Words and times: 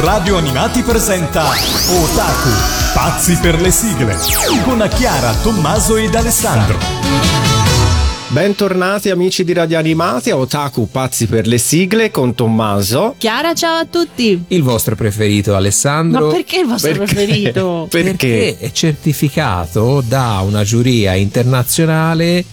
Radio 0.00 0.36
Animati 0.36 0.82
presenta 0.82 1.42
Otaku, 1.42 2.50
pazzi 2.94 3.36
per 3.42 3.60
le 3.60 3.72
sigle, 3.72 4.16
con 4.62 4.88
Chiara, 4.94 5.34
Tommaso 5.42 5.96
ed 5.96 6.14
Alessandro. 6.14 6.78
Bentornati 8.28 9.10
amici 9.10 9.42
di 9.42 9.52
Radio 9.52 9.76
Animati 9.76 10.30
a 10.30 10.36
Otaku 10.36 10.88
Pazzi 10.88 11.26
per 11.26 11.48
le 11.48 11.58
sigle 11.58 12.12
con 12.12 12.36
Tommaso. 12.36 13.16
Chiara, 13.18 13.54
ciao 13.54 13.78
a 13.78 13.86
tutti. 13.86 14.44
Il 14.48 14.62
vostro 14.62 14.94
preferito 14.94 15.56
Alessandro. 15.56 16.26
Ma 16.26 16.32
perché 16.32 16.60
il 16.60 16.68
vostro 16.68 16.92
Perché? 16.92 17.14
preferito? 17.14 17.86
Perché? 17.90 18.10
Perché 18.12 18.58
è 18.58 18.70
certificato 18.70 20.00
da 20.06 20.40
una 20.44 20.62
giuria 20.62 21.14
internazionale 21.14 22.44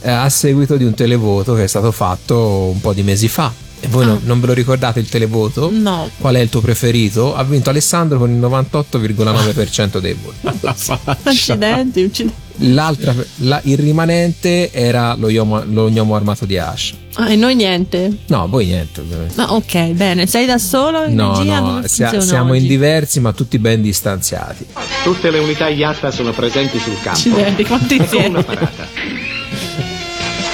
eh, 0.00 0.10
a 0.10 0.30
seguito 0.30 0.76
di 0.76 0.84
un 0.84 0.94
televoto 0.94 1.52
che 1.54 1.64
è 1.64 1.68
stato 1.68 1.92
fatto 1.92 2.70
un 2.72 2.80
po' 2.80 2.94
di 2.94 3.02
mesi 3.02 3.28
fa. 3.28 3.63
E 3.84 3.88
voi 3.88 4.06
non, 4.06 4.20
non 4.24 4.40
ve 4.40 4.46
lo 4.46 4.52
ricordate 4.54 4.98
il 5.00 5.08
televoto? 5.08 5.68
No. 5.70 6.08
Qual 6.18 6.34
è 6.34 6.40
il 6.40 6.48
tuo 6.48 6.60
preferito? 6.62 7.34
Ha 7.34 7.42
vinto 7.44 7.68
Alessandro 7.70 8.18
con 8.18 8.30
il 8.30 8.38
98,9% 8.40 9.98
dei 9.98 10.14
voti. 10.20 10.36
La 10.62 10.72
faccia. 10.74 10.98
Accidenti, 11.22 12.02
accidenti. 12.02 12.42
L'altra, 12.58 13.12
la- 13.38 13.60
il 13.64 13.76
rimanente 13.76 14.70
era 14.72 15.14
lo 15.16 15.28
gnomo, 15.28 15.64
lo 15.64 15.90
gnomo 15.90 16.14
armato 16.14 16.46
di 16.46 16.56
Ash. 16.56 16.94
Ah, 17.14 17.28
e 17.30 17.34
noi 17.36 17.56
niente. 17.56 18.16
No, 18.26 18.46
voi 18.48 18.66
niente 18.66 19.00
ovviamente. 19.00 19.34
No, 19.36 19.44
ok, 19.54 19.86
bene. 19.88 20.26
Sei 20.28 20.46
da 20.46 20.56
solo 20.58 21.02
in 21.04 21.14
No, 21.16 21.36
regia? 21.36 21.58
no, 21.58 21.82
sia- 21.86 22.20
siamo 22.20 22.54
in 22.54 22.60
oggi? 22.60 22.68
diversi 22.68 23.18
ma 23.20 23.32
tutti 23.32 23.58
ben 23.58 23.82
distanziati. 23.82 24.66
Tutte 25.02 25.30
le 25.30 25.40
unità 25.40 25.68
Yatta 25.68 26.10
sono 26.12 26.30
presenti 26.32 26.78
sul 26.78 26.94
campo. 27.02 27.18
Accidenti, 27.18 27.64
quanti 27.64 27.96
Con 27.96 28.06
una 28.06 28.20
siete? 28.22 28.42
parata. 28.44 28.88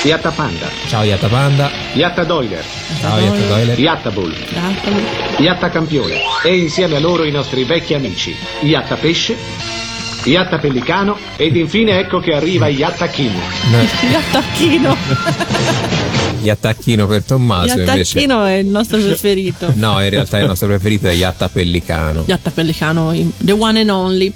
Yatta 0.03 0.31
Panda, 0.31 0.67
Ciao 0.89 1.03
Yatta 1.03 1.29
Panda, 1.29 1.71
Yatta 1.93 2.25
Doiler, 2.25 2.65
ciao 3.01 3.19
Yatta 3.19 3.47
Doiler. 3.47 3.79
Yatta 3.79 4.11
Bull. 4.11 4.35
Yatta 5.39 5.69
Campione 5.71 6.15
e 6.43 6.57
insieme 6.57 6.97
a 6.97 7.01
loro 7.01 7.25
i 7.25 7.31
nostri 7.31 7.65
vecchi 7.65 7.93
amici 7.95 8.35
Yatta 8.63 8.97
Pesce, 8.97 9.37
Yatta 10.25 10.59
Pellicano 10.59 11.19
ed 11.37 11.55
infine 11.57 11.99
ecco 11.99 12.19
che 12.21 12.33
arriva 12.35 12.69
Yatta 12.69 13.09
King. 13.09 13.35
Gli 14.09 14.15
attacchino. 14.15 14.97
Gli 16.41 16.49
attacchino 16.51 17.07
per 17.07 17.23
Tommaso 17.25 17.79
invece. 17.79 17.91
attacchino 17.91 18.45
è 18.45 18.55
il 18.55 18.67
nostro 18.67 18.99
preferito. 18.99 19.71
No, 19.75 20.03
in 20.03 20.09
realtà 20.09 20.39
il 20.39 20.47
nostro 20.47 20.67
preferito 20.69 21.09
è 21.09 21.13
Yatta 21.13 21.49
Pellicano. 21.51 22.25
Gli 22.27 22.33
attapellicano, 22.33 23.15
the 23.45 23.53
one 23.53 23.81
and 23.81 23.91
only. 23.91 24.33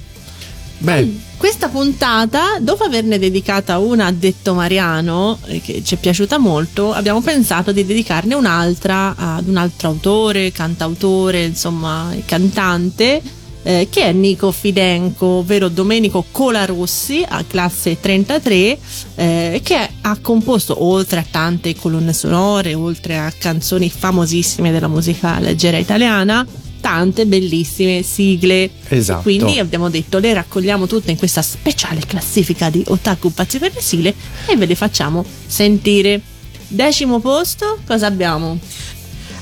Beh, 0.84 1.18
Questa 1.38 1.70
puntata, 1.70 2.58
dopo 2.60 2.84
averne 2.84 3.18
dedicata 3.18 3.78
una 3.78 4.04
a 4.04 4.12
Detto 4.12 4.52
Mariano, 4.52 5.38
eh, 5.46 5.62
che 5.62 5.82
ci 5.82 5.94
è 5.94 5.98
piaciuta 5.98 6.36
molto, 6.36 6.92
abbiamo 6.92 7.22
pensato 7.22 7.72
di 7.72 7.86
dedicarne 7.86 8.34
un'altra 8.34 9.14
ad 9.16 9.48
un 9.48 9.56
altro 9.56 9.88
autore, 9.88 10.52
cantautore, 10.52 11.44
insomma, 11.44 12.14
cantante, 12.26 13.22
eh, 13.62 13.88
che 13.90 14.02
è 14.02 14.12
Nico 14.12 14.52
Fidenco, 14.52 15.26
ovvero 15.26 15.68
Domenico 15.68 16.22
Colarossi, 16.30 17.24
a 17.26 17.42
classe 17.44 17.98
33, 17.98 18.78
eh, 19.14 19.60
che 19.64 19.88
ha 20.02 20.18
composto, 20.20 20.84
oltre 20.84 21.20
a 21.20 21.26
tante 21.30 21.74
colonne 21.74 22.12
sonore, 22.12 22.74
oltre 22.74 23.16
a 23.16 23.32
canzoni 23.36 23.88
famosissime 23.88 24.70
della 24.70 24.88
musica 24.88 25.38
leggera 25.38 25.78
italiana, 25.78 26.46
tante 26.84 27.24
bellissime 27.24 28.02
sigle. 28.02 28.68
Esatto. 28.88 29.22
Quindi 29.22 29.58
abbiamo 29.58 29.88
detto 29.88 30.18
le 30.18 30.34
raccogliamo 30.34 30.86
tutte 30.86 31.10
in 31.10 31.16
questa 31.16 31.40
speciale 31.40 32.02
classifica 32.06 32.68
di 32.68 32.84
Otaku 32.86 33.32
Pazzi 33.32 33.58
per 33.58 33.72
le 33.72 33.80
sigle 33.80 34.14
e 34.44 34.54
ve 34.54 34.66
le 34.66 34.74
facciamo 34.74 35.24
sentire. 35.46 36.20
Decimo 36.68 37.20
posto, 37.20 37.78
cosa 37.86 38.04
abbiamo? 38.06 38.58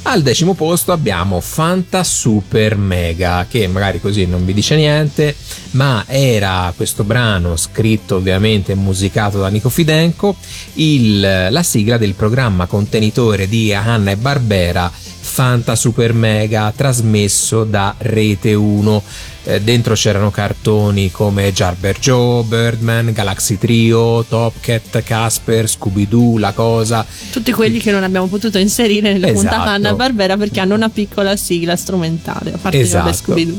Al 0.05 0.23
decimo 0.23 0.55
posto 0.55 0.93
abbiamo 0.93 1.41
Fanta 1.41 2.05
Super 2.05 2.77
Mega, 2.77 3.47
che 3.49 3.67
magari 3.67 4.01
così 4.01 4.25
non 4.27 4.45
vi 4.45 4.53
dice 4.53 4.77
niente, 4.77 5.35
ma 5.73 6.05
era 6.07 6.73
questo 6.77 7.03
brano 7.03 7.57
scritto 7.57 8.17
ovviamente 8.17 8.73
e 8.73 8.75
musicato 8.77 9.39
da 9.41 9.49
Nico 9.49 9.69
Fidenco, 9.69 10.37
il- 10.75 11.49
la 11.51 11.63
sigla 11.65 11.99
del 11.99 12.15
programma 12.15 12.67
contenitore 12.67 13.49
di 13.49 13.73
Hanna 13.73 14.13
e 14.13 14.17
Barbera 14.17 14.91
Fanta 15.33 15.77
Super 15.77 16.13
Mega 16.13 16.71
trasmesso 16.77 17.65
da 17.65 17.95
Rete 17.97 18.53
1. 18.53 19.03
Eh, 19.45 19.63
dentro 19.63 19.95
c'erano 19.95 20.31
cartoni 20.31 21.11
come 21.11 21.51
Jarber 21.55 21.99
Joe, 21.99 22.43
Birdman, 22.45 23.13
Galaxy 23.13 23.57
Trio, 23.57 24.25
Top 24.29 24.53
Cat, 24.61 25.03
Casper, 25.03 25.67
Scooby-Doo, 25.71 26.37
La 26.37 26.53
Cosa. 26.53 27.05
Tutti 27.31 27.51
quelli 27.51 27.79
che 27.79 27.91
non 27.91 28.03
abbiamo 28.03 28.27
potuto 28.27 28.59
inserire 28.59 29.11
nella 29.11 29.29
Esatto. 29.29 29.41
puntata 29.49 29.71
Anna 29.71 29.95
Barbera 29.95 30.37
perché 30.37 30.61
hanno 30.61 30.75
una 30.75 30.91
piccola 30.91 31.35
sigla 31.35 31.77
strumentale, 31.77 32.53
a 32.53 32.59
parte 32.59 32.81
Esatto. 32.81 33.13
Scooby-Doo. 33.15 33.57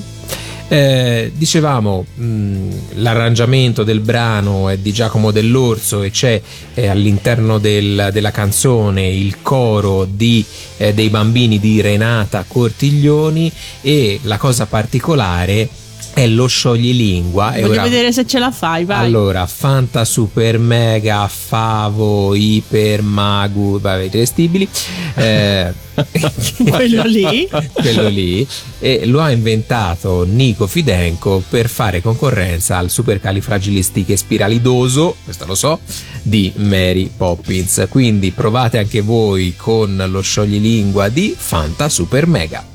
Eh, 0.73 1.31
dicevamo 1.35 2.03
mh, 2.15 2.69
l'arrangiamento 2.95 3.83
del 3.83 3.99
brano 3.99 4.69
è 4.69 4.77
di 4.79 4.91
Giacomo 4.91 5.29
Dell'Orso 5.29 6.01
e 6.01 6.09
c'è 6.09 6.41
eh, 6.73 6.87
all'interno 6.87 7.59
del- 7.59 8.09
della 8.11 8.31
canzone 8.31 9.07
il 9.07 9.43
coro 9.43 10.03
di, 10.05 10.43
eh, 10.77 10.91
dei 10.95 11.09
bambini 11.09 11.59
di 11.59 11.79
Renata 11.79 12.43
Cortiglioni 12.47 13.51
e 13.81 14.19
la 14.23 14.37
cosa 14.37 14.65
particolare 14.65 15.69
è 16.13 16.27
lo 16.27 16.47
scioglilingua 16.47 17.53
e 17.53 17.61
Voglio 17.61 17.73
ora- 17.73 17.83
vedere 17.83 18.11
se 18.11 18.25
ce 18.25 18.39
la 18.39 18.51
fai, 18.51 18.85
vai. 18.85 19.05
allora, 19.05 19.45
Fanta 19.47 20.05
Super 20.05 20.57
Mega, 20.59 21.27
Favo, 21.27 22.35
Iper, 22.35 23.01
Magu, 23.01 23.79
vabbè, 23.79 24.03
irrestibili. 24.03 24.67
Eh, 25.15 25.73
Quello 26.67 27.03
lì. 27.03 27.47
quello 27.71 28.07
lì. 28.07 28.47
E 28.79 29.05
lo 29.05 29.21
ha 29.21 29.29
inventato 29.29 30.23
Nico 30.27 30.65
Fidenco 30.65 31.43
per 31.47 31.69
fare 31.69 32.01
concorrenza 32.01 32.77
al 32.77 32.89
supercalifragilistiche 32.89 34.17
spiralidoso, 34.17 35.15
questo 35.23 35.45
lo 35.45 35.55
so, 35.55 35.79
di 36.23 36.51
Mary 36.55 37.11
Poppins. 37.15 37.85
Quindi 37.89 38.31
provate 38.31 38.79
anche 38.79 39.01
voi 39.01 39.53
con 39.55 40.03
lo 40.07 40.21
scioglilingua 40.21 41.09
di 41.09 41.35
Fanta 41.37 41.89
Super 41.89 42.25
Mega. 42.27 42.65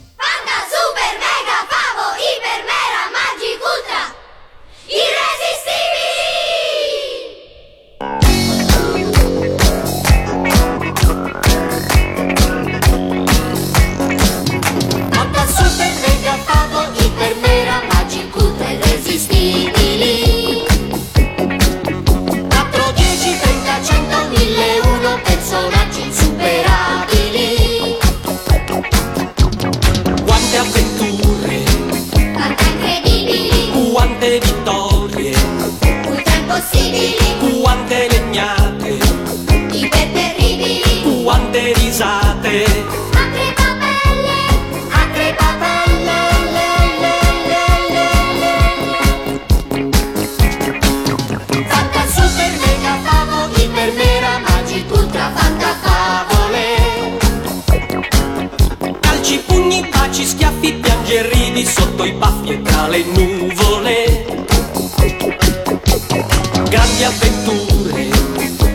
Grandi 66.68 67.02
avventure, 67.04 68.08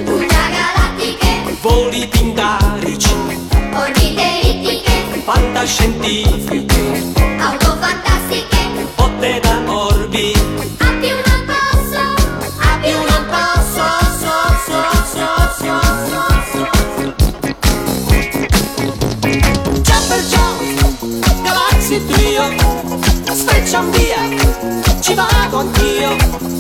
Ultra 0.06 0.50
galattiche, 0.50 1.58
voli 1.62 2.08
pindarici, 2.08 3.14
orbite 3.74 4.40
rittiche, 4.42 5.22
fantascientifiche, 5.24 7.14
auto 7.38 7.78
fantastiche. 7.80 8.88
botte 8.96 9.40
da 9.42 9.62
orbi, 9.68 10.34
A 10.80 10.92
più 11.00 11.16
non 11.26 11.46
posso, 11.46 12.02
a 12.60 12.78
più 12.82 12.98
non 12.98 13.26
posso, 13.30 13.84
so, 14.20 14.36
so, 14.66 14.78
so, 15.14 15.28
so, 15.60 15.76
so, 16.10 16.24
so. 16.52 16.64
Jumper 19.82 20.22
Joe, 20.32 20.58
Galaxy 21.44 21.98
Trio, 22.08 22.46
streccian 23.34 23.92
via, 23.92 24.22
ci 25.00 25.14
vado 25.14 25.58
anch'io 25.60 26.53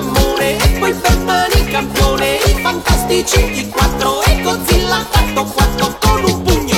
mammone 0.00 0.56
E 0.62 0.68
poi 0.78 0.92
Batman 0.92 1.50
il 1.54 1.70
campione 1.70 2.36
I 2.36 2.60
fantastici 2.60 3.60
i 3.60 3.68
quattro 3.68 4.22
E 4.24 4.42
Godzilla 4.42 5.06
fatto 5.10 5.44
quattro 5.44 5.96
con 6.00 6.24
un 6.24 6.42
pugno. 6.42 6.74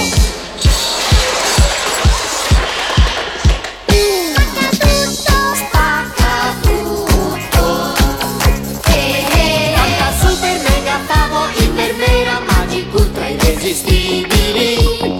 Irresistibili. 13.40 15.18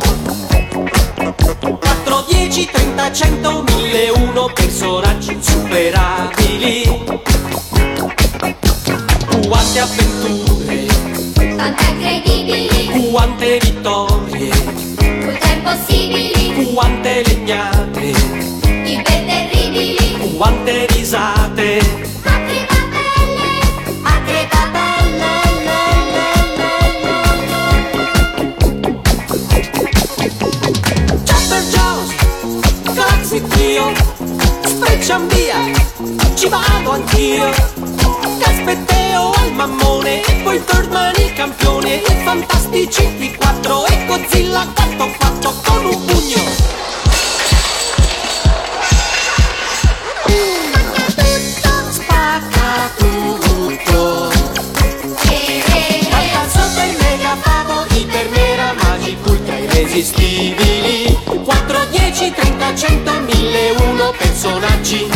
4, 1.79 2.25
10, 2.29 2.69
30, 2.71 3.13
100, 3.13 3.63
1000, 3.63 4.11
1 4.11 4.51
personaggi 4.55 5.37
superati. 5.41 6.38
Quante 13.11 13.59
vittorie, 13.59 14.51
quante 16.75 17.23
legnate, 17.25 17.28
fantastici 42.29 43.35
4 43.39 43.87
e 43.87 44.05
Godzilla 44.05 44.67
4 44.75 45.15
fatto 45.19 45.55
con 45.65 45.85
un 45.87 46.05
pugno. 46.05 46.43
Spacca 51.91 52.91
tutto. 52.99 54.31
Fanta 56.11 56.49
super 56.51 56.97
mega 57.01 57.35
favo 57.41 57.87
iper 57.95 58.29
mera 58.29 58.75
magico 58.75 59.31
ultra 59.31 59.57
irresistibili 59.57 61.19
4, 61.45 61.87
10, 61.91 62.31
30, 62.31 62.75
100, 62.75 63.21
1001 63.21 64.15
personaggi 64.19 65.09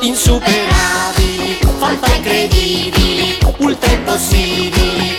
Insuperabili, 0.00 1.58
fanta 1.78 2.12
incredibili, 2.14 3.38
ultra 3.58 3.90
impossibili, 3.90 5.16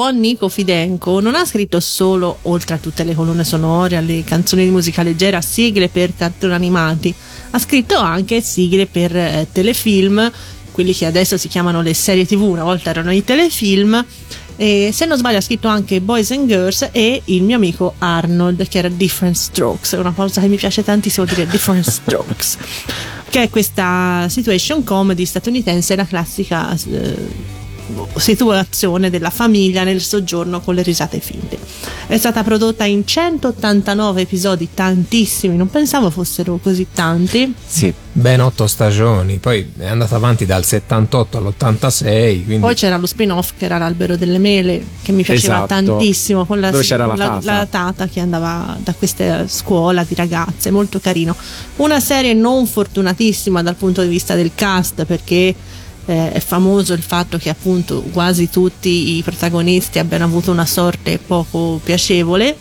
buon 0.00 0.18
Nico 0.18 0.48
Fidenco 0.48 1.20
non 1.20 1.34
ha 1.34 1.44
scritto 1.44 1.78
solo, 1.78 2.38
oltre 2.44 2.76
a 2.76 2.78
tutte 2.78 3.04
le 3.04 3.14
colonne 3.14 3.44
sonore, 3.44 3.98
alle 3.98 4.24
canzoni 4.24 4.64
di 4.64 4.70
musica 4.70 5.02
leggera, 5.02 5.42
sigle 5.42 5.90
per 5.90 6.16
cartoni 6.16 6.54
animati, 6.54 7.14
ha 7.50 7.58
scritto 7.58 7.98
anche 7.98 8.40
sigle 8.40 8.86
per 8.86 9.14
eh, 9.14 9.46
telefilm, 9.52 10.32
quelli 10.70 10.94
che 10.94 11.04
adesso 11.04 11.36
si 11.36 11.48
chiamano 11.48 11.82
le 11.82 11.92
serie 11.92 12.24
tv, 12.24 12.40
una 12.40 12.64
volta 12.64 12.88
erano 12.88 13.12
i 13.12 13.22
telefilm. 13.22 14.02
E 14.56 14.88
se 14.90 15.04
non 15.04 15.18
sbaglio 15.18 15.36
ha 15.36 15.42
scritto 15.42 15.68
anche 15.68 16.00
Boys 16.00 16.30
and 16.30 16.48
Girls 16.48 16.88
e 16.92 17.20
il 17.26 17.42
mio 17.42 17.56
amico 17.56 17.92
Arnold 17.98 18.68
che 18.68 18.78
era 18.78 18.88
Different 18.88 19.36
Strokes, 19.36 19.92
una 19.92 20.12
cosa 20.12 20.40
che 20.40 20.48
mi 20.48 20.56
piace 20.56 20.82
tantissimo 20.82 21.26
dire 21.26 21.46
Different 21.46 21.84
Strokes, 21.86 22.56
che 23.28 23.42
è 23.42 23.50
questa 23.50 24.24
situation 24.30 24.82
comedy 24.82 25.26
statunitense, 25.26 25.94
la 25.94 26.06
classica 26.06 26.74
eh, 26.74 27.59
situazione 28.16 29.10
della 29.10 29.30
famiglia 29.30 29.84
nel 29.84 30.00
soggiorno 30.00 30.60
con 30.60 30.74
le 30.74 30.82
risate 30.82 31.20
finte. 31.20 31.58
È 32.06 32.18
stata 32.18 32.42
prodotta 32.42 32.84
in 32.84 33.06
189 33.06 34.22
episodi, 34.22 34.68
tantissimi, 34.74 35.56
non 35.56 35.70
pensavo 35.70 36.10
fossero 36.10 36.58
così 36.62 36.86
tanti. 36.92 37.54
Sì. 37.66 37.92
Ben 38.12 38.40
otto 38.40 38.66
stagioni, 38.66 39.38
poi 39.38 39.70
è 39.78 39.86
andata 39.86 40.16
avanti 40.16 40.44
dal 40.44 40.64
78 40.64 41.38
all'86, 41.38 42.44
quindi 42.44 42.58
Poi 42.58 42.74
c'era 42.74 42.96
lo 42.96 43.06
spin-off 43.06 43.52
che 43.56 43.66
era 43.66 43.78
l'albero 43.78 44.16
delle 44.16 44.38
mele, 44.38 44.84
che 45.02 45.12
mi 45.12 45.22
piaceva 45.22 45.64
Esatto. 45.64 45.74
tantissimo, 45.96 46.44
con 46.44 46.58
la, 46.58 46.70
Dove 46.72 46.82
c'era 46.82 47.06
la 47.06 47.14
la- 47.14 47.24
tata. 47.28 47.52
la 47.52 47.66
tata 47.66 48.08
che 48.08 48.18
andava 48.18 48.76
da 48.82 48.92
questa 48.94 49.46
scuola 49.46 50.02
di 50.02 50.16
ragazze, 50.16 50.72
molto 50.72 50.98
carino. 50.98 51.36
Una 51.76 52.00
serie 52.00 52.34
non 52.34 52.66
fortunatissima 52.66 53.62
dal 53.62 53.76
punto 53.76 54.02
di 54.02 54.08
vista 54.08 54.34
del 54.34 54.50
cast, 54.56 55.04
perché 55.04 55.54
eh, 56.06 56.32
è 56.32 56.40
famoso 56.40 56.92
il 56.92 57.02
fatto 57.02 57.38
che 57.38 57.48
appunto 57.50 58.02
quasi 58.12 58.48
tutti 58.50 59.16
i 59.16 59.22
protagonisti 59.22 59.98
abbiano 59.98 60.24
avuto 60.24 60.50
una 60.50 60.66
sorte 60.66 61.18
poco 61.18 61.80
piacevole 61.82 62.56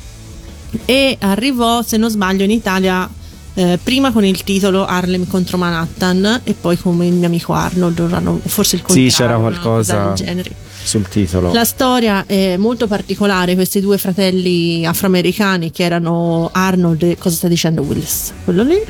e 0.85 1.17
arrivò, 1.19 1.81
se 1.81 1.97
non 1.97 2.09
sbaglio, 2.09 2.43
in 2.43 2.51
Italia 2.51 3.09
eh, 3.55 3.79
prima 3.81 4.11
con 4.11 4.23
il 4.23 4.43
titolo 4.43 4.85
Harlem 4.85 5.27
contro 5.27 5.57
Manhattan 5.57 6.41
e 6.43 6.53
poi 6.53 6.77
come 6.77 7.07
il 7.07 7.13
mio 7.13 7.27
amico 7.27 7.53
Arnold, 7.53 8.41
forse 8.45 8.75
il 8.75 8.81
Sì, 8.81 8.85
contrario, 8.85 9.09
c'era 9.11 9.37
una 9.37 9.49
qualcosa. 9.49 9.93
cosa 9.95 10.07
del 10.07 10.25
genere. 10.25 10.51
Sul 10.81 11.07
titolo. 11.09 11.51
La 11.51 11.65
storia 11.65 12.25
è 12.25 12.55
molto 12.55 12.87
particolare, 12.87 13.55
questi 13.55 13.81
due 13.81 13.97
fratelli 13.97 14.85
afroamericani 14.85 15.71
che 15.71 15.83
erano 15.83 16.49
Arnold 16.53 17.03
e 17.03 17.17
cosa 17.17 17.35
sta 17.35 17.47
dicendo 17.47 17.81
Willis? 17.81 18.31
Quello 18.45 18.63
lì. 18.63 18.81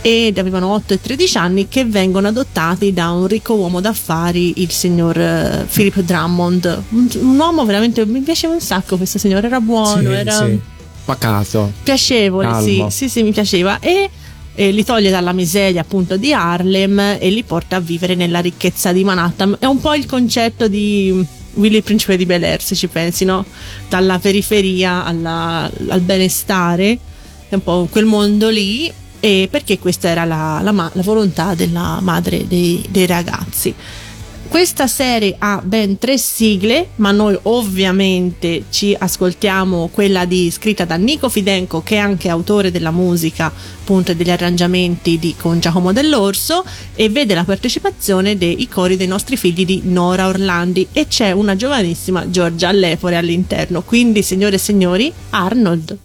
Ed 0.00 0.38
avevano 0.38 0.68
8 0.74 0.94
e 0.94 1.00
13 1.00 1.38
anni 1.38 1.68
che 1.68 1.84
vengono 1.84 2.28
adottati 2.28 2.92
da 2.92 3.10
un 3.10 3.26
ricco 3.26 3.54
uomo 3.54 3.80
d'affari, 3.80 4.60
il 4.62 4.70
signor 4.70 5.18
eh, 5.18 5.66
Philip 5.70 6.00
Drummond. 6.00 6.82
Un, 6.90 7.08
un 7.20 7.38
uomo 7.38 7.64
veramente, 7.64 8.06
mi 8.06 8.20
piaceva 8.20 8.54
un 8.54 8.60
sacco 8.60 8.96
questo 8.96 9.18
signore, 9.18 9.46
era 9.48 9.60
buono, 9.60 10.00
Sì, 10.00 10.06
era 10.06 10.32
sì. 10.46 10.58
Pacato. 11.04 11.72
piacevole, 11.82 12.46
sì, 12.62 12.84
sì, 12.90 13.08
sì, 13.08 13.22
mi 13.22 13.32
piaceva. 13.32 13.78
E 13.80 14.08
eh, 14.54 14.70
li 14.70 14.84
toglie 14.84 15.10
dalla 15.10 15.32
miseria 15.32 15.80
appunto 15.80 16.16
di 16.16 16.32
Harlem 16.32 16.98
e 17.18 17.30
li 17.30 17.42
porta 17.42 17.76
a 17.76 17.80
vivere 17.80 18.14
nella 18.14 18.40
ricchezza 18.40 18.92
di 18.92 19.04
Manhattan. 19.04 19.56
È 19.58 19.66
un 19.66 19.80
po' 19.80 19.94
il 19.94 20.06
concetto 20.06 20.68
di 20.68 21.24
Willy 21.54 21.76
il 21.76 21.82
principe 21.82 22.16
di 22.16 22.24
Bel 22.26 22.44
Air, 22.44 22.62
se 22.62 22.74
ci 22.76 22.86
pensi, 22.88 23.24
no? 23.24 23.44
Dalla 23.88 24.18
periferia 24.18 25.04
alla- 25.04 25.68
al 25.88 26.00
benestare, 26.00 26.98
è 27.48 27.54
un 27.54 27.62
po' 27.62 27.88
quel 27.90 28.04
mondo 28.04 28.48
lì. 28.48 28.92
E 29.20 29.48
perché 29.50 29.78
questa 29.78 30.08
era 30.08 30.24
la, 30.24 30.60
la 30.62 30.72
la 30.72 31.02
volontà 31.02 31.54
della 31.54 31.98
madre 32.00 32.46
dei- 32.46 32.84
dei 32.88 33.06
ragazzi. 33.06 33.74
Questa 34.48 34.86
serie 34.86 35.36
ha 35.38 35.60
ben 35.62 35.98
tre 35.98 36.16
sigle, 36.16 36.88
ma 36.96 37.10
noi 37.10 37.38
ovviamente 37.42 38.64
ci 38.70 38.96
ascoltiamo 38.98 39.90
quella 39.92 40.24
di, 40.24 40.50
scritta 40.50 40.86
da 40.86 40.96
Nico 40.96 41.28
Fidenco, 41.28 41.82
che 41.82 41.96
è 41.96 41.98
anche 41.98 42.30
autore 42.30 42.70
della 42.70 42.90
musica 42.90 43.52
appunto 43.52 44.12
e 44.12 44.16
degli 44.16 44.30
arrangiamenti 44.30 45.18
di, 45.18 45.34
con 45.38 45.60
Giacomo 45.60 45.92
Dell'Orso, 45.92 46.64
e 46.94 47.10
vede 47.10 47.34
la 47.34 47.44
partecipazione 47.44 48.38
dei 48.38 48.66
cori 48.68 48.96
dei 48.96 49.06
nostri 49.06 49.36
figli 49.36 49.66
di 49.66 49.82
Nora 49.84 50.28
Orlandi 50.28 50.88
e 50.92 51.08
c'è 51.08 51.30
una 51.32 51.54
giovanissima 51.54 52.30
Giorgia 52.30 52.72
Lepore 52.72 53.16
all'interno. 53.16 53.82
Quindi, 53.82 54.22
signore 54.22 54.56
e 54.56 54.58
signori, 54.58 55.12
Arnold. 55.28 55.98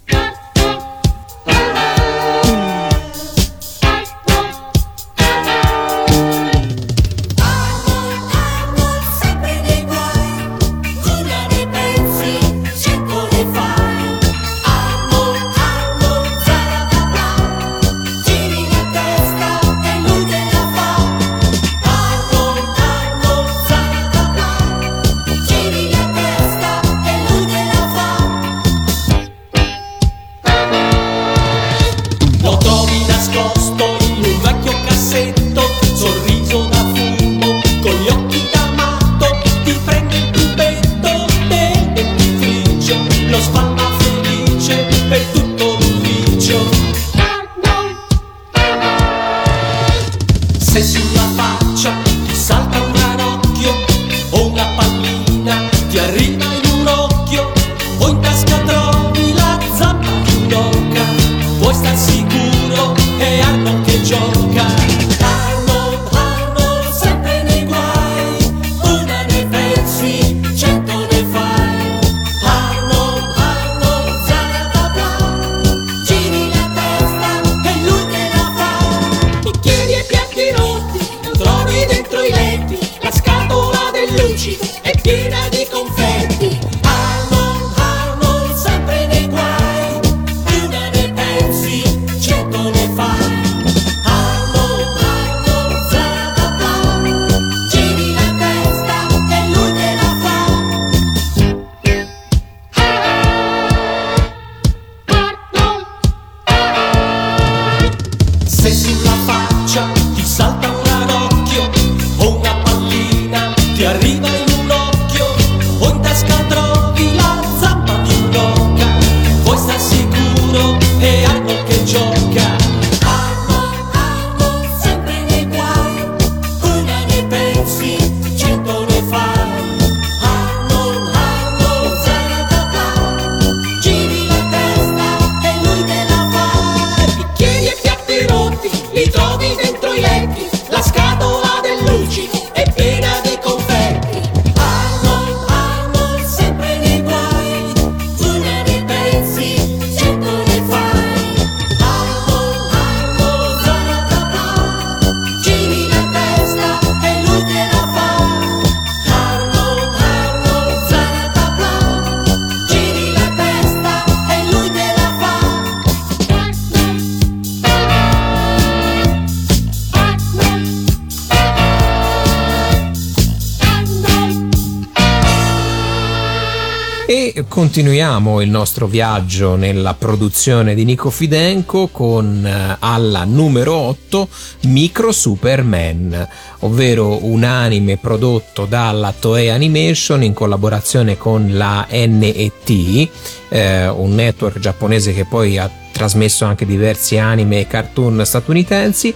Continuiamo 177.74 178.40
il 178.42 178.52
nostro 178.52 178.86
viaggio 178.86 179.56
nella 179.56 179.96
produzione 179.96 180.76
di 180.76 180.84
Nico 180.84 181.10
Fidenco 181.10 181.88
con 181.88 182.46
eh, 182.46 182.76
alla 182.78 183.24
numero 183.24 183.74
8 183.74 184.28
Micro 184.66 185.12
Superman, 185.12 186.28
ovvero 186.60 187.26
un 187.26 187.44
anime 187.44 187.98
prodotto 187.98 188.66
dalla 188.66 189.12
Toei 189.20 189.50
Animation 189.50 190.22
in 190.22 190.34
collaborazione 190.34 191.18
con 191.18 191.58
la 191.58 191.88
NET, 191.90 193.10
eh, 193.50 193.88
un 193.88 194.14
network 194.14 194.60
giapponese 194.60 195.12
che 195.12 195.26
poi 195.26 195.58
ha 195.58 195.68
trasmesso 195.92 196.46
anche 196.46 196.68
diversi 196.68 197.18
anime 197.18 197.62
e 197.62 197.66
cartoon 197.66 198.22
statunitensi, 198.24 199.12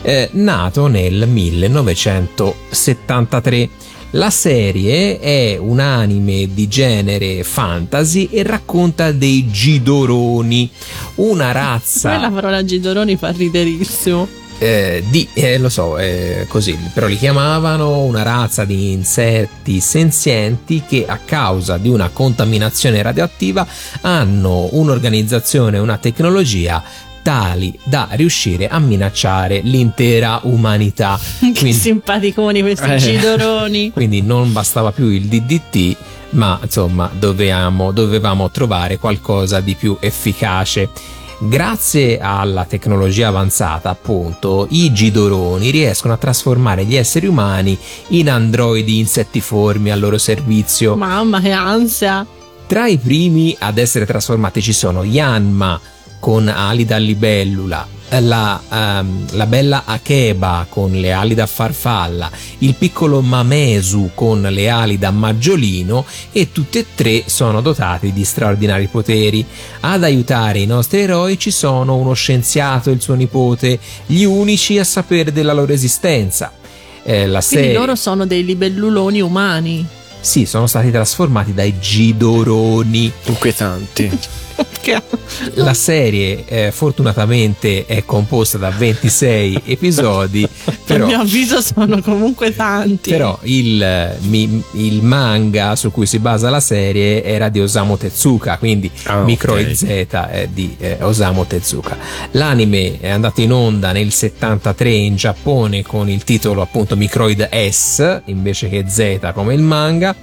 eh, 0.00 0.30
nato 0.32 0.86
nel 0.86 1.28
1973. 1.28 3.68
La 4.12 4.30
serie 4.30 5.18
è 5.18 5.58
un 5.60 5.80
anime 5.80 6.48
di 6.54 6.66
genere 6.66 7.44
fantasy 7.44 8.30
e 8.32 8.42
racconta 8.42 9.12
dei 9.12 9.50
Gidoroni, 9.50 10.70
una 11.16 11.52
razza 11.52 12.12
Poi 12.12 12.20
la 12.20 12.30
parola 12.30 12.64
Gidoroni 12.64 13.16
fa 13.16 13.32
riderissimo. 13.32 14.26
eh, 14.60 15.04
di, 15.10 15.28
eh, 15.34 15.58
lo 15.58 15.68
so, 15.68 15.98
è 15.98 16.46
così, 16.48 16.76
però 16.94 17.06
li 17.06 17.18
chiamavano 17.18 18.00
una 18.00 18.22
razza 18.22 18.64
di 18.64 18.92
insetti 18.92 19.78
senzienti 19.78 20.82
che 20.88 21.04
a 21.06 21.18
causa 21.22 21.76
di 21.76 21.90
una 21.90 22.08
contaminazione 22.08 23.02
radioattiva 23.02 23.66
hanno 24.00 24.68
un'organizzazione, 24.72 25.78
una 25.78 25.98
tecnologia 25.98 26.82
tali 27.28 27.78
da 27.84 28.08
riuscire 28.12 28.68
a 28.68 28.78
minacciare 28.78 29.60
l'intera 29.62 30.40
umanità. 30.44 31.18
Che 31.38 31.52
Quindi- 31.52 31.72
simpaticoni 31.74 32.62
questi 32.62 32.88
Eh. 32.90 32.96
Gidoroni. 32.96 33.90
quindi 33.92 34.22
non 34.22 34.50
bastava 34.50 34.92
più 34.92 35.08
il 35.08 35.26
DDT, 35.26 35.96
ma 36.30 36.58
insomma 36.62 37.10
dovevamo, 37.12 37.92
dovevamo 37.92 38.50
trovare 38.50 38.96
qualcosa 38.96 39.60
di 39.60 39.74
più 39.74 39.98
efficace. 40.00 40.88
Grazie 41.38 42.18
alla 42.18 42.64
tecnologia 42.64 43.28
avanzata, 43.28 43.90
appunto, 43.90 44.66
i 44.70 44.90
gidoroni 44.94 45.68
riescono 45.70 46.14
a 46.14 46.16
trasformare 46.16 46.84
gli 46.86 46.96
esseri 46.96 47.26
umani 47.26 47.76
in 48.08 48.30
androidi 48.30 48.98
insettiformi 48.98 49.90
al 49.90 50.00
loro 50.00 50.16
servizio. 50.16 50.96
Mamma 50.96 51.40
che 51.42 51.50
ansia. 51.52 52.26
Tra 52.66 52.86
i 52.86 52.96
primi 52.96 53.54
ad 53.58 53.76
essere 53.78 54.06
trasformati 54.06 54.62
ci 54.62 54.72
sono 54.72 55.04
Yanma 55.04 55.78
con 56.28 56.46
ali 56.46 56.84
da 56.84 56.98
libellula, 56.98 57.88
la, 58.18 58.60
ehm, 58.70 59.28
la 59.30 59.46
bella 59.46 59.84
Akeba 59.86 60.66
con 60.68 60.92
le 60.92 61.10
ali 61.10 61.34
da 61.34 61.46
farfalla, 61.46 62.30
il 62.58 62.74
piccolo 62.74 63.22
Mamesu 63.22 64.10
con 64.12 64.42
le 64.42 64.68
ali 64.68 64.98
da 64.98 65.10
maggiolino 65.10 66.04
e 66.30 66.52
tutti 66.52 66.80
e 66.80 66.84
tre 66.94 67.22
sono 67.24 67.62
dotati 67.62 68.12
di 68.12 68.26
straordinari 68.26 68.88
poteri. 68.88 69.42
Ad 69.80 70.04
aiutare 70.04 70.58
i 70.58 70.66
nostri 70.66 71.00
eroi 71.00 71.38
ci 71.38 71.50
sono 71.50 71.96
uno 71.96 72.12
scienziato 72.12 72.90
e 72.90 72.92
il 72.92 73.00
suo 73.00 73.14
nipote, 73.14 73.78
gli 74.04 74.24
unici 74.24 74.78
a 74.78 74.84
sapere 74.84 75.32
della 75.32 75.54
loro 75.54 75.72
esistenza. 75.72 76.52
Eh, 77.04 77.26
la 77.26 77.40
Quindi 77.40 77.68
serie- 77.68 77.78
loro 77.78 77.94
sono 77.94 78.26
dei 78.26 78.44
libelluloni 78.44 79.22
umani. 79.22 79.86
sì, 80.20 80.44
sono 80.44 80.66
stati 80.66 80.90
trasformati 80.90 81.54
dai 81.54 81.78
gidoroni. 81.80 83.10
Inquietanti. 83.24 84.46
La 85.54 85.74
serie 85.74 86.44
eh, 86.46 86.72
fortunatamente 86.72 87.84
è 87.86 88.04
composta 88.04 88.58
da 88.58 88.70
26 88.70 89.62
episodi, 89.66 90.42
A 90.64 90.72
però, 90.84 91.06
mio 91.06 91.20
avviso 91.20 91.60
sono 91.60 92.00
comunque 92.02 92.54
tanti. 92.56 93.10
però 93.10 93.38
il, 93.42 93.80
eh, 93.82 94.16
mi- 94.22 94.62
il 94.72 95.02
manga 95.02 95.76
su 95.76 95.90
cui 95.92 96.06
si 96.06 96.18
basa 96.18 96.50
la 96.50 96.60
serie 96.60 97.22
era 97.22 97.48
di 97.50 97.60
Osamu 97.60 97.96
Tezuka, 97.96 98.58
quindi 98.58 98.90
Ah, 99.04 99.22
Microid 99.22 99.68
ok. 99.68 99.74
Z 99.76 99.84
è 100.30 100.48
di 100.52 100.74
eh, 100.78 100.96
Osamu 101.00 101.46
Tezuka. 101.46 101.96
L'anime 102.32 102.98
è 103.00 103.08
andato 103.10 103.40
in 103.40 103.52
onda 103.52 103.92
nel 103.92 104.10
73 104.12 104.90
in 104.90 105.16
Giappone 105.16 105.82
con 105.82 106.08
il 106.08 106.24
titolo 106.24 106.62
appunto 106.62 106.96
Microid 106.96 107.48
S 107.70 108.22
invece 108.26 108.68
che 108.68 108.84
Z 108.88 109.30
come 109.34 109.54
il 109.54 109.62
manga. 109.62 110.14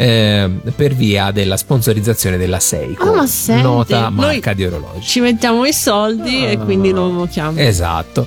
Eh, 0.00 0.48
per 0.74 0.94
via 0.94 1.30
della 1.30 1.58
sponsorizzazione 1.58 2.38
della 2.38 2.58
Seiko, 2.58 3.12
Ah, 3.12 3.26
ma 3.48 3.60
nota 3.60 4.08
noi- 4.08 4.12
marca 4.14 4.54
di 4.54 4.64
orologi. 4.64 5.06
Ci 5.06 5.20
mettiamo 5.20 5.66
i 5.66 5.74
soldi 5.74 6.46
e 6.46 6.56
quindi 6.56 6.90
lo 6.90 7.08
invochiamo. 7.10 7.58
Esatto. 7.58 8.26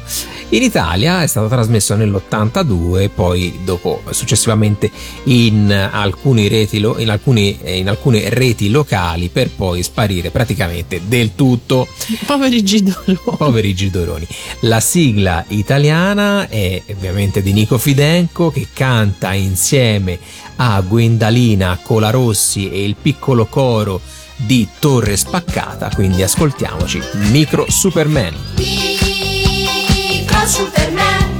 In 0.49 0.61
Italia 0.61 1.23
è 1.23 1.25
stato 1.27 1.47
trasmesso 1.47 1.95
nell'82, 1.95 3.09
poi 3.13 3.61
dopo 3.63 4.03
successivamente 4.11 4.91
in, 5.23 5.71
alcuni 5.91 6.47
reti 6.47 6.77
in, 6.77 7.09
alcuni- 7.09 7.57
eh, 7.63 7.77
in 7.77 7.89
alcune 7.89 8.29
reti 8.29 8.69
locali 8.69 9.29
per 9.29 9.49
poi 9.49 9.81
sparire 9.81 10.29
praticamente 10.29 11.01
del 11.07 11.33
tutto. 11.33 11.87
Poveri 12.27 12.63
Gidoroni. 12.63 13.17
Poveri 13.37 13.73
Gidoroni. 13.73 14.27
La 14.61 14.79
sigla 14.79 15.43
italiana 15.47 16.47
è 16.47 16.79
ovviamente 16.91 17.41
di 17.41 17.51
Nico 17.51 17.79
Fidenco 17.79 18.51
che 18.51 18.67
canta 18.71 19.33
insieme 19.33 20.19
a 20.57 20.81
Gwendalina 20.81 21.79
Colarossi 21.81 22.69
e 22.69 22.83
il 22.83 22.95
piccolo 23.01 23.45
coro 23.45 24.01
di 24.35 24.67
Torre 24.79 25.15
Spaccata, 25.15 25.89
quindi 25.93 26.23
ascoltiamoci 26.23 27.01
Micro 27.31 27.65
Superman. 27.69 28.35
Micro 28.55 30.45
Superman, 30.45 31.37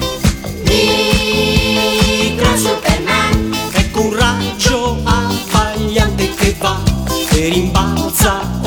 Micro 0.63 2.57
Superman, 2.57 3.55
Ecco 3.73 4.01
un 4.01 4.15
raggio 4.15 4.97
abbagliante 5.03 6.33
che 6.33 6.55
va 6.59 6.81
e 7.31 7.49
rimbalza 7.49 8.62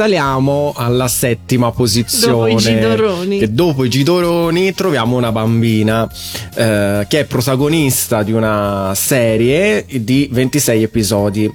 saliamo 0.00 0.72
alla 0.74 1.08
settima 1.08 1.72
posizione. 1.72 2.32
Dopo 2.32 2.46
i 2.48 2.56
Gidoroni. 2.56 3.38
E 3.38 3.48
dopo 3.50 3.84
i 3.84 3.90
Gidoroni 3.90 4.72
troviamo 4.72 5.18
una 5.18 5.30
bambina 5.30 6.10
eh, 6.54 7.04
che 7.06 7.20
è 7.20 7.24
protagonista 7.26 8.22
di 8.22 8.32
una 8.32 8.92
serie 8.94 9.84
di 10.00 10.26
26 10.32 10.82
episodi. 10.82 11.52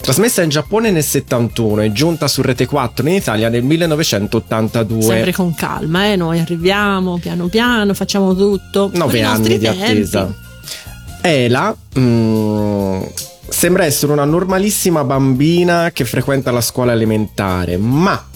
Trasmessa 0.00 0.42
in 0.42 0.48
Giappone 0.48 0.92
nel 0.92 1.02
71 1.02 1.82
e 1.82 1.92
giunta 1.92 2.28
su 2.28 2.40
Rete 2.40 2.66
4 2.66 3.08
in 3.08 3.14
Italia 3.14 3.48
nel 3.48 3.64
1982. 3.64 5.02
Sempre 5.02 5.32
con 5.32 5.52
calma, 5.56 6.06
eh? 6.06 6.14
noi 6.14 6.38
arriviamo 6.38 7.18
piano 7.18 7.48
piano, 7.48 7.94
facciamo 7.94 8.36
tutto. 8.36 8.90
con 8.90 8.98
Nove 8.98 9.18
i 9.18 9.22
nostri 9.22 9.54
anni 9.54 9.58
di 9.58 9.64
tempi. 9.64 9.82
attesa. 9.82 10.34
Ela 11.20 11.76
mm, 11.98 13.02
sembra 13.48 13.84
essere 13.84 14.12
una 14.12 14.24
normalissima 14.24 15.04
bambina 15.04 15.90
che 15.92 16.04
frequenta 16.04 16.50
la 16.50 16.60
scuola 16.60 16.92
elementare, 16.92 17.76
ma 17.76 18.26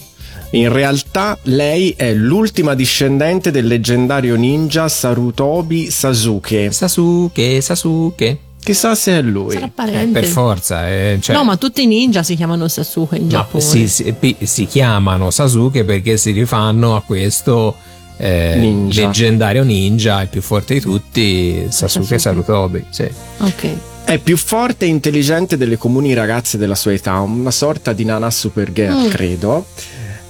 in 0.50 0.70
realtà 0.72 1.38
lei 1.44 1.94
è 1.96 2.12
l'ultima 2.12 2.74
discendente 2.74 3.50
del 3.50 3.66
leggendario 3.66 4.36
ninja 4.36 4.88
Sarutobi 4.88 5.90
Sasuke. 5.90 6.70
Sasuke, 6.72 7.60
Sasuke. 7.60 8.38
Chissà 8.62 8.94
se 8.94 9.18
è 9.18 9.22
lui. 9.22 9.54
Sarà 9.54 9.70
Eh, 10.00 10.06
per 10.06 10.24
forza. 10.24 10.88
eh, 10.88 11.18
cioè- 11.20 11.34
no, 11.34 11.42
ma 11.42 11.56
tutti 11.56 11.82
i 11.82 11.86
ninja 11.86 12.22
si 12.22 12.36
chiamano 12.36 12.68
Sasuke 12.68 13.16
in 13.16 13.22
No, 13.24 13.28
Giappone. 13.28 13.62
si, 13.62 13.88
si- 13.88 14.14
si 14.42 14.66
chiamano 14.66 15.30
Sasuke 15.30 15.84
perché 15.84 16.16
si 16.16 16.30
rifanno 16.30 16.94
a 16.94 17.02
questo 17.02 17.74
eh, 18.18 18.54
Ninja. 18.58 19.06
leggendario 19.06 19.64
ninja, 19.64 20.22
il 20.22 20.28
più 20.28 20.42
forte 20.42 20.74
di 20.74 20.80
tutti, 20.80 21.66
Sasuke 21.70 22.18
Sasuke. 22.18 22.18
Sarutobi. 22.20 22.84
Sì. 22.90 23.08
Ok. 23.38 23.68
È 24.04 24.18
più 24.18 24.36
forte 24.36 24.84
e 24.84 24.88
intelligente 24.88 25.56
delle 25.56 25.76
comuni 25.78 26.12
ragazze 26.12 26.58
della 26.58 26.74
sua 26.74 26.92
età, 26.92 27.18
una 27.20 27.50
sorta 27.50 27.92
di 27.92 28.04
Nana 28.04 28.30
Supergirl, 28.30 29.06
Mm. 29.06 29.08
credo. 29.08 29.66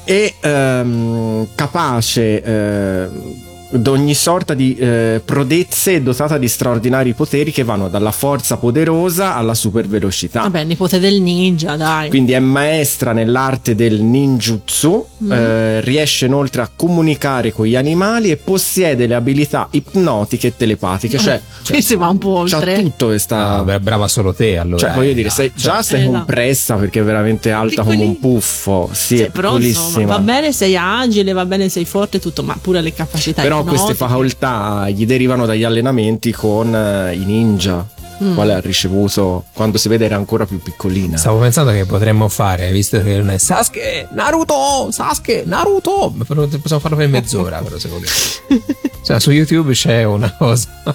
E 0.04 0.34
ehm, 0.40 1.48
capace 1.54 2.42
eh, 2.42 3.08
d'ogni 3.72 4.14
sorta 4.14 4.54
di 4.54 4.74
eh, 4.76 5.20
prodezze 5.24 5.94
e 5.94 6.02
dotata 6.02 6.38
di 6.38 6.48
straordinari 6.48 7.12
poteri 7.14 7.50
che 7.52 7.64
vanno 7.64 7.88
dalla 7.88 8.10
forza 8.12 8.56
poderosa 8.56 9.34
alla 9.36 9.54
super 9.54 9.86
velocità. 9.86 10.42
Vabbè, 10.42 10.64
nipote 10.64 10.98
del 10.98 11.20
ninja, 11.20 11.76
dai. 11.76 12.08
Quindi 12.08 12.32
è 12.32 12.38
maestra 12.38 13.12
nell'arte 13.12 13.74
del 13.74 14.00
ninjutsu, 14.00 15.06
Mm. 15.22 15.30
eh, 15.32 15.80
riesce 15.82 16.26
inoltre 16.26 16.62
a 16.62 16.70
comunicare 16.74 17.52
con 17.52 17.64
gli 17.66 17.76
animali 17.76 18.30
e 18.30 18.36
possiede 18.36 19.06
le 19.06 19.14
abilità 19.14 19.68
ipnotiche 19.70 20.48
e 20.48 20.56
telepatiche. 20.56 21.16
Cioè, 21.18 21.40
Qui 21.64 21.80
si 21.80 21.94
va 21.94 22.08
un 22.08 22.18
po' 22.18 22.42
c'ha 22.46 22.56
oltre. 22.56 22.82
tutto 22.82 23.06
questa. 23.06 23.58
Ah, 23.58 23.62
bra- 23.62 23.78
brava 23.78 24.08
solo 24.08 24.34
te 24.34 24.58
allora. 24.58 24.78
Cioè, 24.78 24.94
voglio 24.94 25.12
dire, 25.12 25.28
no, 25.28 25.34
sei- 25.34 25.52
cioè, 25.54 25.72
già 25.74 25.82
sei 25.82 26.02
Eh, 26.02 26.06
no. 26.06 26.10
compressa 26.12 26.74
perché 26.74 27.00
è 27.00 27.02
veramente 27.04 27.52
alta 27.52 27.82
come 27.84 27.96
un 28.02 28.18
puffo. 28.18 28.88
Sì, 28.92 29.16
Sì, 29.18 29.22
è 29.22 29.30
però 29.30 29.56
insomma, 29.58 30.06
va 30.06 30.18
bene, 30.18 30.52
sei 30.52 30.76
agile, 30.76 31.32
va 31.32 31.44
bene, 31.46 31.68
sei 31.68 31.84
forte, 31.84 32.18
tutto, 32.18 32.42
ma 32.42 32.56
pure 32.60 32.80
le 32.80 32.92
capacità 32.92 33.42
Però 33.42 33.61
queste 33.62 33.92
ipnotiche. 33.92 34.08
facoltà 34.08 34.88
gli 34.90 35.06
derivano 35.06 35.46
dagli 35.46 35.64
allenamenti 35.64 36.32
con 36.32 36.74
eh, 36.74 37.14
i 37.14 37.24
ninja. 37.24 37.86
Mm. 38.22 38.34
Quale 38.34 38.54
ha 38.54 38.60
ricevuto 38.60 39.46
quando 39.52 39.78
si 39.78 39.88
vede 39.88 40.04
era 40.04 40.14
ancora 40.14 40.46
più 40.46 40.60
piccolina. 40.62 41.16
Stavo 41.16 41.40
pensando 41.40 41.72
che 41.72 41.86
potremmo 41.86 42.28
fare, 42.28 42.70
visto 42.70 43.02
che 43.02 43.16
non 43.16 43.30
è 43.30 43.38
Sasuke, 43.38 44.06
Naruto, 44.12 44.90
Sasuke, 44.92 45.42
Naruto. 45.44 46.12
Ma 46.14 46.24
però 46.24 46.46
Possiamo 46.46 46.80
farlo 46.80 46.96
per 46.98 47.08
mezz'ora, 47.08 47.58
però 47.58 47.78
secondo 47.78 48.06
me. 48.06 48.60
Cioè, 49.02 49.18
su 49.18 49.32
YouTube 49.32 49.72
c'è 49.72 50.04
una 50.04 50.32
cosa 50.38 50.68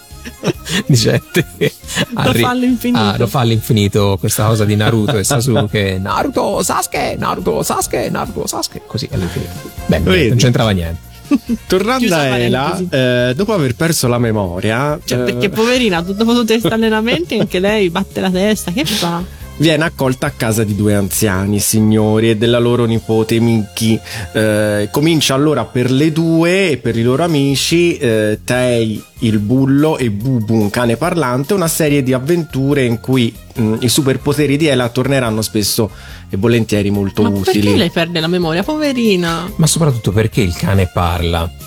di 0.88 0.96
gente 0.96 1.46
che 1.58 1.74
arri- 2.14 2.40
fa 2.40 2.50
all'infinito. 2.52 3.04
Ah, 3.04 3.18
lo 3.18 3.28
fa 3.28 3.40
all'infinito 3.42 4.16
questa 4.18 4.46
cosa 4.46 4.64
di 4.64 4.78
Naruto 4.78 5.18
e 5.18 5.26
Sasuke. 5.26 5.98
Naruto, 6.02 6.64
Sasuke, 6.64 7.16
Naruto, 7.18 7.64
Sasuke, 7.64 8.10
Naruto, 8.10 8.48
Sasuke. 8.48 8.84
Così 8.88 9.10
all'infinito. 9.12 9.52
Beh, 9.88 10.00
non 10.00 10.38
c'entrava 10.38 10.70
niente. 10.72 11.07
Tornando 11.68 12.16
a 12.16 12.38
Ela, 12.38 12.82
eh, 12.90 13.34
dopo 13.36 13.54
aver 13.54 13.76
perso 13.76 14.08
la 14.08 14.18
memoria, 14.18 15.00
Cioè, 15.04 15.20
eh, 15.20 15.24
perché 15.24 15.50
poverina, 15.50 16.02
dopo 16.02 16.34
tutti 16.34 16.54
questi 16.54 16.68
allenamenti, 16.68 17.38
anche 17.38 17.60
lei 17.60 17.90
batte 17.90 18.22
la 18.22 18.30
testa, 18.30 18.72
che 18.72 18.86
fa? 18.86 19.24
viene 19.58 19.86
accolta 19.86 20.28
a 20.28 20.32
casa 20.32 20.64
di 20.64 20.76
due 20.76 20.94
anziani 20.94 21.60
signori 21.60 22.30
e 22.30 22.38
della 22.38 22.60
loro 22.60 22.86
nipote 22.86 23.40
Miki. 23.40 24.00
Eh, 24.34 24.90
comincia 24.92 25.34
allora 25.34 25.66
per 25.66 25.92
le 25.92 26.12
due 26.12 26.72
e 26.72 26.78
per 26.78 26.98
i 26.98 27.04
loro 27.04 27.24
amici, 27.24 27.98
eh, 27.98 28.40
Tei 28.44 29.04
il 29.20 29.40
bullo 29.40 29.98
e 29.98 30.10
Bubu 30.12 30.54
un 30.54 30.70
cane 30.70 30.96
parlante, 30.98 31.54
una 31.54 31.68
serie 31.68 32.04
di 32.04 32.14
avventure 32.14 32.84
in 32.86 33.00
cui 33.00 33.34
mh, 33.56 33.78
i 33.80 33.90
superpoteri 33.90 34.58
di 34.58 34.68
Ela 34.68 34.90
torneranno 34.90 35.42
spesso 35.42 35.90
e 36.30 36.38
volentieri 36.38 36.90
molto 36.92 37.24
Ma 37.24 37.30
utili. 37.30 37.60
perché 37.62 37.78
lei 37.78 37.90
perde 37.90 38.20
la 38.20 38.28
memoria, 38.28 38.64
poverina? 38.64 39.52
Ma 39.56 39.66
soprattutto 39.68 40.12
perché 40.12 40.42
il 40.42 40.54
cane 40.56 40.90
parla? 40.94 41.50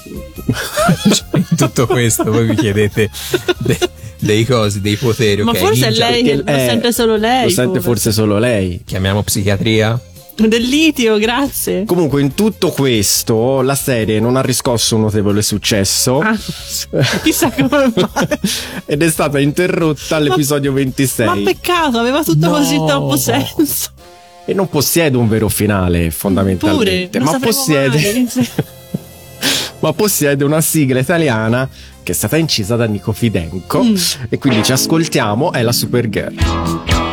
Cioè, 1.10 1.24
in 1.36 1.56
tutto 1.56 1.86
questo 1.86 2.24
voi 2.30 2.46
vi 2.46 2.54
chiedete 2.56 3.10
de- 3.58 3.78
dei 4.18 4.44
cosi, 4.44 4.80
dei 4.80 4.96
poteri. 4.96 5.42
Ma 5.42 5.50
ok, 5.52 5.58
forse 5.58 5.88
ninja, 5.88 6.08
lei- 6.10 6.22
Perché, 6.22 6.52
lo 6.52 6.58
sente 6.58 6.92
solo 6.92 7.16
lei, 7.16 7.44
Lo 7.44 7.50
sente 7.50 7.80
forse 7.80 8.12
solo 8.12 8.38
lei. 8.38 8.82
Chiamiamo 8.84 9.22
psichiatria? 9.22 9.98
Del 10.48 10.62
litio, 10.62 11.18
grazie. 11.18 11.84
Comunque, 11.84 12.20
in 12.22 12.34
tutto 12.34 12.70
questo, 12.70 13.60
la 13.60 13.74
serie 13.74 14.20
non 14.20 14.36
ha 14.36 14.40
riscosso 14.40 14.96
un 14.96 15.02
notevole 15.02 15.42
successo. 15.42 16.20
Ah, 16.20 16.36
chissà 17.22 17.50
come. 17.50 17.92
Ed 18.86 19.02
è 19.02 19.10
stata 19.10 19.38
interrotta 19.38 20.16
all'episodio 20.16 20.72
26. 20.72 21.26
Ma 21.26 21.36
peccato, 21.50 21.98
aveva 21.98 22.22
tutto 22.24 22.46
No. 22.46 22.52
così 22.52 22.76
troppo 22.86 23.16
senso. 23.16 23.90
E 24.46 24.54
non 24.54 24.68
possiede 24.68 25.16
un 25.16 25.28
vero 25.28 25.48
finale, 25.48 25.98
Pure, 25.98 26.10
fondamentalmente. 26.10 27.18
non 27.18 27.28
ma, 27.32 27.38
possiede, 27.38 28.26
ma 29.80 29.92
possiede 29.92 30.44
una 30.44 30.60
sigla 30.60 30.98
italiana 30.98 31.68
che 32.02 32.12
è 32.12 32.14
stata 32.14 32.36
incisa 32.38 32.76
da 32.76 32.86
Nico 32.86 33.12
Fidenco. 33.12 33.82
Mm. 33.82 33.94
E 34.30 34.38
quindi 34.38 34.64
ci 34.64 34.72
ascoltiamo, 34.72 35.52
è 35.52 35.62
la 35.62 35.72
Supergirl. 35.72 37.09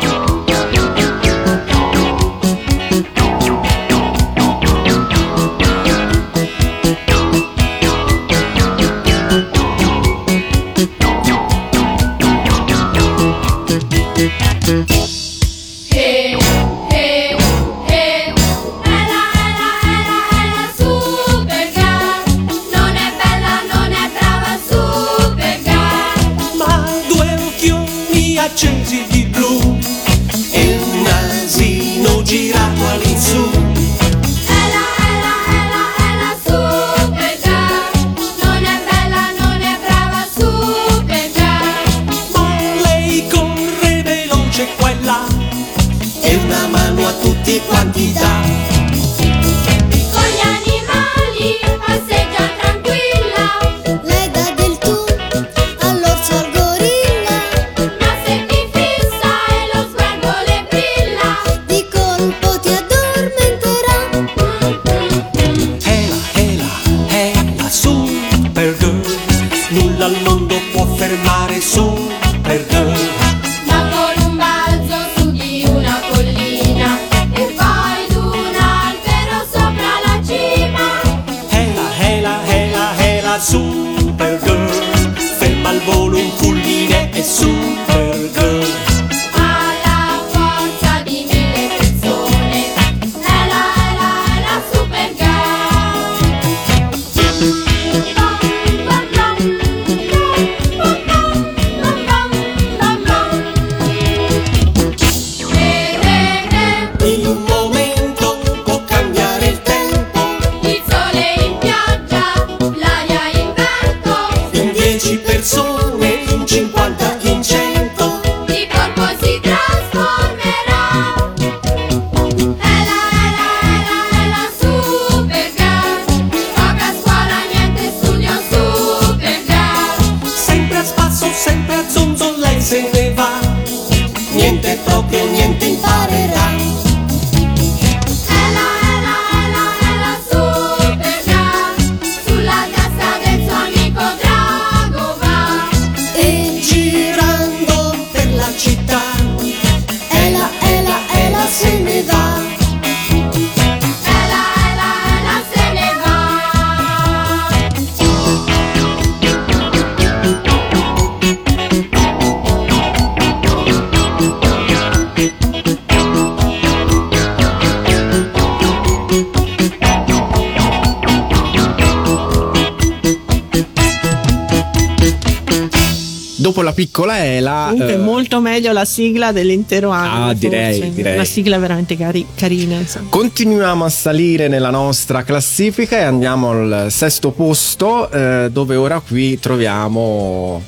Dopo 176.48 176.62
la 176.62 176.72
piccola 176.72 177.22
Ela. 177.22 177.66
Comunque 177.68 177.92
eh, 177.92 177.98
molto 177.98 178.40
meglio 178.40 178.72
la 178.72 178.86
sigla 178.86 179.32
dell'intero 179.32 179.90
anno. 179.90 180.28
Ah, 180.28 180.32
direi, 180.32 180.94
direi. 180.94 181.12
Una 181.12 181.24
sigla 181.24 181.58
veramente 181.58 181.94
cari- 181.94 182.24
carina. 182.34 182.76
Insomma. 182.76 183.10
Continuiamo 183.10 183.84
a 183.84 183.90
salire 183.90 184.48
nella 184.48 184.70
nostra 184.70 185.24
classifica 185.24 185.98
e 185.98 186.04
andiamo 186.04 186.50
al 186.52 186.86
sesto 186.88 187.32
posto 187.32 188.10
eh, 188.10 188.48
dove 188.50 188.76
ora 188.76 189.00
qui 189.06 189.38
troviamo 189.38 190.62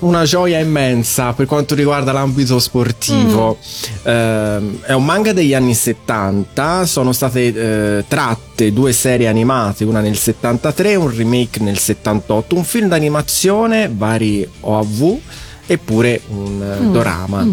una 0.00 0.24
gioia 0.24 0.58
immensa 0.58 1.32
per 1.32 1.46
quanto 1.46 1.74
riguarda 1.74 2.12
l'ambito 2.12 2.58
sportivo. 2.58 3.58
Ehm, 4.02 4.80
è 4.82 4.92
un 4.92 5.04
manga 5.04 5.32
degli 5.32 5.54
anni 5.54 5.74
70, 5.74 6.86
sono 6.86 7.12
state 7.12 7.98
eh, 7.98 8.04
tratte 8.06 8.72
due 8.72 8.92
serie 8.92 9.28
animate, 9.28 9.84
una 9.84 10.00
nel 10.00 10.16
73 10.16 10.90
e 10.90 10.96
un 10.96 11.14
remake 11.14 11.60
nel 11.60 11.78
78, 11.78 12.54
un 12.54 12.64
film 12.64 12.88
d'animazione, 12.88 13.90
vari 13.94 14.48
OAV 14.60 15.18
eppure 15.66 16.20
un 16.28 16.62
eh, 16.62 16.90
dorama. 16.90 17.46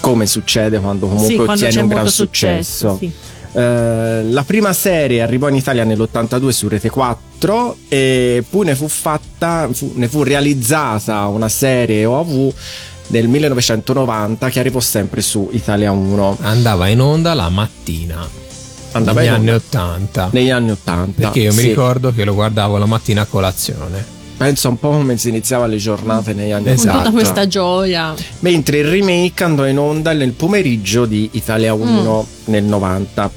Come 0.00 0.26
succede 0.26 0.78
quando 0.78 1.06
comunque 1.06 1.30
sì, 1.30 1.36
quando 1.36 1.52
ottiene 1.64 1.80
un 1.80 1.88
gran 1.88 2.02
molto 2.02 2.14
successo. 2.14 2.96
sì. 3.00 3.12
Eh, 3.56 4.22
la 4.22 4.44
prima 4.44 4.74
serie 4.74 5.22
arrivò 5.22 5.48
in 5.48 5.54
Italia 5.54 5.82
nell'82 5.84 6.48
su 6.50 6.68
Rete 6.68 6.90
4 6.90 7.76
e 7.88 8.44
poi 8.50 8.66
ne 8.66 8.74
fu 8.74 8.86
fatta, 8.86 9.66
fu- 9.72 9.92
ne 9.94 10.08
fu 10.08 10.22
realizzata 10.22 11.26
una 11.28 11.48
serie 11.48 12.04
OAV 12.04 12.52
nel 13.08 13.28
1990 13.28 14.50
che 14.50 14.60
arrivò 14.60 14.78
sempre 14.80 15.22
su 15.22 15.48
Italia 15.52 15.90
1. 15.90 16.36
Andava 16.42 16.88
in 16.88 17.00
onda 17.00 17.32
la 17.32 17.48
mattina. 17.48 18.28
Andava 18.92 19.20
negli 19.20 19.30
anni 19.30 19.50
onda. 19.50 19.54
80. 19.54 20.28
Negli 20.32 20.50
anni 20.50 20.70
80. 20.72 21.22
Perché 21.22 21.40
io 21.40 21.52
mi 21.54 21.60
sì. 21.60 21.68
ricordo 21.68 22.12
che 22.12 22.24
lo 22.24 22.34
guardavo 22.34 22.76
la 22.76 22.86
mattina 22.86 23.22
a 23.22 23.26
colazione. 23.26 24.15
Penso 24.36 24.68
un 24.68 24.78
po' 24.78 24.90
come 24.90 25.16
si 25.16 25.30
iniziava 25.30 25.66
le 25.66 25.76
giornate 25.78 26.34
negli 26.34 26.50
anni 26.50 26.70
Esatto. 26.70 26.88
Con 26.90 27.04
tutta 27.04 27.08
80. 27.08 27.10
questa 27.10 27.46
gioia. 27.46 28.14
Mentre 28.40 28.78
il 28.78 28.84
remake 28.84 29.44
andò 29.44 29.66
in 29.66 29.78
onda 29.78 30.12
nel 30.12 30.32
pomeriggio 30.32 31.06
di 31.06 31.30
Italia 31.32 31.72
1 31.72 32.26
nel 32.46 32.64
90. 32.64 33.30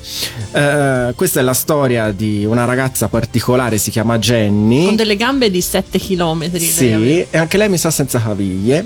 Eh, 0.51 1.13
questa 1.15 1.39
è 1.39 1.43
la 1.43 1.53
storia 1.53 2.11
di 2.11 2.43
una 2.45 2.65
ragazza 2.65 3.07
particolare, 3.07 3.77
si 3.77 3.91
chiama 3.91 4.19
Jenny. 4.19 4.85
Con 4.85 4.95
delle 4.95 5.15
gambe 5.15 5.49
di 5.49 5.61
7 5.61 5.99
km. 5.99 6.57
Sì, 6.57 7.25
e 7.29 7.37
anche 7.37 7.57
lei 7.57 7.69
mi 7.69 7.77
sa 7.77 7.91
senza 7.91 8.21
caviglie, 8.21 8.85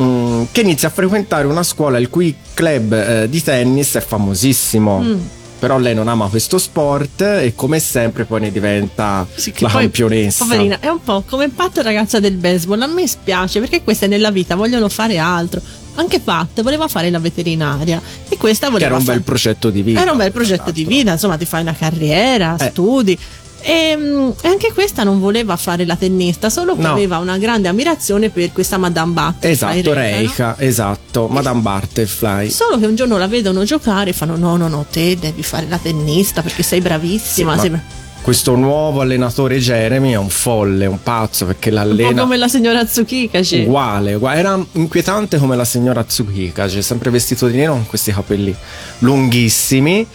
mm, 0.00 0.44
che 0.52 0.60
inizia 0.60 0.88
a 0.88 0.90
frequentare 0.90 1.46
una 1.46 1.62
scuola 1.64 1.98
il 1.98 2.08
cui 2.08 2.34
club 2.54 2.92
eh, 2.92 3.28
di 3.28 3.42
tennis 3.42 3.94
è 3.96 4.00
famosissimo. 4.00 5.00
Mm. 5.00 5.16
Però 5.58 5.76
lei 5.78 5.94
non 5.94 6.06
ama 6.06 6.28
questo 6.28 6.56
sport 6.56 7.20
e 7.20 7.52
come 7.56 7.80
sempre 7.80 8.24
poi 8.24 8.40
ne 8.42 8.52
diventa 8.52 9.26
Sì, 9.34 9.50
che 9.50 9.64
la 9.64 9.70
poi, 9.70 9.82
campionessa. 9.82 10.44
Poverina, 10.44 10.78
è 10.78 10.86
un 10.88 11.02
po' 11.02 11.24
come 11.26 11.48
Pat 11.48 11.78
ragazza 11.78 12.20
del 12.20 12.34
baseball. 12.34 12.80
A 12.82 12.86
me 12.86 13.06
spiace 13.08 13.58
perché 13.58 13.82
queste 13.82 14.06
nella 14.06 14.30
vita 14.30 14.54
vogliono 14.54 14.88
fare 14.88 15.18
altro. 15.18 15.60
Anche 15.96 16.20
Pat 16.20 16.62
voleva 16.62 16.86
fare 16.86 17.10
la 17.10 17.18
veterinaria 17.18 18.00
e 18.28 18.36
questa 18.36 18.66
Che 18.66 18.72
voleva 18.72 18.90
era 18.90 18.98
un 18.98 19.04
fare- 19.04 19.16
bel 19.16 19.26
progetto 19.26 19.68
di 19.70 19.82
vita. 19.82 20.00
Era 20.00 20.12
un 20.12 20.16
bel 20.18 20.30
progetto 20.30 20.70
di 20.70 20.84
vita, 20.84 21.10
insomma, 21.10 21.36
ti 21.36 21.44
fai 21.44 21.62
una 21.62 21.74
carriera, 21.74 22.54
Eh. 22.56 22.68
studi. 22.70 23.18
E, 23.60 23.96
mm, 23.96 24.30
anche 24.44 24.72
questa 24.72 25.02
non 25.02 25.18
voleva 25.20 25.56
fare 25.56 25.84
la 25.84 25.96
tennista, 25.96 26.48
solo 26.48 26.74
che 26.76 26.82
No. 26.82 26.92
aveva 26.92 27.18
una 27.18 27.38
grande 27.38 27.68
ammirazione 27.68 28.30
per 28.30 28.52
questa 28.52 28.78
Madame 28.78 29.12
Butterfly. 29.12 29.50
Esatto, 29.50 29.92
Reika, 29.92 30.46
no? 30.58 30.64
Esatto, 30.64 31.26
Madame 31.28 31.60
Butterfly. 31.60 32.50
Solo 32.50 32.78
che 32.78 32.86
un 32.86 32.94
giorno 32.94 33.18
la 33.18 33.26
vedono 33.26 33.64
giocare 33.64 34.10
e 34.10 34.12
fanno: 34.12 34.36
No, 34.36 34.56
no, 34.56 34.68
no, 34.68 34.86
te 34.90 35.16
devi 35.18 35.42
fare 35.42 35.66
la 35.68 35.78
tennista 35.78 36.40
perché 36.42 36.62
sei 36.62 36.80
bravissima. 36.80 37.54
Sì, 37.54 37.60
sei 37.60 37.70
ma 37.70 37.76
bra-" 37.76 37.96
Questo 38.20 38.56
nuovo 38.56 39.00
allenatore 39.00 39.58
Jeremy 39.58 40.12
è 40.12 40.16
un 40.16 40.28
folle, 40.28 40.84
un 40.86 41.02
pazzo 41.02 41.46
perché 41.46 41.70
Un 41.70 41.76
po' 41.76 41.82
l'allena 41.82 42.22
come 42.22 42.36
la 42.36 42.48
signora 42.48 42.84
Tsukika. 42.84 43.42
cioè. 43.42 43.62
uguale, 43.62 44.14
uguale. 44.14 44.38
era 44.38 44.66
inquietante 44.72 45.38
come 45.38 45.56
la 45.56 45.64
signora 45.64 46.04
Tsukika, 46.04 46.68
cioè 46.68 46.82
sempre 46.82 47.10
vestito 47.10 47.46
di 47.46 47.56
nero 47.56 47.72
con 47.72 47.86
questi 47.86 48.12
capelli 48.12 48.54
lunghissimi. 48.98 50.06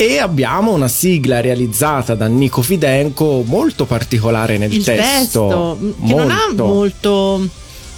E 0.00 0.18
abbiamo 0.18 0.72
una 0.72 0.86
sigla 0.86 1.40
realizzata 1.40 2.14
da 2.14 2.28
Nico 2.28 2.62
Fidenco 2.62 3.42
molto 3.44 3.84
particolare 3.84 4.56
nel 4.56 4.72
Il 4.72 4.84
testo, 4.84 5.76
mm, 5.80 5.90
che 6.06 6.14
non 6.14 6.30
ha 6.30 6.52
molto. 6.54 7.48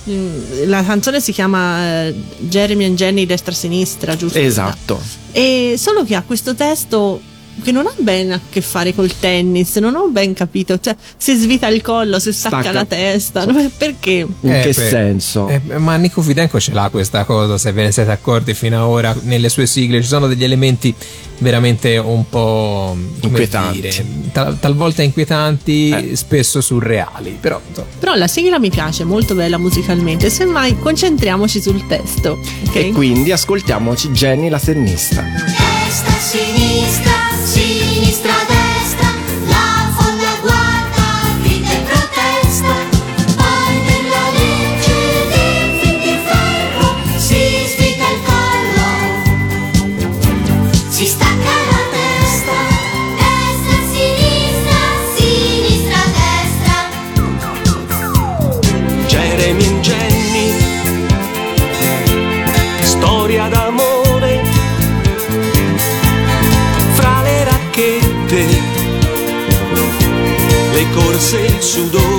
mm, 0.09 0.67
La 0.67 0.83
canzone 0.83 1.21
si 1.21 1.31
chiama 1.33 2.07
eh, 2.07 2.15
Jeremy 2.39 2.87
and 2.87 2.97
Jenny 2.97 3.27
destra-sinistra, 3.27 4.17
giusto? 4.17 4.39
Esatto. 4.39 4.99
E 5.33 5.75
solo 5.77 6.03
che 6.05 6.15
ha 6.15 6.23
questo 6.23 6.55
testo 6.55 7.21
che 7.63 7.73
non 7.73 7.87
ha 7.87 7.93
ben 7.99 8.33
a 8.33 8.41
che 8.49 8.61
fare 8.61 8.95
col 8.95 9.13
tennis, 9.19 9.77
non 9.77 9.95
ho 9.95 10.09
ben 10.09 10.33
capito. 10.35 10.79
Cioè, 10.79 10.95
si 11.17 11.35
svita 11.37 11.67
il 11.69 11.83
collo, 11.83 12.19
si 12.19 12.33
stacca, 12.33 12.61
Stacca. 12.61 12.73
la 12.73 12.85
testa. 12.85 13.47
Perché? 13.77 14.27
In 14.41 14.51
Eh, 14.53 14.61
che 14.61 14.69
beh, 14.69 14.73
senso? 14.73 15.49
eh, 15.49 15.61
ma 15.79 15.97
Nico 15.97 16.23
Fidenco 16.23 16.59
ce 16.61 16.73
l'ha 16.73 16.89
questa 16.91 17.25
cosa, 17.25 17.59
se 17.59 17.73
ve 17.73 17.83
ne 17.85 17.93
siete 17.93 18.11
accorti 18.11 18.55
fino 18.55 18.77
ad 18.79 18.89
ora, 18.89 19.15
nelle 19.23 19.49
sue 19.49 19.67
sigle 19.67 20.01
ci 20.01 20.09
sono 20.09 20.27
degli 20.27 20.45
elementi 20.45 20.95
veramente 21.39 21.97
un 21.97 22.29
po' 22.29 22.97
Inquietanti. 23.21 23.81
dire, 23.81 24.05
tal- 24.33 24.59
talvolta 24.61 25.03
inquietanti, 25.03 25.89
Eh. 25.91 26.17
spesso 26.17 26.61
surreali, 26.61 27.37
però 27.41 27.61
insomma, 27.67 27.87
Però 27.99 28.15
la 28.15 28.29
sigla 28.29 28.59
mi 28.59 28.71
piace, 28.71 29.05
molto 29.05 29.35
bella 29.35 29.57
musicalmente. 29.59 30.29
Semmai 30.31 30.79
concentriamoci 30.79 31.61
sul 31.61 31.87
testo. 31.87 32.39
ok? 32.67 32.75
E 32.77 32.93
quindi 32.93 33.33
ascoltiamoci 33.33 34.09
Jenny 34.11 34.49
la 34.49 34.59
tennista. 34.61 35.25
Sinistra, 35.25 36.13
sinistra, 36.19 37.13
Exudou 71.61 72.10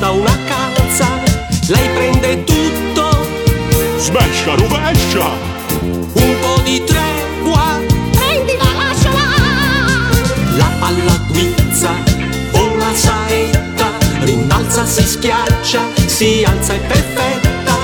costa 0.00 0.10
una 0.10 0.38
calza, 0.46 1.08
lei 1.68 1.88
prende 1.90 2.44
tutto, 2.44 3.26
svescia, 3.98 4.54
rovescia, 4.54 5.30
un 5.82 6.36
po' 6.40 6.60
di 6.62 6.82
tregua, 6.84 7.78
prendila, 8.12 8.64
lasciala, 8.78 10.08
la 10.56 10.70
palla 10.78 11.20
guizza 11.28 11.90
o 12.52 12.76
la 12.76 12.94
saetta, 12.94 13.90
rinnalza, 14.20 14.86
si 14.86 15.02
schiaccia, 15.02 15.82
si 16.06 16.44
alza, 16.46 16.72
è 16.72 16.80
perfetta, 16.80 17.76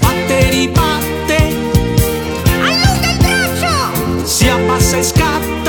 batte, 0.00 0.50
ribatte, 0.50 1.36
allunga 2.60 3.10
il 3.10 3.18
braccio, 3.58 4.26
si 4.26 4.48
abbassa 4.48 4.96
e 4.96 5.02
scappa. 5.02 5.61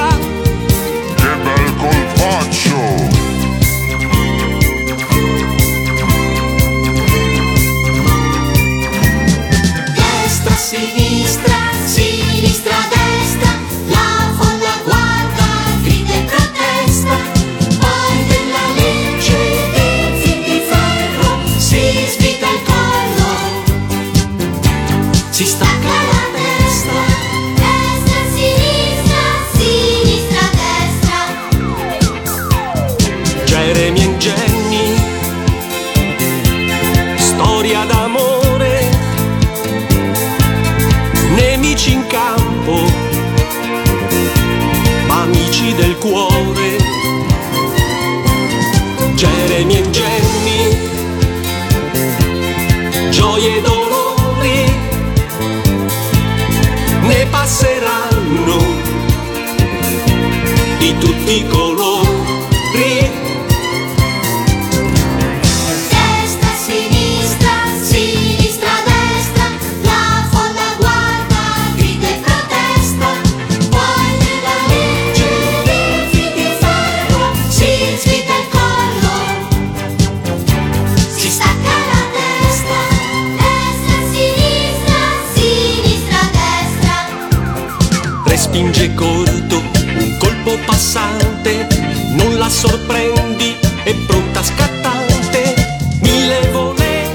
Sorprendi, 92.66 93.58
è 93.84 93.94
pronta 94.08 94.42
scattante, 94.42 95.54
mille 96.00 96.50
volè, 96.52 97.10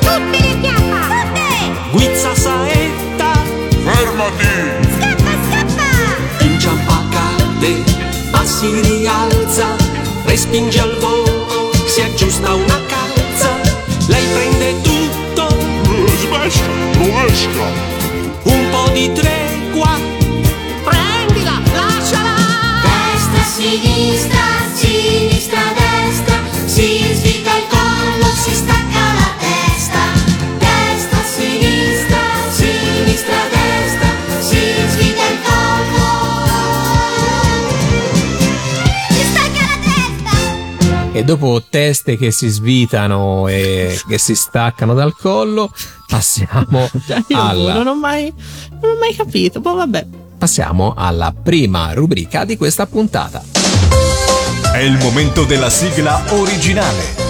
Tutti 0.00 0.42
li 0.42 0.60
chiappa! 0.60 1.06
Tutte! 1.06 1.90
guizza 1.92 2.34
saetta, 2.34 3.30
Fermati! 3.84 4.46
Scappa, 4.98 5.30
scappa! 5.46 6.44
inciampa 6.44 7.04
cade, 7.10 7.84
passi 8.32 8.80
rialza, 8.80 9.76
respinge 10.24 10.80
al 10.80 10.96
volo, 10.98 11.70
si 11.86 12.00
aggiusta 12.00 12.54
una 12.54 12.80
calza, 12.88 13.50
lei 14.08 14.24
prende 14.32 14.80
tutto, 14.80 15.46
Smascia, 16.22 16.66
rovescia! 16.94 17.48
un 18.42 18.68
po' 18.70 18.90
di 18.90 19.12
tregua, 19.12 19.96
E 41.18 41.24
dopo 41.24 41.60
teste 41.68 42.16
che 42.16 42.30
si 42.30 42.46
svitano 42.46 43.48
e 43.48 44.00
che 44.06 44.18
si 44.18 44.36
staccano 44.36 44.94
dal 44.94 45.16
collo, 45.16 45.72
passiamo 46.06 46.88
Cioè, 47.04 47.24
io 47.26 47.42
alla, 47.42 47.72
non 47.72 47.88
ho 47.88 47.96
mai, 47.96 48.32
non 48.80 48.92
ho 48.92 48.98
mai 49.00 49.16
capito. 49.16 49.60
Poi 49.60 49.74
vabbè. 49.74 50.06
passiamo 50.38 50.94
alla 50.96 51.34
prima 51.34 51.92
rubrica 51.92 52.44
di 52.44 52.56
questa 52.56 52.86
puntata. 52.86 53.42
È 54.72 54.78
il 54.78 54.96
momento 54.98 55.42
della 55.42 55.70
sigla 55.70 56.22
originale. 56.28 57.27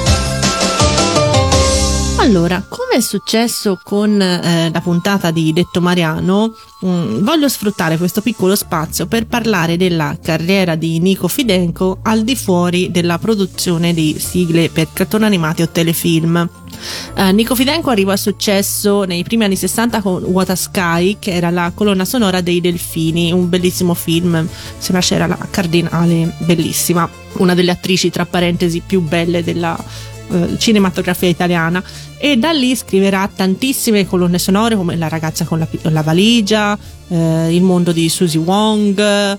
Allora, 2.29 2.63
come 2.69 2.97
è 2.97 3.01
successo 3.01 3.81
con 3.83 4.21
eh, 4.21 4.71
la 4.71 4.81
puntata 4.83 5.31
di 5.31 5.51
Detto 5.55 5.81
Mariano, 5.81 6.55
mm, 6.85 7.25
voglio 7.25 7.49
sfruttare 7.49 7.97
questo 7.97 8.21
piccolo 8.21 8.55
spazio 8.55 9.07
per 9.07 9.27
parlare 9.27 9.79
della 9.79 10.15
carriera 10.23 10.75
di 10.75 10.99
Nico 10.99 11.27
Fidenco 11.27 12.01
al 12.03 12.25
di 12.25 12.37
fuori 12.37 12.91
della 12.91 13.17
produzione 13.17 13.95
di 13.95 14.15
sigle 14.19 14.69
per 14.69 14.89
cartoni 14.93 15.25
animati 15.25 15.63
o 15.63 15.71
telefilm. 15.71 16.47
Eh, 17.15 17.33
Nico 17.33 17.55
Fidenco 17.55 17.89
arriva 17.89 18.13
al 18.13 18.19
successo 18.19 19.05
nei 19.05 19.23
primi 19.23 19.45
anni 19.45 19.57
60 19.57 20.03
con 20.03 20.23
What 20.25 20.51
a 20.51 20.55
Sky, 20.55 21.17
che 21.19 21.33
era 21.33 21.49
la 21.49 21.73
colonna 21.75 22.05
sonora 22.05 22.43
dei 22.43 22.61
Delfini, 22.61 23.33
un 23.33 23.49
bellissimo 23.49 23.95
film, 23.95 24.47
sembra 24.77 25.01
c'era 25.01 25.27
la 25.27 25.39
Cardinale, 25.51 26.35
bellissima, 26.41 27.09
una 27.39 27.55
delle 27.55 27.71
attrici 27.71 28.11
tra 28.11 28.27
parentesi 28.27 28.83
più 28.85 29.01
belle 29.01 29.43
della 29.43 30.07
eh, 30.31 30.59
cinematografia 30.59 31.29
italiana 31.29 31.83
e 32.19 32.37
da 32.37 32.51
lì 32.51 32.75
scriverà 32.75 33.31
tantissime 33.35 34.07
colonne 34.07 34.39
sonore 34.39 34.77
come 34.77 34.97
La 34.97 35.09
ragazza 35.09 35.45
con 35.45 35.59
la, 35.59 35.69
la 35.83 36.03
valigia, 36.03 36.77
eh, 37.09 37.55
Il 37.55 37.63
mondo 37.63 37.93
di 37.93 38.09
Susie 38.09 38.41
Wong, 38.41 38.99
eh, 38.99 39.37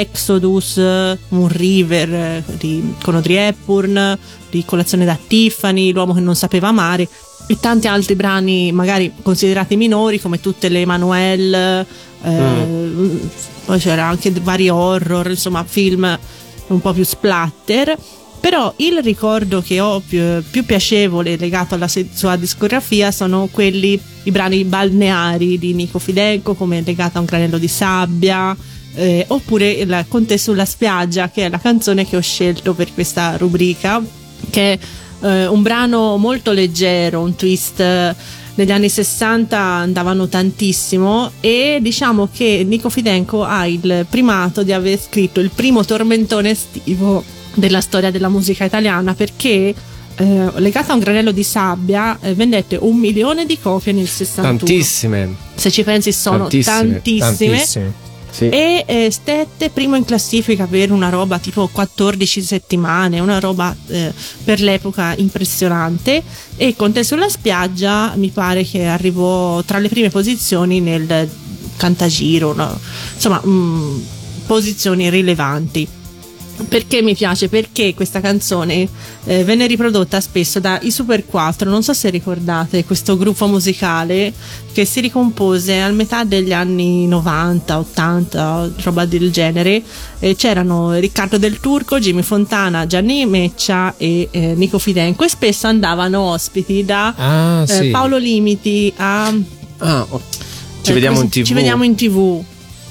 Exodus, 0.00 0.76
Moon 0.76 1.48
River 1.48 2.14
eh, 2.14 2.44
di, 2.58 2.94
con 3.02 3.14
Audrey 3.14 3.36
Hepburn, 3.36 4.18
di 4.50 4.64
Colazione 4.64 5.04
da 5.04 5.18
Tiffany, 5.26 5.92
L'uomo 5.92 6.14
che 6.14 6.20
non 6.20 6.34
sapeva 6.36 6.68
amare 6.68 7.08
e 7.48 7.58
tanti 7.60 7.86
altri 7.86 8.16
brani 8.16 8.72
magari 8.72 9.12
considerati 9.22 9.76
minori 9.76 10.20
come 10.20 10.40
tutte 10.40 10.68
le 10.68 10.80
Emanuelle, 10.80 11.86
eh, 12.22 13.20
poi 13.64 13.78
c'era 13.78 14.06
anche 14.06 14.30
vari 14.30 14.68
horror, 14.68 15.28
insomma 15.28 15.64
film 15.64 16.18
un 16.68 16.80
po' 16.80 16.92
più 16.92 17.04
splatter. 17.04 17.96
Però 18.46 18.72
il 18.76 19.02
ricordo 19.02 19.60
che 19.60 19.80
ho 19.80 19.98
più, 19.98 20.22
più 20.48 20.64
piacevole 20.64 21.36
legato 21.36 21.74
alla 21.74 21.88
sua 21.88 22.36
discografia 22.36 23.10
sono 23.10 23.48
quelli, 23.50 24.00
i 24.22 24.30
brani 24.30 24.62
balneari 24.62 25.58
di 25.58 25.74
Nico 25.74 25.98
Fidenco, 25.98 26.54
come 26.54 26.80
Legato 26.86 27.18
a 27.18 27.22
un 27.22 27.26
granello 27.26 27.58
di 27.58 27.66
sabbia, 27.66 28.56
eh, 28.94 29.24
oppure 29.26 29.72
il 29.72 30.04
Conte 30.06 30.38
sulla 30.38 30.64
spiaggia, 30.64 31.28
che 31.28 31.46
è 31.46 31.48
la 31.48 31.58
canzone 31.58 32.06
che 32.06 32.16
ho 32.16 32.20
scelto 32.20 32.72
per 32.72 32.94
questa 32.94 33.36
rubrica, 33.36 34.00
che 34.48 34.74
è 34.74 34.78
eh, 35.26 35.46
un 35.48 35.62
brano 35.62 36.16
molto 36.16 36.52
leggero, 36.52 37.22
un 37.22 37.34
twist 37.34 37.80
eh, 37.80 38.14
negli 38.54 38.70
anni 38.70 38.88
60 38.88 39.58
andavano 39.58 40.28
tantissimo 40.28 41.32
e 41.40 41.80
diciamo 41.82 42.28
che 42.32 42.64
Nico 42.64 42.90
Fidenco 42.90 43.42
ha 43.42 43.66
il 43.66 44.06
primato 44.08 44.62
di 44.62 44.72
aver 44.72 45.00
scritto 45.00 45.40
il 45.40 45.50
primo 45.52 45.84
tormentone 45.84 46.50
estivo 46.50 47.35
della 47.56 47.80
storia 47.80 48.10
della 48.10 48.28
musica 48.28 48.64
italiana 48.64 49.14
perché 49.14 49.74
eh, 50.18 50.50
legata 50.56 50.92
a 50.92 50.94
un 50.94 51.00
granello 51.00 51.30
di 51.30 51.42
sabbia 51.42 52.18
eh, 52.20 52.34
vendette 52.34 52.78
un 52.80 52.96
milione 52.96 53.44
di 53.44 53.58
copie 53.60 53.92
nel 53.92 54.08
61 54.08 54.56
Tantissime. 54.58 55.34
se 55.54 55.70
ci 55.70 55.82
pensi 55.82 56.12
sono 56.12 56.46
Tantissime, 56.48 56.74
tantissime, 56.76 57.56
Tantissimi. 57.56 57.92
Sì. 58.28 58.48
e 58.50 58.84
eh, 58.86 59.10
stette 59.10 59.70
primo 59.70 59.96
in 59.96 60.04
classifica 60.04 60.66
per 60.66 60.90
una 60.90 61.08
roba 61.08 61.38
tipo 61.38 61.68
14 61.72 62.42
settimane, 62.42 63.18
una 63.20 63.40
roba 63.40 63.74
eh, 63.86 64.12
per 64.44 64.60
l'epoca 64.60 65.14
impressionante. 65.16 66.22
E 66.56 66.76
con 66.76 66.92
te 66.92 67.02
sulla 67.02 67.30
spiaggia 67.30 68.12
mi 68.16 68.28
pare 68.28 68.62
che 68.62 68.84
arrivò 68.84 69.62
tra 69.62 69.78
le 69.78 69.88
prime 69.88 70.10
posizioni 70.10 70.80
nel 70.80 71.30
cantagiro, 71.76 72.52
no? 72.52 72.78
insomma, 73.14 73.40
mm, 73.44 74.00
posizioni 74.46 75.08
rilevanti. 75.08 75.88
Perché 76.68 77.02
mi 77.02 77.14
piace? 77.14 77.48
Perché 77.48 77.94
questa 77.94 78.20
canzone 78.20 78.88
eh, 79.24 79.44
venne 79.44 79.66
riprodotta 79.66 80.20
spesso 80.20 80.58
dai 80.58 80.90
Super 80.90 81.26
4, 81.26 81.68
non 81.68 81.82
so 81.82 81.92
se 81.92 82.08
ricordate 82.10 82.84
questo 82.84 83.16
gruppo 83.16 83.46
musicale 83.46 84.32
che 84.72 84.84
si 84.84 85.00
ricompose 85.00 85.80
al 85.80 85.94
metà 85.94 86.24
degli 86.24 86.52
anni 86.52 87.06
90, 87.06 87.78
80, 87.78 88.70
roba 88.82 89.04
del 89.04 89.30
genere. 89.30 89.82
Eh, 90.18 90.34
c'erano 90.34 90.94
Riccardo 90.94 91.38
del 91.38 91.60
Turco, 91.60 91.98
Jimmy 91.98 92.22
Fontana, 92.22 92.86
Gianni 92.86 93.26
Meccia 93.26 93.94
e 93.96 94.28
eh, 94.30 94.54
Nico 94.56 94.78
Fidenco 94.78 95.24
e 95.24 95.28
spesso 95.28 95.66
andavano 95.66 96.20
ospiti 96.20 96.84
da 96.84 97.14
Ah, 97.16 97.62
eh, 97.62 97.66
sì. 97.66 97.90
Paolo 97.90 98.16
Limiti 98.16 98.92
a... 98.96 99.32
Ah, 99.78 100.06
oh, 100.08 100.20
ci 100.82 100.90
eh, 100.90 100.94
vediamo. 100.94 101.28
Ci 101.28 101.52
vediamo 101.52 101.84
in 101.84 101.94
tv. 101.94 102.44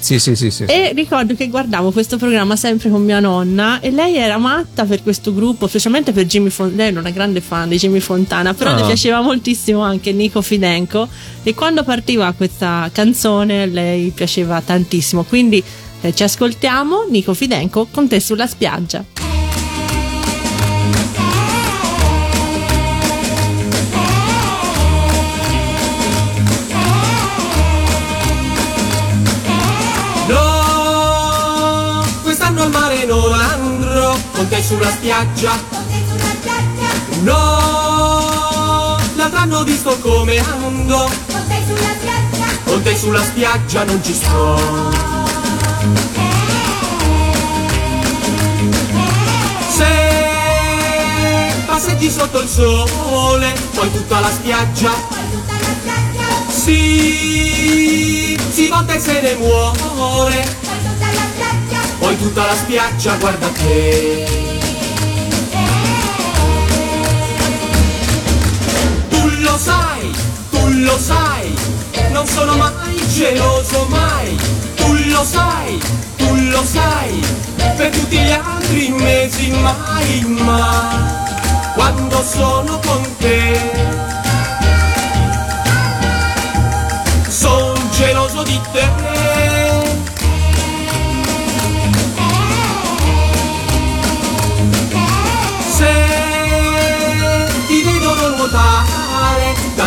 Sì, 0.06 0.20
sì, 0.20 0.36
sì, 0.36 0.50
sì. 0.52 0.62
E 0.66 0.92
ricordo 0.94 1.34
che 1.34 1.48
guardavo 1.48 1.90
questo 1.90 2.16
programma 2.16 2.54
sempre 2.54 2.90
con 2.90 3.02
mia 3.02 3.18
nonna 3.18 3.80
e 3.80 3.90
lei 3.90 4.14
era 4.16 4.38
matta 4.38 4.84
per 4.84 5.02
questo 5.02 5.34
gruppo, 5.34 5.66
specialmente 5.66 6.12
per 6.12 6.26
Jimmy 6.26 6.48
Fontana. 6.50 6.76
Lei 6.82 6.90
era 6.92 7.00
una 7.00 7.10
grande 7.10 7.40
fan 7.40 7.68
di 7.68 7.76
Jimmy 7.76 7.98
Fontana, 7.98 8.54
però 8.54 8.70
Ah. 8.70 8.74
le 8.76 8.82
piaceva 8.84 9.20
moltissimo 9.20 9.80
anche 9.80 10.12
Nico 10.12 10.42
Fidenco 10.42 11.08
e 11.42 11.54
quando 11.54 11.82
partiva 11.82 12.32
questa 12.36 12.88
canzone 12.92 13.66
lei 13.66 14.10
piaceva 14.10 14.60
tantissimo. 14.64 15.24
Quindi 15.24 15.60
eh, 16.02 16.14
ci 16.14 16.22
ascoltiamo 16.22 17.06
Nico 17.10 17.34
Fidenco 17.34 17.88
con 17.90 18.06
te 18.06 18.20
sulla 18.20 18.46
spiaggia. 18.46 19.04
Sulla 34.66 34.90
spiaggia. 34.90 35.52
No, 37.22 38.96
l'altro 39.14 39.38
anno 39.38 39.58
ho 39.58 39.62
visto 39.62 39.96
come 40.00 40.38
ando, 40.38 41.08
con 42.64 42.82
te 42.82 42.96
sulla 42.96 43.22
spiaggia 43.22 43.84
non 43.84 44.02
ci 44.02 44.12
sto. 44.12 44.58
Se 49.68 49.86
passeggi 51.66 52.10
sotto 52.10 52.40
il 52.40 52.48
sole, 52.48 53.52
poi 53.72 53.92
tutta 53.92 54.18
la 54.18 54.30
spiaggia. 54.30 54.90
Si, 56.48 58.36
si 58.50 58.66
volta 58.66 58.94
e 58.94 58.98
se 58.98 59.20
ne 59.20 59.34
muore. 59.36 60.54
Poi 61.98 62.18
tutta 62.18 62.46
la 62.46 62.56
spiaggia 62.56 63.14
guarda 63.14 63.46
te. 63.48 64.55
Sai, 69.58 70.10
tu 70.50 70.58
lo 70.84 70.98
sai, 70.98 71.54
non 72.10 72.26
sono 72.26 72.56
mai 72.56 72.96
geloso 73.08 73.86
mai. 73.88 74.36
Tu 74.76 74.94
lo 75.10 75.24
sai, 75.24 75.80
tu 76.16 76.34
lo 76.50 76.64
sai, 76.64 77.20
per 77.76 77.90
tutti 77.90 78.18
gli 78.18 78.30
altri 78.30 78.88
mesi 78.90 79.50
mai, 79.50 80.24
ma 80.24 81.72
quando 81.74 82.22
sono 82.22 82.78
con 82.80 83.02
te. 83.18 83.60
Son 87.28 87.74
geloso 87.90 88.42
di 88.42 88.60
te. 88.72 89.55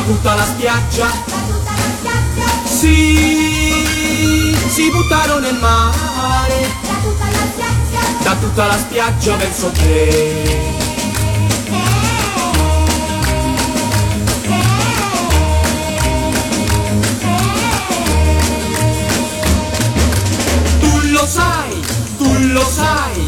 Tutta 0.09 0.33
la 0.33 0.43
spiaggia, 0.43 1.07
si, 2.65 4.55
si 4.67 4.89
buttano 4.89 5.37
nel 5.37 5.55
mare, 5.59 6.67
da 8.23 8.35
tutta 8.37 8.65
la 8.65 8.77
spiaggia 8.79 9.35
verso 9.35 9.69
te. 9.69 10.77
Tu 20.79 20.99
lo 21.11 21.27
sai, 21.27 21.81
tu 22.17 22.35
lo 22.51 22.65
sai, 22.65 23.27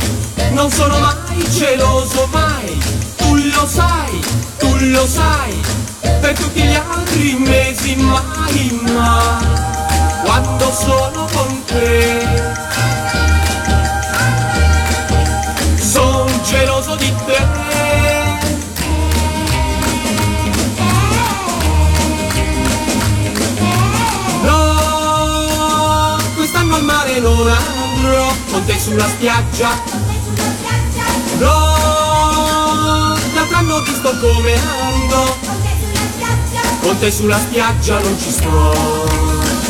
non 0.54 0.72
sono 0.72 0.98
mai 0.98 1.48
geloso 1.52 2.28
mai. 2.32 2.80
Tu 3.18 3.36
lo 3.36 3.68
sai, 3.68 4.20
tu 4.58 4.76
lo 4.80 5.06
sai, 5.06 5.62
per 6.02 6.34
tutti 6.34 6.62
gli 6.62 6.74
altri 6.74 7.34
mesi 7.38 7.96
mai, 7.96 8.80
ma 8.94 9.40
quando 10.24 10.72
sono 10.72 11.28
con 11.34 11.64
te. 11.66 12.28
Sono 15.80 16.30
geloso 16.44 16.96
di 16.96 17.14
te. 17.26 17.40
No, 24.44 26.18
quest'anno 26.36 26.76
al 26.76 26.84
mare 26.84 27.20
non 27.20 27.48
andrò 27.48 28.34
con 28.52 28.66
te 28.66 28.80
sulla 28.80 29.08
spiaggia. 29.08 29.70
No, 31.40 33.16
l'altro 33.34 33.58
anno 33.58 33.76
ho 33.76 33.82
visto 33.82 34.16
come 34.20 34.54
ando, 34.54 35.38
con 36.82 36.98
te 37.00 37.12
sulla 37.12 37.38
spiaggia 37.38 38.00
non 38.00 38.18
ci 38.20 38.30
sto. 38.32 39.70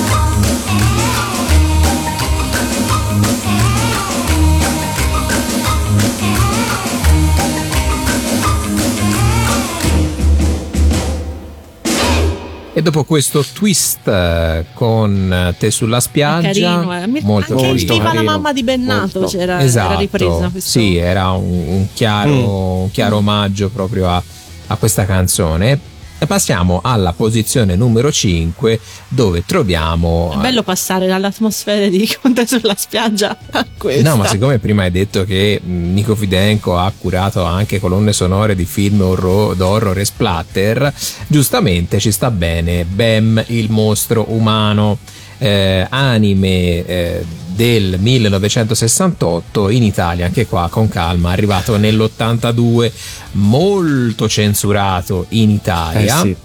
E 12.73 12.81
dopo 12.81 13.03
questo 13.03 13.43
twist 13.43 14.07
eh, 14.07 14.65
con 14.73 15.53
te 15.59 15.71
sulla 15.71 15.99
spiaggia, 15.99 16.47
carino, 16.47 17.01
eh. 17.03 17.05
Mi- 17.07 17.19
molto 17.21 17.51
anche 17.57 17.65
carino. 17.85 17.93
Viva 17.93 18.13
la 18.13 18.21
mamma 18.23 18.53
di 18.53 18.63
Bennato 18.63 19.19
molto. 19.19 19.37
c'era, 19.37 19.61
esatto, 19.61 19.89
era 19.91 19.99
ripresa 19.99 20.47
questo. 20.49 20.69
sì, 20.69 20.95
era 20.95 21.31
un, 21.31 21.51
un 21.67 21.87
chiaro, 21.93 22.29
Mm. 22.29 22.43
un 22.83 22.91
chiaro 22.91 23.17
omaggio 23.17 23.67
proprio 23.69 24.07
a, 24.07 24.23
a 24.67 24.75
questa 24.77 25.05
canzone. 25.05 25.79
E 26.23 26.27
passiamo 26.27 26.81
alla 26.83 27.13
posizione 27.13 27.75
numero 27.75 28.11
5 28.11 28.79
dove 29.07 29.43
troviamo... 29.43 30.31
È 30.35 30.37
bello 30.37 30.61
passare 30.61 31.07
dall'atmosfera 31.07 31.87
di 31.87 32.07
Conte 32.21 32.45
sulla 32.45 32.75
spiaggia 32.77 33.35
a 33.49 33.65
questa. 33.75 34.07
No, 34.07 34.17
ma 34.17 34.27
siccome 34.27 34.59
prima 34.59 34.83
hai 34.83 34.91
detto 34.91 35.23
che 35.23 35.59
Nico 35.63 36.13
Fidenco 36.13 36.77
ha 36.77 36.93
curato 36.95 37.43
anche 37.43 37.79
colonne 37.79 38.13
sonore 38.13 38.53
di 38.53 38.65
film 38.65 39.01
horror, 39.01 39.55
d'horror 39.55 39.97
e 39.97 40.05
splatter, 40.05 40.93
giustamente 41.25 41.97
ci 41.97 42.11
sta 42.11 42.29
bene 42.29 42.85
Bam, 42.85 43.43
il 43.47 43.71
mostro 43.71 44.25
umano, 44.27 44.99
eh, 45.41 45.87
anime 45.89 46.85
eh, 46.85 47.25
del 47.47 47.97
1968 47.99 49.69
in 49.69 49.81
Italia, 49.81 50.27
anche 50.27 50.45
qua 50.45 50.67
con 50.69 50.87
calma, 50.87 51.31
arrivato 51.31 51.77
nell'82, 51.77 52.91
molto 53.33 54.29
censurato 54.29 55.25
in 55.29 55.49
Italia 55.49 56.21
Eh 56.21 56.25
sì. 56.25 56.35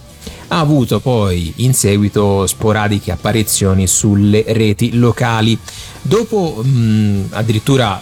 ha 0.48 0.58
avuto 0.58 1.00
poi 1.00 1.52
in 1.56 1.74
seguito 1.74 2.46
sporadiche 2.46 3.12
apparizioni 3.12 3.86
sulle 3.86 4.42
reti 4.48 4.96
locali. 4.96 5.58
Dopo 6.00 6.62
mh, 6.64 7.26
addirittura 7.32 8.00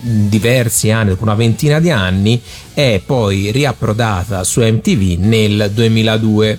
diversi 0.00 0.90
anni, 0.92 1.08
dopo 1.10 1.24
una 1.24 1.34
ventina 1.34 1.80
di 1.80 1.90
anni, 1.90 2.40
è 2.72 3.02
poi 3.04 3.50
riapprodata 3.50 4.44
su 4.44 4.60
MTV 4.60 5.18
nel 5.24 5.70
2002. 5.74 6.58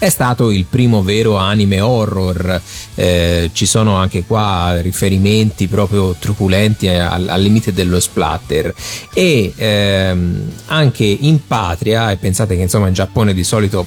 È 0.00 0.08
stato 0.08 0.50
il 0.50 0.64
primo 0.64 1.02
vero 1.02 1.36
anime 1.36 1.82
horror, 1.82 2.58
eh, 2.94 3.50
ci 3.52 3.66
sono 3.66 3.96
anche 3.96 4.24
qua 4.24 4.80
riferimenti 4.80 5.66
proprio 5.66 6.16
truculenti 6.18 6.88
al, 6.88 7.28
al 7.28 7.42
limite 7.42 7.74
dello 7.74 8.00
splatter. 8.00 8.72
E 9.12 9.52
ehm, 9.54 10.52
anche 10.68 11.04
in 11.04 11.46
patria, 11.46 12.10
e 12.12 12.16
pensate 12.16 12.56
che 12.56 12.62
insomma 12.62 12.88
in 12.88 12.94
Giappone 12.94 13.34
di 13.34 13.44
solito 13.44 13.86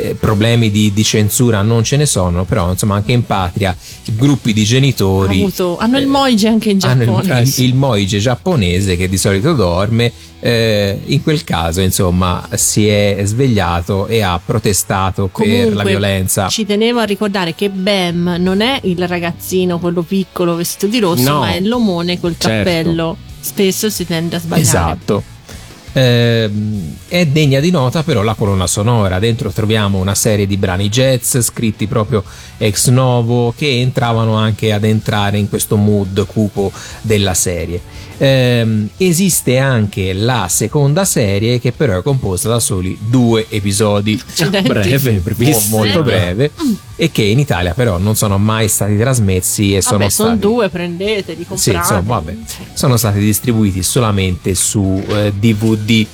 eh, 0.00 0.14
problemi 0.14 0.70
di, 0.70 0.92
di 0.92 1.04
censura 1.04 1.62
non 1.62 1.82
ce 1.84 1.96
ne 1.96 2.06
sono, 2.06 2.44
però 2.44 2.70
insomma 2.70 2.96
anche 2.96 3.12
in 3.12 3.24
patria 3.24 3.76
gruppi 4.14 4.52
di 4.52 4.62
Ha 4.62 4.64
genitori 4.64 5.40
avuto- 5.40 5.76
hanno 5.78 5.98
il 5.98 6.04
eh, 6.04 6.06
moige 6.06 6.48
anche 6.48 6.70
in 6.70 6.78
hanno 6.82 7.04
Giappone. 7.04 7.40
il, 7.42 7.54
il 7.64 7.74
moige 7.74 8.18
giapponese 8.18 8.96
che 8.96 9.08
di 9.08 9.16
solito 9.16 9.52
dorme, 9.54 10.12
eh, 10.40 11.00
in 11.06 11.22
quel 11.22 11.42
caso 11.44 11.80
insomma 11.80 12.46
si 12.54 12.86
è 12.86 13.20
svegliato 13.24 14.06
e 14.06 14.22
ha 14.22 14.40
protestato 14.44 15.28
per 15.28 15.46
la 15.46 15.54
Comunque, 15.54 15.84
violenza. 15.90 16.48
Ci 16.48 16.64
tenevo 16.64 17.00
a 17.00 17.04
ricordare 17.04 17.54
che 17.54 17.70
Bam 17.70 18.36
non 18.38 18.60
è 18.60 18.78
il 18.84 19.06
ragazzino, 19.06 19.78
quello 19.78 20.02
piccolo 20.02 20.54
vestito 20.54 20.86
di 20.86 20.98
rosso, 21.00 21.22
No. 21.32 21.40
ma 21.40 21.52
è 21.54 21.60
l'omone 21.60 22.20
col 22.20 22.36
Certo. 22.38 22.48
cappello. 22.70 23.16
spesso 23.40 23.88
si 23.88 24.04
tende 24.04 24.36
a 24.36 24.40
sbagliare. 24.40 24.60
Esatto. 24.62 25.22
Ehm, 25.92 26.96
è 27.08 27.26
degna 27.26 27.60
di 27.60 27.70
nota 27.70 28.02
però 28.02 28.22
la 28.22 28.34
colonna 28.34 28.66
sonora. 28.66 29.18
Dentro 29.18 29.50
troviamo 29.50 29.98
una 29.98 30.14
serie 30.14 30.46
di 30.46 30.56
brani 30.56 30.88
jazz 30.88 31.38
scritti 31.38 31.86
proprio 31.86 32.22
ex 32.58 32.88
novo 32.88 33.52
che 33.56 33.80
entravano 33.80 34.34
anche 34.34 34.72
ad 34.72 34.84
entrare 34.84 35.38
in 35.38 35.48
questo 35.48 35.76
mood 35.76 36.26
cupo 36.26 36.72
della 37.02 37.34
serie. 37.34 37.80
Ehm, 38.20 38.88
esiste 38.96 39.58
anche 39.58 40.12
la 40.12 40.48
seconda 40.48 41.04
serie 41.04 41.60
che 41.60 41.72
però 41.72 41.98
è 41.98 42.02
composta 42.02 42.48
da 42.48 42.58
soli 42.58 42.98
due 43.00 43.46
episodi. 43.48 44.20
Accidenti. 44.28 44.68
Breve, 44.68 45.22
molto 45.70 46.02
breve 46.02 46.50
e 46.96 47.12
che 47.12 47.22
in 47.22 47.38
Italia 47.38 47.74
però 47.74 47.96
non 47.98 48.16
sono 48.16 48.38
mai 48.38 48.66
stati 48.68 48.96
trasmessi 48.98 49.76
e 49.76 49.82
sono 49.82 49.98
Vabbè, 49.98 50.10
sono 50.10 50.28
stati 50.30 50.40
due, 50.52 50.68
prendeteli, 50.68 51.42
sì, 51.42 51.46
comprate. 51.46 51.76
insomma, 51.78 52.00
vabbè, 52.02 52.36
sono 52.74 52.96
stati 52.96 53.18
distribuiti 53.20 53.82
solamente 53.82 54.54
su 54.54 55.02
eh, 55.08 55.32
DVD. 55.38 56.06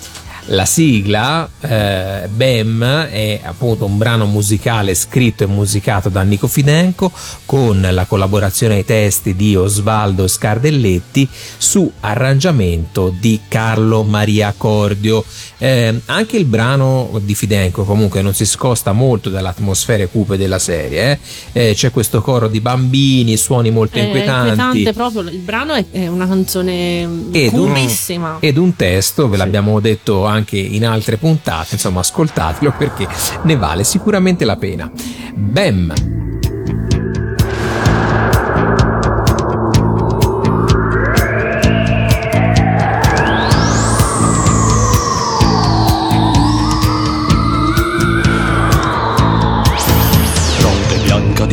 La 0.48 0.66
sigla 0.66 1.48
eh, 1.60 2.28
BEM 2.28 2.84
è 3.06 3.40
appunto 3.42 3.86
un 3.86 3.96
brano 3.96 4.26
musicale 4.26 4.94
scritto 4.94 5.42
e 5.42 5.46
musicato 5.46 6.10
da 6.10 6.20
Nico 6.20 6.48
Fidenco 6.48 7.10
con 7.46 7.80
la 7.90 8.04
collaborazione 8.04 8.74
ai 8.74 8.84
testi 8.84 9.34
di 9.36 9.56
Osvaldo 9.56 10.28
Scardelletti 10.28 11.26
su 11.56 11.90
arrangiamento 12.00 13.10
di 13.18 13.40
Carlo 13.48 14.02
Maria 14.02 14.52
Cordio. 14.54 15.24
Eh, 15.56 16.00
anche 16.06 16.36
il 16.36 16.44
brano 16.44 17.18
di 17.22 17.34
Fidenco 17.34 17.84
comunque 17.84 18.20
non 18.20 18.34
si 18.34 18.44
scosta 18.44 18.92
molto 18.92 19.30
dalle 19.30 19.48
atmosfere 19.48 20.08
cupe 20.08 20.36
della 20.36 20.58
serie. 20.58 21.18
eh. 21.54 21.68
Eh, 21.70 21.74
c'è 21.74 21.90
questo 21.90 22.20
coro 22.20 22.48
di 22.48 22.60
bambini, 22.60 23.38
suoni 23.38 23.70
molto 23.70 23.96
È 23.96 24.02
inquietanti. 24.02 24.50
inquietante 24.80 24.92
proprio. 24.92 25.22
Il 25.22 25.38
brano 25.38 25.72
è, 25.72 25.86
è 25.90 26.06
una 26.06 26.28
canzone 26.28 27.00
Ed 27.32 27.54
un- 27.54 27.68
curissima. 27.68 28.36
ed 28.40 28.58
un 28.58 28.76
testo, 28.76 29.26
ve 29.30 29.38
l'abbiamo 29.38 29.80
detto 29.80 30.24
anche 30.26 30.32
in 30.56 30.86
altre 30.86 31.16
puntate, 31.16 31.74
insomma 31.74 32.00
ascoltatelo 32.00 32.72
perché 32.76 33.06
ne 33.42 33.56
vale 33.56 33.84
sicuramente 33.84 34.44
la 34.44 34.56
pena. 34.56 34.90
Bam! 35.34 36.22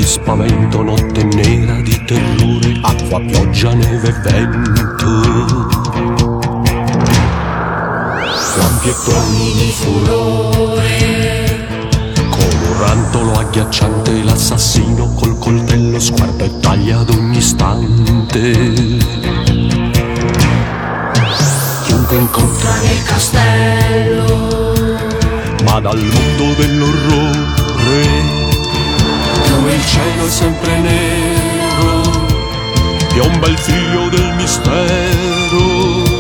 Spavento, 0.03 0.81
notte 0.81 1.23
nera 1.23 1.79
di 1.81 2.03
terrore, 2.05 2.79
acqua, 2.81 3.21
pioggia, 3.21 3.73
neve 3.73 4.11
vento. 4.23 5.70
Lampi 8.81 8.89
e 8.89 8.95
tuoni 9.03 9.53
di 9.53 9.71
furore, 9.71 11.67
come 12.29 12.67
un 12.67 12.79
rantolo 12.79 13.33
agghiacciante, 13.33 14.23
l'assassino 14.23 15.13
col 15.13 15.37
coltello 15.37 15.99
sguarda 15.99 16.45
e 16.45 16.59
taglia 16.59 16.99
ad 16.99 17.09
ogni 17.11 17.37
istante. 17.37 18.97
Chiunque 21.83 22.17
incontra 22.17 22.73
nel 22.81 23.03
castello, 23.03 24.73
ma 25.63 25.79
dal 25.79 25.99
mondo 25.99 26.53
dell'orrore 26.57 27.59
dove 29.47 29.73
il 29.75 29.85
cielo 29.85 30.25
è 30.25 30.29
sempre 30.29 30.79
nero, 30.79 32.01
piomba 33.13 33.47
il 33.47 33.57
figlio 33.59 34.09
del 34.09 34.33
mistero, 34.37 36.10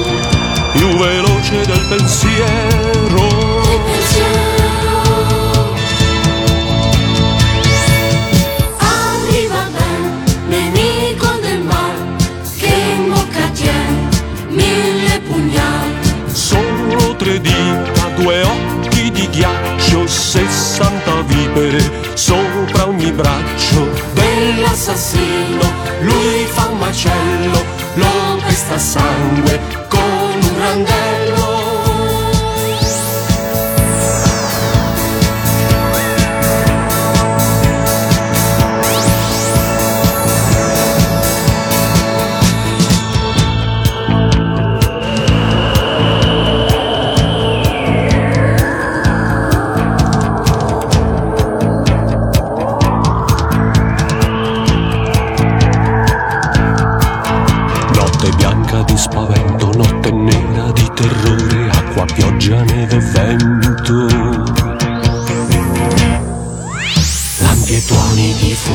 più 0.71 0.87
veloce 0.97 1.65
del 1.65 1.85
pensiero. 1.87 3.29
Arriva 8.77 9.69
ben, 9.71 10.23
nemico 10.47 11.27
del 11.41 11.61
mal, 11.61 12.15
che 12.57 12.73
in 12.95 13.09
bocca 13.09 13.49
tiene 13.53 14.09
mille 14.49 15.19
pugnali. 15.27 15.99
Solo 16.31 17.15
tre 17.15 17.39
dita, 17.39 18.09
due 18.15 18.41
occhi 18.43 19.11
di 19.11 19.29
ghiaccio, 19.29 20.07
sessanta 20.07 21.21
vipere 21.25 22.09
sopra 22.13 22.87
ogni 22.87 23.11
braccio 23.11 23.89
dell'assassino. 24.13 25.89
Lui 26.01 26.45
fa 26.47 26.67
un 26.71 26.77
macello, 26.79 27.63
lo 27.95 28.39
pesta 28.45 28.77
sangue 28.77 29.59
con 29.87 30.20
randello. 30.61 31.50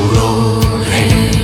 Di 0.06 0.14
furore. 0.14 1.34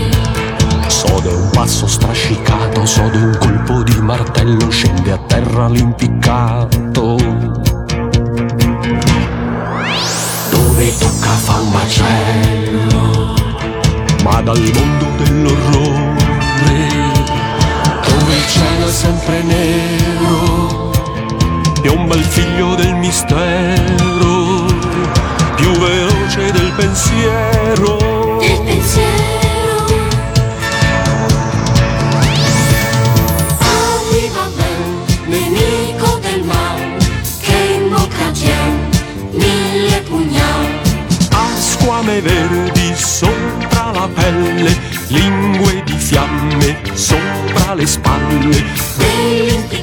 Sode 0.87 1.29
un 1.29 1.51
passo 1.51 1.87
strascicato, 1.87 2.87
sode 2.87 3.19
un 3.19 3.37
colpo 3.39 3.83
di 3.83 4.01
martello, 4.01 4.71
scende 4.71 5.13
a 5.13 5.19
terra 5.19 5.69
l'impiccato. 5.69 7.17
Dove 10.51 10.99
tocca 10.99 11.31
fa 11.31 11.61
un 11.61 11.71
macello, 11.71 13.35
ma 14.23 14.41
dal 14.43 14.61
mondo 14.61 15.25
dell'orrore 15.25 16.21
dove 18.07 18.35
il 18.35 18.47
cielo 18.47 18.87
è 18.87 18.91
sempre 18.91 19.43
nero, 19.43 20.91
piomba 21.81 22.15
il 22.15 22.25
figlio 22.25 22.75
del 22.75 22.95
mistero, 22.95 24.67
più 25.57 25.71
veloce 25.79 26.53
del 26.53 26.73
pensiero 26.77 28.12
squame 42.03 42.21
verdi 42.21 42.95
sopra 42.97 43.93
la 43.93 44.09
pelle, 44.13 44.77
lingue 45.09 45.83
di 45.85 45.97
fiamme 45.97 46.81
sopra 46.95 47.75
le 47.75 47.87
spalle. 47.87 49.82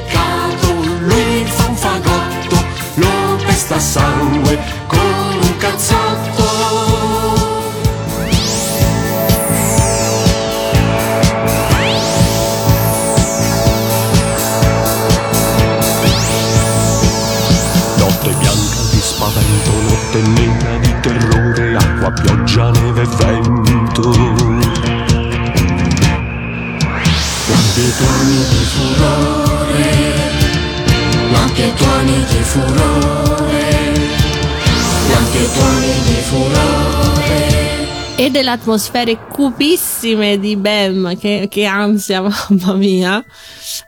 Acqua, 22.10 22.12
pioggia, 22.12 22.72
neve 22.72 23.01
e 23.01 23.05
vento. 23.05 24.10
Lampi 27.47 27.93
tuoni 27.97 28.39
di 28.49 28.64
furore, 28.74 29.91
lampi 31.32 31.74
tuoni 31.76 32.26
di 32.26 32.43
furore, 32.43 33.68
lampi 35.10 35.49
tuoni 35.53 35.93
di 36.03 36.22
furore. 36.22 37.78
E 38.16 38.30
delle 38.30 38.51
atmosfere 38.51 39.18
cupissime 39.30 40.39
di 40.39 40.55
Bam, 40.57 41.18
che, 41.18 41.47
che 41.49 41.66
ansia, 41.66 42.22
mamma 42.49 42.74
mia. 42.74 43.24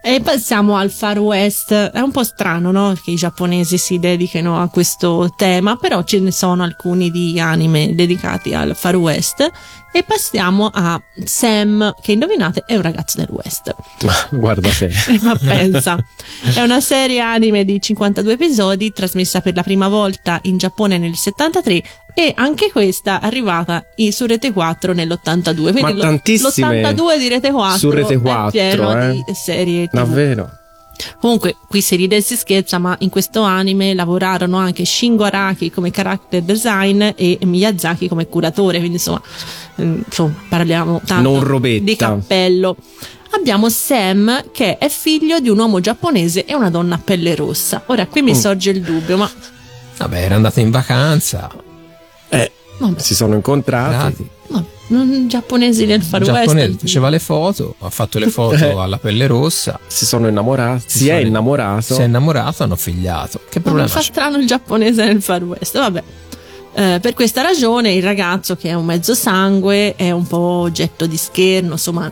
E 0.04 0.20
passiamo 0.20 0.78
al 0.78 0.89
Far 0.89 1.20
West. 1.20 1.72
È 1.72 1.99
un 1.99 2.10
po' 2.10 2.24
strano, 2.24 2.72
no? 2.72 2.95
Che 3.02 3.12
i 3.12 3.16
giapponesi 3.16 3.78
si 3.78 3.99
dedichino 3.99 4.60
a 4.60 4.68
questo 4.68 5.32
tema, 5.36 5.76
però 5.76 6.04
ce 6.04 6.20
ne 6.20 6.32
sono 6.32 6.64
alcuni 6.64 7.12
di 7.12 7.39
anime 7.39 7.93
dedicati 7.93 8.56
al 8.56 8.76
Far 8.76 8.95
West. 8.95 9.47
E 9.93 10.04
passiamo 10.04 10.72
a 10.74 10.99
Sam, 11.24 11.93
che 12.02 12.14
indovinate 12.14 12.64
è 12.66 12.76
un 12.76 12.82
ragazzo 12.82 13.18
del 13.18 13.28
West. 13.30 13.76
Ma 14.04 14.28
guarda 14.32 14.70
te. 14.70 14.89
Ma 15.22 15.36
pensa, 15.36 16.04
è 16.56 16.62
una 16.62 16.82
serie 16.82 17.20
anime 17.20 17.64
di 17.64 17.80
52 17.80 18.34
episodi 18.34 18.91
trasmessa 18.93 19.41
per 19.41 19.54
la 19.54 19.64
prima 19.64 19.88
volta 19.88 20.39
in 20.43 20.58
Giappone 20.58 20.97
nel 20.97 21.16
73 21.16 21.84
e 22.14 22.34
anche 22.36 22.72
questa 22.72 23.20
arrivata 23.22 23.84
in- 23.97 24.12
su 24.12 24.26
Rete 24.26 24.51
4 24.51 24.93
nell'82. 24.93 25.55
Quindi 25.72 25.82
Ma 25.82 25.91
lo- 25.91 26.01
tantissime 26.01 26.82
l'82 26.82 27.18
di 27.18 27.28
Rete 27.30 27.51
4 27.51 27.78
su 27.78 27.89
Rete 27.89 28.14
è 28.16 28.20
4, 28.22 28.49
pieno 28.51 29.01
eh. 29.01 29.12
di 29.26 29.34
serie 29.34 29.88
TV. 29.88 29.93
Davvero? 29.95 30.49
Comunque, 31.20 31.55
qui 31.68 31.82
si 31.82 31.95
ride 31.95 32.18
e 32.18 32.22
si 32.22 32.36
scherza, 32.36 32.78
ma 32.78 32.95
in 32.99 33.09
questo 33.09 33.41
anime 33.41 33.95
lavorarono 33.95 34.57
anche 34.57 34.86
Shingo 34.86 35.24
Araki 35.24 35.72
come 35.72 35.89
character 35.89 36.43
design 36.43 37.01
e 37.16 37.39
Miyazaki 37.41 38.07
come 38.07 38.28
curatore, 38.28 38.78
quindi 38.78 38.97
insomma, 38.97 39.20
mm, 39.82 40.01
insomma 40.05 40.34
parliamo 40.47 41.01
tanto 41.03 41.28
Non 41.30 41.43
robetta. 41.43 41.84
di 41.84 41.95
cappello. 41.95 42.76
Abbiamo 43.32 43.70
Sam 43.70 44.51
che 44.51 44.78
è 44.78 44.89
figlio 44.89 45.39
di 45.39 45.49
un 45.49 45.57
uomo 45.57 45.80
giapponese 45.80 46.45
e 46.45 46.53
una 46.53 46.70
donna 46.70 46.95
a 46.95 46.99
pelle 47.03 47.34
rossa. 47.34 47.82
Ora 47.88 48.05
qui 48.05 48.22
mi 48.22 48.32
Mm. 48.34 48.36
sorge 48.36 48.70
il 48.70 48.82
dubbio, 48.82 49.18
ma 49.18 49.32
Vabbè, 49.97 50.22
era 50.24 50.36
andata 50.36 50.59
in 50.59 50.70
vacanza. 50.70 51.49
Eh, 52.34 52.51
Vabbè. 52.77 52.99
si 52.99 53.13
sono 53.15 53.36
incontrati. 53.36 54.27
Ma 54.47 54.63
non 54.88 55.27
giapponesi 55.29 55.86
nel 55.86 56.01
Far 56.03 56.21
Il 56.21 56.29
West. 56.29 56.39
giapponese 56.45 56.77
faceva 56.79 57.09
le 57.09 57.19
foto, 57.19 57.75
ha 57.79 57.89
fatto 57.89 58.19
le 58.19 58.27
foto 58.29 58.79
alla 58.82 58.97
pelle 58.97 59.27
rossa, 59.27 59.79
Si 59.88 60.05
sono 60.05 60.27
innamorati. 60.27 60.84
Si, 60.88 61.07
è 61.07 61.15
sono- 61.15 61.27
innamorato. 61.27 61.93
si 61.93 62.01
è 62.01 62.03
innamorato, 62.05 62.63
hanno 62.63 62.75
figliato. 62.75 63.39
Che 63.49 63.59
Ma 63.59 63.61
problema 63.63 63.84
mi 63.86 63.89
fa 63.91 63.99
c'è? 63.99 64.05
strano 64.05 64.38
il 64.38 64.47
giapponese 64.47 65.05
nel 65.05 65.21
Far 65.21 65.43
West. 65.43 65.77
Vabbè. 65.77 66.03
Eh, 66.74 66.99
per 67.01 67.13
questa 67.13 67.41
ragione 67.41 67.91
il 67.91 68.01
ragazzo 68.01 68.55
che 68.55 68.69
è 68.69 68.74
un 68.74 68.86
mezzo 68.86 69.13
sangue 69.13 69.95
è 69.95 70.11
un 70.11 70.26
po' 70.26 70.38
oggetto 70.38 71.05
di 71.05 71.17
scherno, 71.17 71.74
insomma, 71.74 72.11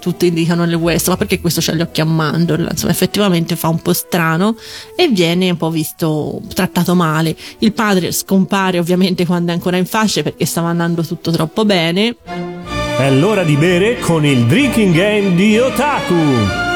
tutti 0.00 0.28
indicano 0.28 0.64
nel 0.64 0.76
West, 0.76 1.08
ma 1.08 1.16
perché 1.18 1.40
questo 1.40 1.60
c'ha 1.62 1.74
gli 1.74 1.82
occhi 1.82 2.00
a 2.00 2.06
mandorla? 2.06 2.70
Insomma, 2.70 2.92
effettivamente 2.92 3.54
fa 3.54 3.68
un 3.68 3.82
po' 3.82 3.92
strano 3.92 4.56
e 4.96 5.08
viene 5.08 5.50
un 5.50 5.58
po' 5.58 5.70
visto, 5.70 6.40
trattato 6.54 6.94
male. 6.94 7.36
Il 7.58 7.72
padre 7.72 8.12
scompare 8.12 8.78
ovviamente 8.78 9.26
quando 9.26 9.50
è 9.50 9.54
ancora 9.54 9.76
in 9.76 9.86
fasce 9.86 10.22
perché 10.22 10.46
stava 10.46 10.68
andando 10.68 11.02
tutto 11.02 11.30
troppo 11.30 11.66
bene. 11.66 12.16
È 12.96 13.10
l'ora 13.10 13.42
di 13.42 13.56
bere 13.56 13.98
con 13.98 14.24
il 14.24 14.46
drinking 14.46 14.94
game 14.94 15.34
di 15.34 15.58
Otaku. 15.58 16.71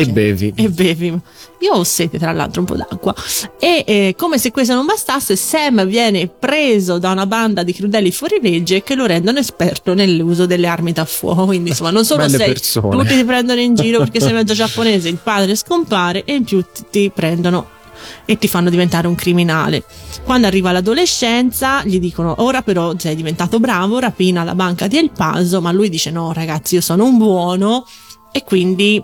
E 0.00 0.06
bevi. 0.06 0.52
e 0.54 0.68
bevi. 0.68 1.18
Io 1.60 1.72
ho 1.72 1.82
sete, 1.82 2.18
tra 2.18 2.30
l'altro, 2.30 2.60
un 2.60 2.66
po' 2.66 2.76
d'acqua. 2.76 3.12
E 3.58 3.82
eh, 3.84 4.14
come 4.16 4.38
se 4.38 4.52
questo 4.52 4.74
non 4.74 4.86
bastasse, 4.86 5.34
Sam 5.34 5.84
viene 5.86 6.28
preso 6.28 6.98
da 6.98 7.10
una 7.10 7.26
banda 7.26 7.64
di 7.64 7.72
crudeli 7.72 8.12
fuorilegge 8.12 8.84
che 8.84 8.94
lo 8.94 9.06
rendono 9.06 9.40
esperto 9.40 9.94
nell'uso 9.94 10.46
delle 10.46 10.68
armi 10.68 10.92
da 10.92 11.04
fuoco. 11.04 11.46
Quindi, 11.46 11.70
insomma, 11.70 11.90
non 11.90 12.04
solo 12.04 12.28
sei 12.28 12.46
persone. 12.46 12.96
tutti 12.96 13.16
ti 13.16 13.24
prendono 13.24 13.58
in 13.58 13.74
giro 13.74 13.98
perché 13.98 14.20
sei 14.20 14.34
mezzo 14.34 14.54
giapponese, 14.54 15.08
il 15.08 15.18
padre 15.20 15.56
scompare 15.56 16.22
e 16.24 16.34
in 16.34 16.44
più 16.44 16.64
ti, 16.72 16.84
ti 16.90 17.10
prendono 17.12 17.70
e 18.24 18.38
ti 18.38 18.46
fanno 18.46 18.70
diventare 18.70 19.08
un 19.08 19.16
criminale. 19.16 19.82
Quando 20.22 20.46
arriva 20.46 20.70
l'adolescenza 20.70 21.82
gli 21.84 21.98
dicono 21.98 22.36
ora 22.38 22.62
però 22.62 22.92
sei 22.96 23.16
diventato 23.16 23.58
bravo, 23.58 23.98
rapina 23.98 24.44
la 24.44 24.54
banca 24.54 24.86
di 24.86 24.96
El 24.96 25.10
Paso, 25.10 25.60
ma 25.60 25.72
lui 25.72 25.88
dice 25.88 26.12
no 26.12 26.32
ragazzi 26.32 26.76
io 26.76 26.80
sono 26.80 27.04
un 27.04 27.18
buono 27.18 27.84
e 28.30 28.44
quindi 28.44 29.02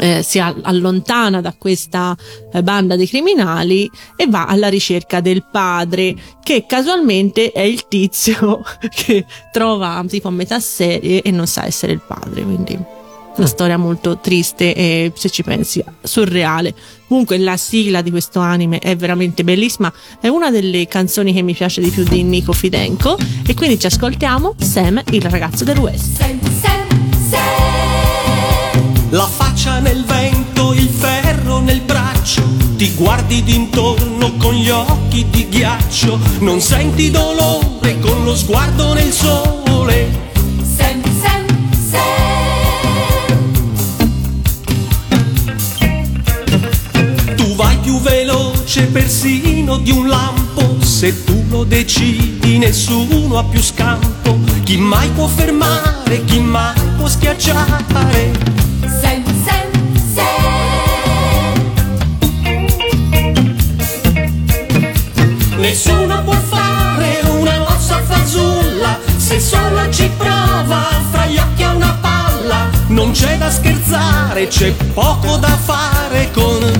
eh, 0.00 0.22
si 0.22 0.38
all- 0.38 0.60
allontana 0.62 1.40
da 1.40 1.54
questa 1.56 2.16
eh, 2.52 2.62
banda 2.62 2.96
di 2.96 3.06
criminali 3.06 3.90
e 4.16 4.26
va 4.26 4.46
alla 4.46 4.68
ricerca 4.68 5.20
del 5.20 5.44
padre 5.50 6.14
che 6.42 6.64
casualmente 6.66 7.52
è 7.52 7.62
il 7.62 7.88
tizio 7.88 8.62
che 8.90 9.24
trova 9.52 10.04
tipo 10.08 10.28
a 10.28 10.32
metà 10.32 10.60
serie 10.60 11.22
e 11.22 11.30
non 11.30 11.46
sa 11.46 11.66
essere 11.66 11.92
il 11.92 12.02
padre 12.06 12.42
quindi 12.42 12.96
una 13.38 13.46
storia 13.46 13.76
molto 13.76 14.18
triste 14.18 14.74
e 14.74 15.12
se 15.14 15.30
ci 15.30 15.42
pensi 15.42 15.82
surreale. 16.02 16.74
Comunque 17.06 17.38
la 17.38 17.56
sigla 17.56 18.02
di 18.02 18.10
questo 18.10 18.40
anime 18.40 18.78
è 18.78 18.96
veramente 18.96 19.44
bellissima. 19.44 19.92
È 20.20 20.28
una 20.28 20.50
delle 20.50 20.86
canzoni 20.86 21.32
che 21.32 21.42
mi 21.42 21.54
piace 21.54 21.80
di 21.80 21.90
più 21.90 22.04
di 22.04 22.22
Nico 22.22 22.52
Fidenco. 22.52 23.16
E 23.46 23.54
quindi 23.54 23.78
ci 23.78 23.86
ascoltiamo 23.86 24.54
Sam 24.58 25.00
il 25.12 25.22
ragazzo 25.22 25.64
del 25.64 25.78
West. 25.78 26.16
Sam, 26.16 26.40
Sam, 26.60 27.12
Sam. 27.30 27.87
La 29.10 29.26
faccia 29.26 29.78
nel 29.78 30.04
vento, 30.04 30.74
il 30.74 30.86
ferro 30.86 31.60
nel 31.60 31.80
braccio, 31.80 32.42
ti 32.76 32.92
guardi 32.92 33.42
d'intorno 33.42 34.34
con 34.36 34.52
gli 34.52 34.68
occhi 34.68 35.26
di 35.30 35.48
ghiaccio, 35.48 36.18
non 36.40 36.60
senti 36.60 37.10
dolore 37.10 37.98
con 38.00 38.22
lo 38.24 38.36
sguardo 38.36 38.92
nel 38.92 39.10
sole. 39.10 40.30
Sam, 40.60 41.00
Sam, 41.22 41.46
Sam. 41.90 42.16
Tu 47.34 47.54
vai 47.54 47.78
più 47.78 47.98
veloce 48.00 48.88
persino 48.88 49.78
di 49.78 49.90
un 49.90 50.06
lampo, 50.06 50.82
se 50.84 51.24
tu 51.24 51.44
lo 51.48 51.64
decidi 51.64 52.58
nessuno 52.58 53.38
ha 53.38 53.44
più 53.44 53.62
scampo. 53.62 54.38
Chi 54.64 54.76
mai 54.76 55.08
può 55.08 55.26
fermare, 55.26 56.26
chi 56.26 56.40
mai 56.40 56.78
può 56.98 57.08
schiacciare? 57.08 58.57
Nessuno 65.68 66.22
può 66.22 66.32
fare 66.32 67.20
una 67.28 67.58
mossa 67.58 68.00
fazulla 68.02 68.98
se 69.18 69.38
solo 69.38 69.90
ci 69.90 70.10
prova 70.16 70.88
fra 71.10 71.26
gli 71.26 71.36
occhi 71.36 71.62
a 71.62 71.74
una 71.74 71.94
palla. 72.00 72.70
Non 72.86 73.10
c'è 73.10 73.36
da 73.36 73.50
scherzare, 73.50 74.46
c'è 74.46 74.72
poco 74.94 75.36
da 75.36 75.48
fare 75.48 76.30
con 76.32 76.72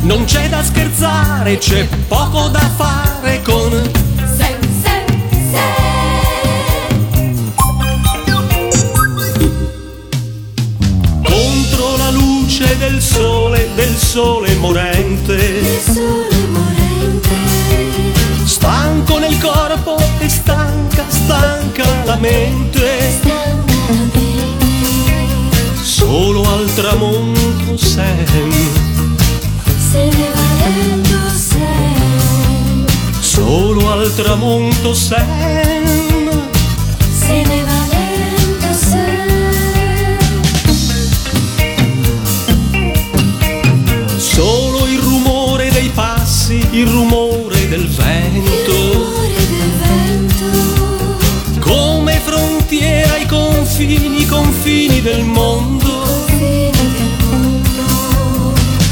Non 0.00 0.24
c'è 0.24 0.48
da 0.48 0.62
scherzare, 0.62 1.58
c'è 1.58 1.86
poco 2.08 2.48
da 2.48 2.70
fare 2.74 3.42
con 3.42 3.93
sole, 14.14 14.54
morente. 14.60 15.36
Sole 15.82 16.46
morente. 16.52 17.34
Stanco 18.44 19.18
nel 19.18 19.36
corpo 19.40 19.96
e 20.20 20.28
stanca, 20.28 21.04
stanca 21.08 21.84
la 22.04 22.14
mente. 22.14 23.20
Solo 25.82 26.42
al 26.48 26.72
tramonto 26.74 27.76
Sam 27.76 28.52
Se 29.90 30.04
ne 30.04 30.28
va 30.34 30.46
lento 30.62 31.18
Sam. 31.34 32.84
Solo 33.20 33.90
al 33.90 34.14
tramonto 34.14 34.94
Sam 34.94 35.24
Se 37.18 37.42
ne 37.42 37.64
va 37.64 37.78
lento 37.88 38.03
confini, 53.74 54.24
confini 54.26 55.00
del 55.00 55.24
mondo. 55.24 56.06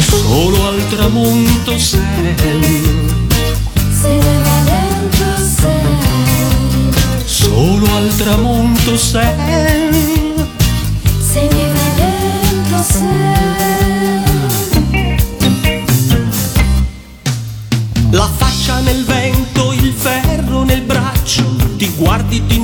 Solo 0.09 0.67
al 0.67 0.89
tramonto 0.89 1.79
Sam 1.79 2.01
Se 4.01 4.09
ne 4.09 4.39
va 4.43 4.63
lento 4.65 5.25
Sam. 5.57 6.91
Solo 7.25 7.97
al 7.97 8.17
tramonto 8.17 8.97
Sam 8.97 9.93
Se 11.31 11.43
ne 11.43 11.73
va 11.73 11.87
lento 11.97 12.83
Sam. 12.83 13.43
La 18.11 18.29
faccia 18.37 18.81
nel 18.81 19.05
vento, 19.05 19.73
il 19.73 19.93
ferro 19.97 20.65
nel 20.65 20.83
braccio 20.83 21.45
Ti 21.79 21.91
guardi 21.97 22.41
gli 22.41 22.62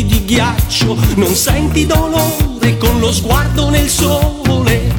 occhi 0.00 0.04
di 0.06 0.24
ghiaccio 0.24 0.96
Non 1.16 1.34
senti 1.34 1.86
dolore 1.86 2.78
con 2.78 2.98
lo 2.98 3.12
sguardo 3.12 3.68
nel 3.70 3.88
sole. 3.88 4.92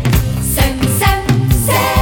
Sam, 0.53 0.77
Sam, 0.97 1.23
Sam. 1.65 1.93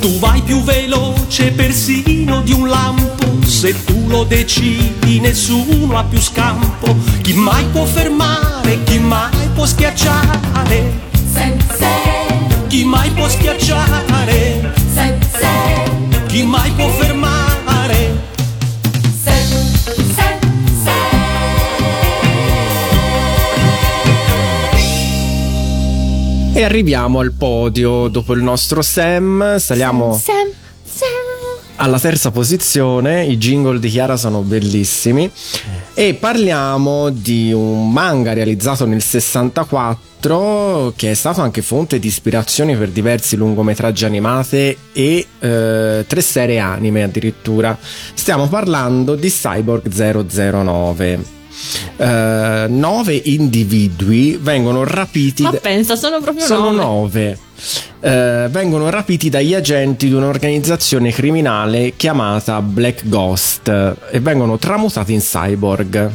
Tu 0.00 0.18
vai 0.18 0.42
più 0.42 0.62
veloce 0.62 1.52
persino 1.52 2.42
di 2.42 2.52
un 2.52 2.68
lampo, 2.68 3.46
se 3.46 3.84
tu 3.84 4.04
lo 4.08 4.24
decidi 4.24 5.20
nessuno 5.20 5.98
ha 5.98 6.04
più 6.04 6.20
scampo. 6.20 6.94
Chi 7.22 7.34
mai 7.34 7.64
può 7.66 7.84
fermare, 7.84 8.82
chi 8.84 8.98
mai 8.98 9.48
può 9.54 9.64
schiacciare? 9.64 11.00
Sam, 11.32 11.56
Sam. 11.78 12.66
Chi 12.66 12.84
mai 12.84 13.10
può 13.10 13.28
schiacciare? 13.28 14.74
Sam, 14.92 15.18
Sam. 15.30 16.26
Chi 16.26 16.42
mai 16.42 16.70
può 16.72 16.88
fermare? 16.88 17.17
Arriviamo 26.68 27.20
al 27.20 27.32
podio 27.32 28.08
dopo 28.08 28.34
il 28.34 28.42
nostro 28.42 28.82
Sam. 28.82 29.56
Saliamo 29.56 30.12
Sam, 30.12 30.48
Sam. 30.84 31.08
alla 31.76 31.98
terza 31.98 32.30
posizione. 32.30 33.24
I 33.24 33.38
jingle 33.38 33.78
di 33.78 33.88
Chiara 33.88 34.18
sono 34.18 34.42
bellissimi. 34.42 35.30
E 35.94 36.14
parliamo 36.14 37.08
di 37.08 37.52
un 37.52 37.90
manga 37.90 38.34
realizzato 38.34 38.84
nel 38.84 39.02
64 39.02 40.92
che 40.94 41.10
è 41.10 41.14
stato 41.14 41.40
anche 41.40 41.62
fonte 41.62 41.98
di 41.98 42.06
ispirazione 42.06 42.76
per 42.76 42.90
diversi 42.90 43.36
lungometraggi 43.36 44.04
animati 44.04 44.76
e 44.92 45.26
eh, 45.38 46.04
tre 46.06 46.20
serie 46.20 46.58
anime 46.58 47.02
addirittura. 47.02 47.76
Stiamo 47.80 48.46
parlando 48.46 49.14
di 49.14 49.30
Cyborg 49.30 49.88
009. 49.88 51.37
Eh, 51.96 52.66
nove 52.68 53.20
individui 53.24 54.38
vengono 54.40 54.84
rapiti 54.84 55.42
Ma 55.42 55.52
pensa, 55.52 55.96
sono 55.96 56.20
proprio 56.20 56.44
sono 56.44 56.70
nove. 56.70 56.76
nove. 56.82 57.38
Eh, 58.00 58.48
vengono 58.50 58.88
rapiti 58.90 59.28
dagli 59.28 59.54
agenti 59.54 60.06
di 60.06 60.12
un'organizzazione 60.12 61.10
criminale 61.10 61.94
chiamata 61.96 62.62
Black 62.62 63.08
Ghost 63.08 63.68
e 63.68 64.20
vengono 64.20 64.58
tramutati 64.58 65.12
in 65.12 65.20
cyborg. 65.20 66.10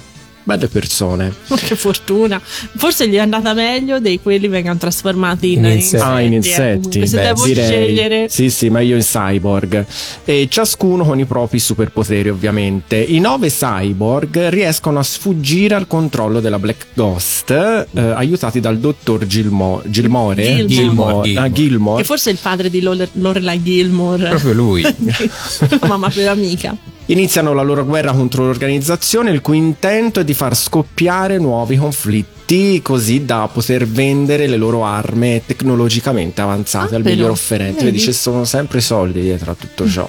Belle 0.45 0.67
persone. 0.67 1.33
Che 1.47 1.75
fortuna. 1.75 2.39
Forse 2.43 3.07
gli 3.07 3.15
è 3.15 3.19
andata 3.19 3.53
meglio 3.53 3.99
dei 3.99 4.19
quelli 4.21 4.47
vengano 4.49 4.77
trasformati 4.77 5.53
in, 5.53 5.63
In 5.63 5.71
insetti. 5.71 6.03
Ah, 6.03 6.19
in 6.19 6.33
eh. 6.33 6.35
insetti. 6.35 6.79
Comunque, 6.99 7.07
se 7.07 7.15
Beh, 7.17 7.23
devo 7.23 7.45
direi. 7.45 7.65
scegliere. 7.65 8.29
Sì, 8.29 8.49
sì, 8.49 8.69
ma 8.69 8.81
io 8.81 8.95
in 8.97 9.01
cyborg. 9.03 9.85
E 10.25 10.47
ciascuno 10.49 11.05
con 11.05 11.17
i 11.19 11.25
propri 11.25 11.59
superpoteri, 11.59 12.29
ovviamente. 12.29 12.97
I 12.97 13.19
nove 13.19 13.47
cyborg 13.49 14.49
riescono 14.49 14.99
a 14.99 15.03
sfuggire 15.03 15.75
al 15.75 15.87
controllo 15.87 16.39
della 16.41 16.59
Black 16.59 16.87
Ghost, 16.93 17.49
eh, 17.51 17.87
aiutati 18.01 18.59
dal 18.59 18.79
dottor 18.79 19.25
Gilmo- 19.25 19.81
Gilmore. 19.85 20.43
Gilmore. 20.43 20.67
Gilmore, 20.67 21.33
Ah, 21.37 21.51
Gilmore. 21.51 22.01
Che 22.01 22.07
forse 22.07 22.29
è 22.31 22.33
il 22.33 22.39
padre 22.41 22.69
di 22.69 22.81
Lore- 22.81 23.09
Lorelai 23.13 23.63
Gilmore. 23.63 24.27
Proprio 24.29 24.53
lui. 24.53 24.81
La 24.81 25.79
mamma 25.87 26.09
per 26.09 26.27
amica. 26.27 26.75
Iniziano 27.07 27.53
la 27.53 27.61
loro 27.63 27.83
guerra 27.83 28.13
contro 28.13 28.45
l'organizzazione, 28.45 29.29
il 29.31 29.41
cui 29.41 29.57
intento 29.57 30.21
è 30.21 30.23
di 30.23 30.32
far 30.33 30.55
scoppiare 30.55 31.37
nuovi 31.37 31.77
conflitti 31.77 32.81
così 32.81 33.25
da 33.25 33.49
poter 33.51 33.87
vendere 33.87 34.47
le 34.47 34.57
loro 34.57 34.85
armi 34.85 35.41
tecnologicamente 35.45 36.41
avanzate 36.41 36.93
Ah, 36.93 36.97
al 36.97 37.03
però, 37.03 37.15
miglior 37.15 37.29
offerente. 37.31 37.83
vedi? 37.85 37.99
Ci 37.99 38.11
sono 38.13 38.43
sempre 38.45 38.81
soldi 38.81 39.21
dietro 39.21 39.51
a 39.51 39.55
tutto 39.57 39.87
ciò. 39.87 40.07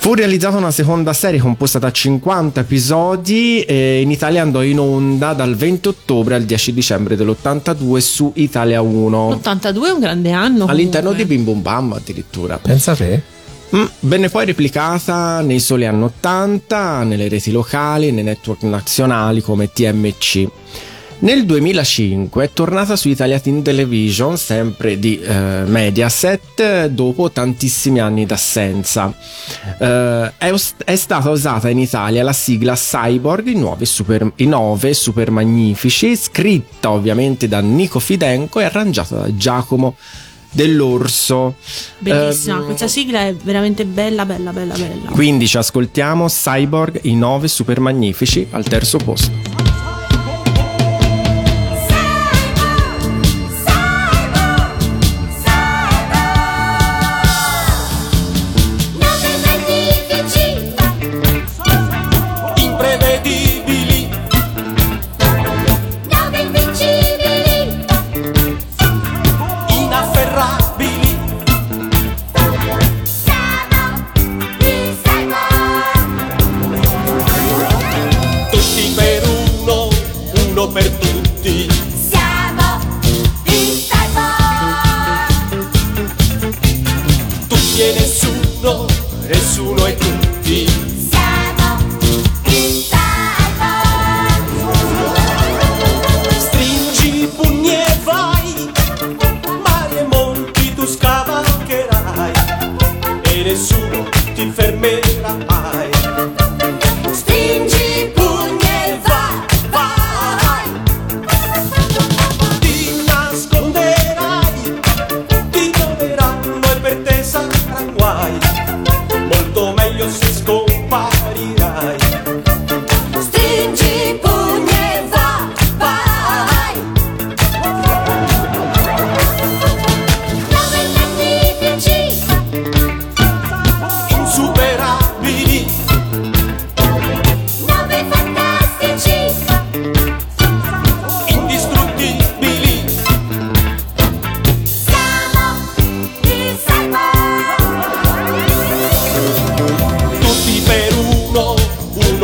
Fu 0.00 0.14
realizzata 0.14 0.56
una 0.56 0.70
seconda 0.70 1.12
serie 1.12 1.40
composta 1.40 1.78
da 1.80 1.90
50 1.90 2.60
episodi 2.60 3.62
e 3.62 4.00
in 4.00 4.10
Italia 4.12 4.42
andò 4.42 4.62
in 4.62 4.78
onda 4.78 5.32
dal 5.34 5.56
20 5.56 5.88
ottobre 5.88 6.36
al 6.36 6.44
10 6.44 6.72
dicembre 6.72 7.16
dell'82 7.16 7.96
su 7.98 8.30
Italia 8.36 8.80
1 8.80 9.30
L'82 9.42 9.86
è 9.86 9.90
un 9.90 9.98
grande 10.00 10.30
anno. 10.30 10.66
all'interno 10.66 11.10
di 11.12 11.22
comunque. 11.22 11.36
Bim 11.36 11.44
Bum 11.44 11.62
Bam 11.62 11.92
addirittura. 11.94 12.58
Pensa 12.58 12.92
a 12.92 12.96
te. 12.96 13.22
Mm, 13.76 13.84
venne 14.00 14.28
poi 14.30 14.46
replicata 14.46 15.40
nei 15.42 15.60
soli 15.60 15.84
anni 15.84 16.04
80 16.04 17.02
nelle 17.02 17.28
reti 17.28 17.50
locali 17.50 18.08
e 18.08 18.12
nei 18.12 18.24
network 18.24 18.62
nazionali 18.62 19.42
come 19.42 19.70
TMC. 19.70 20.48
Nel 21.20 21.46
2005 21.46 22.44
è 22.44 22.52
tornata 22.52 22.94
su 22.94 23.08
Italia 23.08 23.40
Teen 23.40 23.60
Television, 23.60 24.38
sempre 24.38 25.00
di 25.00 25.20
eh, 25.20 25.64
Mediaset, 25.66 26.86
dopo 26.86 27.32
tantissimi 27.32 27.98
anni 27.98 28.24
d'assenza. 28.24 29.12
Eh, 29.80 30.32
è, 30.38 30.54
è 30.84 30.96
stata 30.96 31.28
usata 31.28 31.68
in 31.70 31.80
Italia 31.80 32.22
la 32.22 32.32
sigla 32.32 32.74
Cyborg, 32.74 33.48
i 33.48 33.84
super, 33.84 34.32
i 34.36 34.46
nove 34.46 34.94
super 34.94 35.32
magnifici, 35.32 36.14
scritta 36.14 36.90
ovviamente 36.90 37.48
da 37.48 37.58
Nico 37.58 37.98
Fidenco 37.98 38.60
e 38.60 38.64
arrangiata 38.64 39.16
da 39.16 39.34
Giacomo 39.34 39.96
dell'Orso. 40.50 41.56
Bellissima, 41.98 42.58
Ehm, 42.58 42.64
questa 42.66 42.88
sigla 42.88 43.26
è 43.26 43.34
veramente 43.34 43.84
bella, 43.84 44.24
bella, 44.24 44.52
bella, 44.52 44.74
bella. 44.74 45.10
quindi 45.10 45.46
ci 45.46 45.56
ascoltiamo 45.56 46.26
Cyborg, 46.26 47.00
i 47.02 47.14
nove 47.14 47.48
super 47.48 47.80
magnifici 47.80 48.46
al 48.50 48.64
terzo 48.64 48.98
posto. 48.98 49.57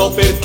Uno 0.05 0.11
per 0.13 0.44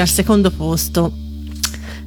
al 0.00 0.08
secondo 0.08 0.50
posto 0.50 1.12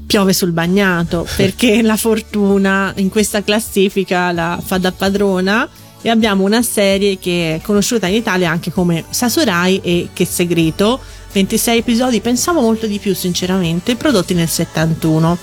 piove 0.06 0.34
sul 0.34 0.52
bagnato 0.52 1.26
perché 1.36 1.82
la 1.82 1.98
fortuna 1.98 2.94
in 2.98 3.10
questa 3.10 3.44
classifica 3.44 4.32
la 4.32 4.62
fa 4.64 4.78
da 4.78 4.92
padrona 4.92 5.68
e 6.02 6.10
abbiamo 6.10 6.44
una 6.44 6.62
serie 6.62 7.18
che 7.18 7.56
è 7.56 7.62
conosciuta 7.62 8.08
in 8.08 8.16
Italia 8.16 8.50
anche 8.52 8.72
come 8.72 9.06
Sasurai 9.10 9.80
e 9.82 10.10
Che 10.12 10.26
segreto 10.26 11.00
26 11.32 11.78
episodi, 11.80 12.20
pensavo 12.20 12.62
molto 12.62 12.86
di 12.86 13.00
più 13.00 13.16
sinceramente, 13.16 13.96
prodotti 13.96 14.36
nel 14.36 14.48
71. 14.50 15.36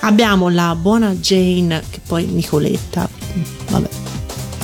Abbiamo 0.00 0.48
la 0.48 0.74
buona 0.80 1.10
Jane, 1.14 1.82
che 1.90 2.00
poi 2.06 2.24
Nicoletta, 2.24 3.06
vabbè, 3.68 3.88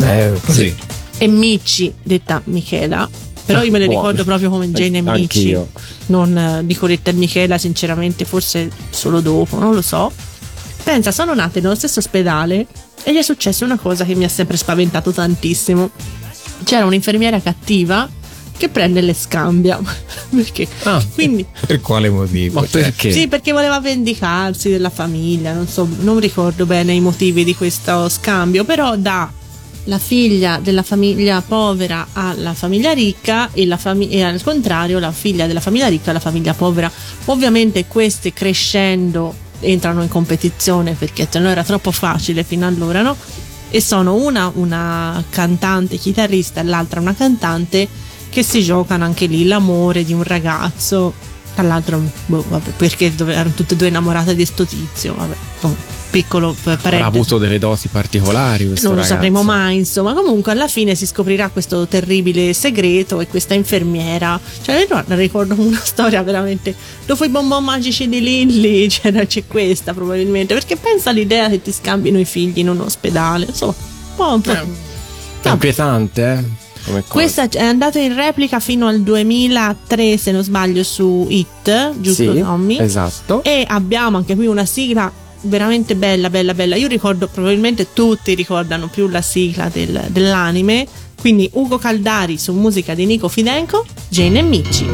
Eh, 0.00 0.40
così. 0.42 0.74
e 1.18 1.26
Mici, 1.26 1.92
detta 2.02 2.40
Michela. 2.44 3.06
Però 3.44 3.62
io 3.62 3.70
me 3.72 3.78
le 3.78 3.86
Buono. 3.86 4.00
ricordo 4.00 4.24
proprio 4.24 4.50
come 4.50 4.70
Jane 4.70 4.98
e 4.98 5.02
Mici, 5.02 5.20
Anch'io. 5.54 5.68
non 6.06 6.36
eh, 6.36 6.62
Nicoletta 6.62 7.10
e 7.10 7.14
Michela, 7.14 7.58
sinceramente, 7.58 8.24
forse 8.24 8.70
solo 8.90 9.20
dopo, 9.20 9.58
non 9.58 9.74
lo 9.74 9.82
so. 9.82 10.12
Pensa, 10.82 11.10
sono 11.12 11.34
nate 11.34 11.60
nello 11.60 11.74
stesso 11.74 11.98
ospedale 12.00 12.66
e 13.04 13.12
gli 13.12 13.16
è 13.16 13.22
successa 13.22 13.64
una 13.64 13.78
cosa 13.78 14.04
che 14.04 14.14
mi 14.14 14.24
ha 14.24 14.28
sempre 14.28 14.56
spaventato 14.56 15.10
tantissimo. 15.12 15.90
C'era 16.64 16.84
un'infermiera 16.86 17.40
cattiva 17.40 18.08
che 18.56 18.68
prende 18.68 19.00
e 19.00 19.02
le 19.02 19.14
scambia. 19.14 19.80
Perché? 20.30 20.66
Ah, 20.84 21.02
Quindi 21.14 21.44
per 21.66 21.80
quale 21.80 22.08
motivo? 22.10 22.60
Ma 22.60 22.66
Cioè, 22.66 22.82
perché? 22.82 23.10
sì, 23.12 23.26
perché 23.28 23.50
voleva 23.52 23.80
vendicarsi 23.80 24.70
della 24.70 24.90
famiglia, 24.90 25.52
non 25.52 25.66
so, 25.66 25.86
non 26.00 26.18
ricordo 26.20 26.64
bene 26.64 26.92
i 26.92 27.00
motivi 27.00 27.42
di 27.44 27.54
questo 27.56 28.08
scambio, 28.08 28.64
però 28.64 28.96
da 28.96 29.30
la 29.84 29.98
figlia 29.98 30.60
della 30.62 30.82
famiglia 30.82 31.42
povera 31.42 32.08
alla 32.12 32.54
famiglia 32.54 32.92
ricca 32.92 33.50
e, 33.52 33.66
la 33.66 33.76
fami- 33.76 34.08
e 34.10 34.22
al 34.22 34.42
contrario 34.42 34.98
la 34.98 35.10
figlia 35.10 35.46
della 35.46 35.60
famiglia 35.60 35.88
ricca 35.88 36.10
alla 36.10 36.20
famiglia 36.20 36.54
povera. 36.54 36.90
Ovviamente 37.26 37.86
queste 37.86 38.32
crescendo 38.32 39.34
entrano 39.60 40.02
in 40.02 40.08
competizione 40.08 40.94
perché 40.94 41.28
non 41.34 41.46
era 41.46 41.64
troppo 41.64 41.90
facile 41.90 42.44
fino 42.44 42.66
allora, 42.66 43.02
no? 43.02 43.16
E 43.70 43.80
sono 43.80 44.14
una 44.14 44.50
una 44.54 45.22
cantante 45.30 45.96
chitarrista 45.96 46.60
e 46.60 46.64
l'altra 46.64 47.00
una 47.00 47.14
cantante 47.14 47.88
che 48.28 48.42
si 48.42 48.62
giocano 48.62 49.04
anche 49.04 49.26
lì 49.26 49.46
l'amore 49.46 50.04
di 50.04 50.12
un 50.12 50.22
ragazzo. 50.22 51.12
Tra 51.54 51.64
l'altro, 51.64 52.00
boh, 52.26 52.44
vabbè, 52.48 52.70
perché 52.70 53.14
dove- 53.14 53.34
erano 53.34 53.52
tutte 53.54 53.74
e 53.74 53.76
due 53.76 53.88
innamorate 53.88 54.34
di 54.34 54.44
sto 54.46 54.64
tizio. 54.64 55.14
Vabbè, 55.14 55.34
un 55.60 55.74
piccolo 56.12 56.50
eh, 56.52 56.76
parente. 56.76 57.04
avuto 57.06 57.38
delle 57.38 57.58
doti 57.58 57.88
particolari 57.88 58.64
Non 58.66 58.74
lo 58.82 58.90
ragazzo. 58.90 59.08
sapremo 59.08 59.42
mai, 59.42 59.78
insomma. 59.78 60.12
Comunque, 60.12 60.52
alla 60.52 60.68
fine 60.68 60.94
si 60.94 61.06
scoprirà 61.06 61.48
questo 61.48 61.86
terribile 61.88 62.52
segreto 62.52 63.20
e 63.20 63.26
questa 63.26 63.54
infermiera. 63.54 64.38
Cioè, 64.60 64.86
ricordo 65.08 65.54
una 65.58 65.80
storia 65.82 66.22
veramente. 66.22 66.74
Dopo 67.06 67.24
i 67.24 67.28
bonbon 67.30 67.64
magici 67.64 68.08
di 68.08 68.20
Lilly, 68.20 68.86
c'era, 68.88 69.24
c'è 69.24 69.46
questa 69.46 69.94
probabilmente. 69.94 70.52
Perché 70.52 70.76
pensa 70.76 71.10
all'idea 71.10 71.48
che 71.48 71.62
ti 71.62 71.72
scambino 71.72 72.18
i 72.20 72.26
figli 72.26 72.58
in 72.58 72.68
un 72.68 72.80
ospedale. 72.80 73.46
Insomma, 73.46 73.74
un 73.78 74.14
po'. 74.14 74.28
Un 74.34 74.40
po'. 74.42 74.52
È 75.42 75.48
inquietante, 75.48 76.32
eh? 76.84 77.00
Questa 77.06 77.48
è 77.48 77.62
andata 77.62 78.00
in 78.00 78.14
replica 78.14 78.58
fino 78.58 78.88
al 78.88 79.02
2003, 79.02 80.16
se 80.18 80.32
non 80.32 80.42
sbaglio, 80.42 80.82
su 80.82 81.26
It, 81.30 82.00
giusto 82.00 82.32
Sì, 82.34 82.40
Tommy? 82.40 82.78
esatto. 82.80 83.42
E 83.44 83.64
abbiamo 83.68 84.16
anche 84.16 84.34
qui 84.34 84.46
una 84.46 84.64
sigla 84.66 85.10
veramente 85.42 85.94
bella, 85.94 86.30
bella, 86.30 86.54
bella. 86.54 86.76
Io 86.76 86.88
ricordo, 86.88 87.28
probabilmente 87.28 87.88
tutti 87.92 88.34
ricordano 88.34 88.88
più 88.88 89.08
la 89.08 89.22
sigla 89.22 89.68
del- 89.72 90.06
dell'anime. 90.08 90.86
Quindi 91.20 91.48
Ugo 91.52 91.78
Caldari 91.78 92.36
su 92.38 92.52
musica 92.52 92.94
di 92.94 93.06
Nico 93.06 93.28
Fidenco, 93.28 93.84
Jane 94.08 94.40
e 94.40 94.42
Mici. 94.42 94.86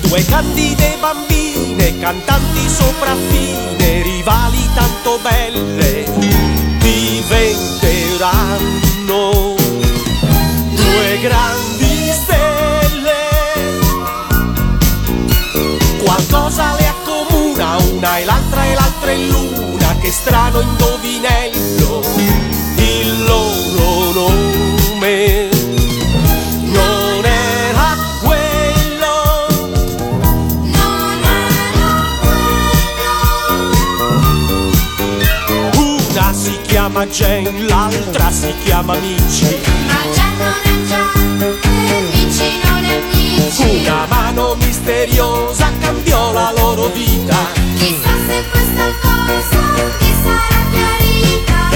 Due 0.00 0.24
candide 0.26 0.96
bambine, 1.00 1.98
cantanti 1.98 2.68
sopraffine, 2.68 4.02
rivali 4.02 4.68
tanto 4.74 5.18
belle, 5.22 6.04
diventeranno 6.78 9.54
due 10.74 11.18
grandi 11.20 11.71
Qualcosa 16.04 16.74
le 16.78 16.86
accomuna, 16.88 17.76
una 17.76 18.18
e 18.18 18.24
l'altra 18.24 18.64
e 18.64 18.74
l'altra 18.74 19.10
è 19.10 19.16
luna, 19.16 19.96
che 20.00 20.10
strano 20.10 20.60
indovinello, 20.60 22.02
il 22.76 23.24
loro 23.24 24.12
nome 24.12 25.48
non 26.64 27.24
era 27.24 27.96
quello. 28.20 29.46
Una 35.76 36.32
si 36.32 36.58
chiama 36.62 37.06
Jane, 37.06 37.60
l'altra 37.62 38.30
si 38.30 38.52
chiama 38.64 38.94
Mici. 38.96 39.60
Ma 39.86 40.02
già 40.12 40.24
non 40.36 40.54
è 40.62 40.84
già, 40.88 41.12
e 42.34 42.71
Una 43.92 44.06
mano 44.06 44.54
misteriosa 44.56 45.70
cambiò 45.78 46.32
la 46.32 46.52
loro 46.56 46.88
vita. 46.88 47.36
Chissà 47.76 48.14
se 48.26 48.44
questa 48.50 48.86
cosa 49.00 49.62
ti 49.98 50.12
sarà 50.22 50.60
chiarita. 50.72 51.68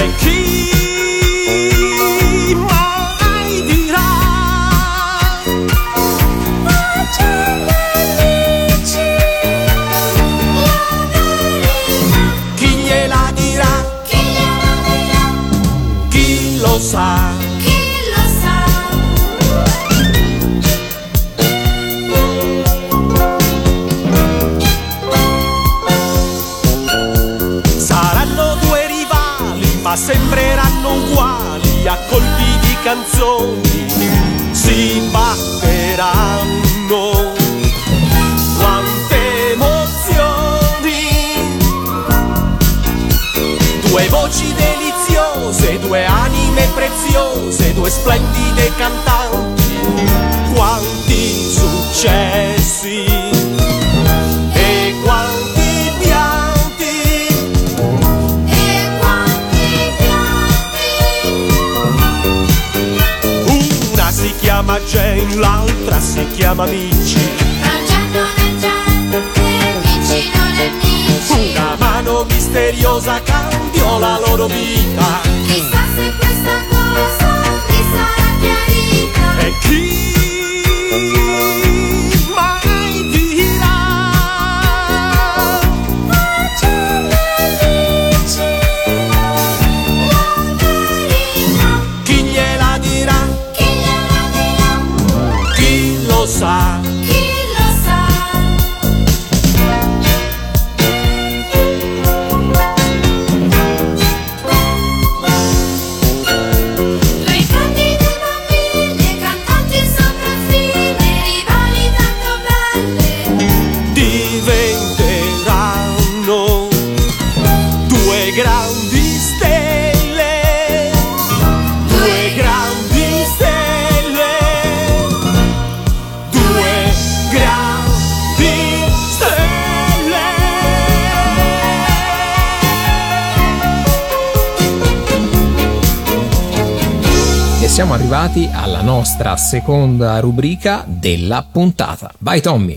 Siamo 137.77 137.93
arrivati 137.93 138.49
alla 138.51 138.81
nostra 138.81 139.37
seconda 139.37 140.19
rubrica 140.19 140.83
della 140.87 141.47
puntata. 141.47 142.11
Vai 142.17 142.41
Tommy! 142.41 142.75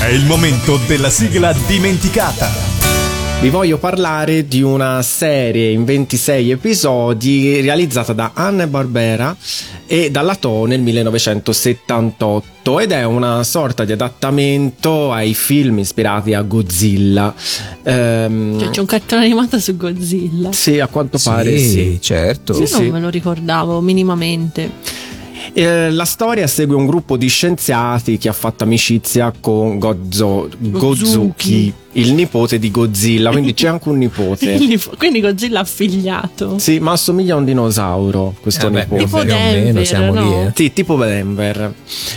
È 0.00 0.06
il 0.06 0.24
momento 0.24 0.78
della 0.86 1.10
sigla 1.10 1.52
dimenticata. 1.66 2.48
Vi 3.42 3.50
voglio 3.50 3.76
parlare 3.76 4.48
di 4.48 4.62
una 4.62 5.02
serie 5.02 5.72
in 5.72 5.84
26 5.84 6.52
episodi 6.52 7.60
realizzata 7.60 8.14
da 8.14 8.30
Anne 8.32 8.66
Barbera 8.66 9.36
e 9.90 10.10
dalla 10.10 10.34
To 10.34 10.66
nel 10.66 10.80
1978 10.82 12.78
ed 12.80 12.92
è 12.92 13.04
una 13.04 13.42
sorta 13.42 13.84
di 13.86 13.92
adattamento 13.92 15.10
ai 15.12 15.32
film 15.32 15.78
ispirati 15.78 16.34
a 16.34 16.42
Godzilla. 16.42 17.34
Ehm, 17.84 18.58
Cioè, 18.60 18.68
c'è 18.70 18.80
un 18.80 18.86
cartone 18.86 19.24
animato 19.24 19.58
su 19.58 19.76
Godzilla. 19.76 20.52
sì, 20.52 20.78
a 20.78 20.86
quanto 20.88 21.18
pare 21.22 21.56
sì. 21.58 21.98
certo. 22.02 22.52
Io 22.58 22.66
Sì, 22.66 22.72
non 22.74 22.82
sì. 22.84 22.90
me 22.90 23.00
lo 23.00 23.08
ricordavo 23.08 23.80
minimamente. 23.80 25.06
Eh, 25.54 25.90
la 25.90 26.04
storia 26.04 26.46
segue 26.46 26.76
un 26.76 26.84
gruppo 26.86 27.16
di 27.16 27.26
scienziati 27.28 28.18
che 28.18 28.28
ha 28.28 28.32
fatto 28.34 28.64
amicizia 28.64 29.32
con 29.40 29.78
Gozo- 29.78 30.50
Gozuki, 30.58 31.72
il 31.98 32.12
nipote 32.14 32.58
di 32.58 32.70
Godzilla, 32.70 33.30
quindi 33.30 33.54
c'è 33.54 33.68
anche 33.68 33.88
un 33.88 33.98
nipote. 33.98 34.56
Quindi 34.96 35.20
Godzilla 35.20 35.60
affiliato. 35.60 36.58
Sì, 36.58 36.78
ma 36.78 36.92
assomiglia 36.92 37.34
a 37.34 37.38
un 37.38 37.44
dinosauro 37.44 38.34
questo 38.40 38.68
Eh 38.68 38.70
nipote. 38.70 39.04
Tipo 39.04 39.16
o 39.18 39.24
meno 39.24 39.36
Denver, 39.36 39.86
siamo 39.86 40.12
lì, 40.12 40.20
no? 40.20 40.46
eh. 40.46 40.52
Sì, 40.54 40.72
tipo 40.72 40.96
Denver. 40.96 41.74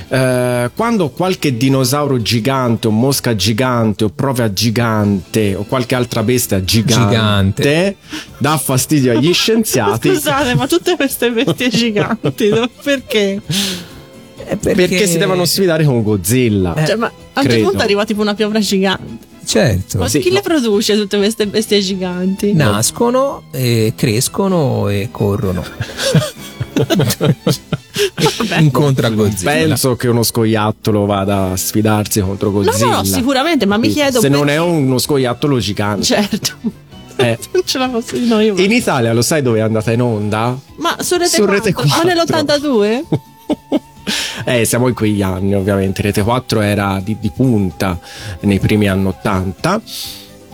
Eh, 0.08 0.70
quando 0.76 1.10
qualche 1.10 1.58
dinosauro 1.58 2.22
gigante 2.22 2.88
o 2.88 2.92
mosca 2.92 3.36
gigante 3.36 4.04
o 4.04 4.10
prova 4.10 4.52
gigante 4.54 5.56
o 5.56 5.64
qualche 5.64 5.96
altra 5.96 6.24
bestia 6.24 6.64
gigante, 6.64 7.62
Gigante. 7.62 7.96
dà 8.38 8.58
fastidio 8.58 9.12
agli 9.12 9.32
scienziati 9.34 10.10
Scusate, 10.10 10.56
ma 10.56 10.68
tutte 10.68 10.96
queste 10.96 11.32
bestie 11.32 11.70
giganti, 11.74 12.50
no? 12.50 12.70
perché? 12.84 13.42
perché... 14.60 15.08
si 15.08 15.18
devono 15.18 15.46
sfidare 15.46 15.84
con 15.86 16.04
Godzilla. 16.04 16.76
Cioè, 16.86 16.96
ma 16.96 17.12
a 17.34 17.40
un 17.42 17.50
certo 17.50 17.68
punto 17.70 17.84
arriva 17.84 18.06
tipo 18.06 18.22
una 18.22 18.34
piovra 18.36 18.60
gigante. 18.60 19.30
Certo. 19.44 19.98
Ma 19.98 20.08
Sì, 20.08 20.20
chi 20.20 20.30
ma- 20.30 20.36
le 20.36 20.42
produce 20.42 20.96
tutte 20.96 21.18
queste 21.18 21.48
bestie 21.48 21.80
giganti? 21.82 22.54
Nascono, 22.54 23.44
e 23.52 23.94
crescono 23.96 24.88
e 24.90 25.10
corrono. 25.12 25.64
Incontra 28.60 29.10
Godzilla. 29.10 29.52
Penso 29.52 29.96
che 29.96 30.08
uno 30.08 30.24
scoiattolo 30.24 31.06
vada 31.06 31.52
a 31.52 31.58
sfidarsi 31.58 32.22
contro 32.22 32.50
No, 32.50 32.62
Godzilla. 32.62 32.86
no, 32.90 32.96
no, 32.98 33.04
sicuramente, 33.04 33.66
ma 33.66 33.78
mi 33.78 33.90
chiedo 33.90 34.20
Se 34.20 34.30
non 34.30 34.50
è 34.50 34.56
perché- 34.56 34.70
uno 34.70 34.98
scoiattolo 34.98 35.60
gigante. 35.60 36.04
Certo. 36.06 36.52
Eh. 37.18 37.38
non 37.52 37.62
ce 37.66 37.78
la 37.78 37.90
posso 37.90 38.16
dire 38.16 38.26
no, 38.28 38.40
io. 38.40 38.56
In 38.58 38.72
Italia 38.72 39.14
lo 39.14 39.22
sai 39.22 39.42
dove 39.42 39.60
è 39.60 39.62
andata 39.62 39.92
in 39.92 40.02
onda? 40.02 40.58
Ma 40.78 40.96
su 41.00 41.18
Rete 41.18 41.30
su 41.36 41.44
4, 41.44 41.54
Rete 41.56 41.72
ma 41.74 41.82
4. 41.82 42.08
nell'82? 42.08 43.04
Eh, 44.46 44.66
siamo 44.66 44.88
in 44.88 44.94
quegli 44.94 45.22
anni, 45.22 45.56
ovviamente. 45.56 46.02
Rete 46.02 46.24
4 46.24 46.62
era 46.62 47.02
di, 47.04 47.18
di 47.20 47.32
punta 47.36 48.00
nei 48.42 48.60
primi 48.60 48.88
anni 48.88 49.08
80. 49.08 49.82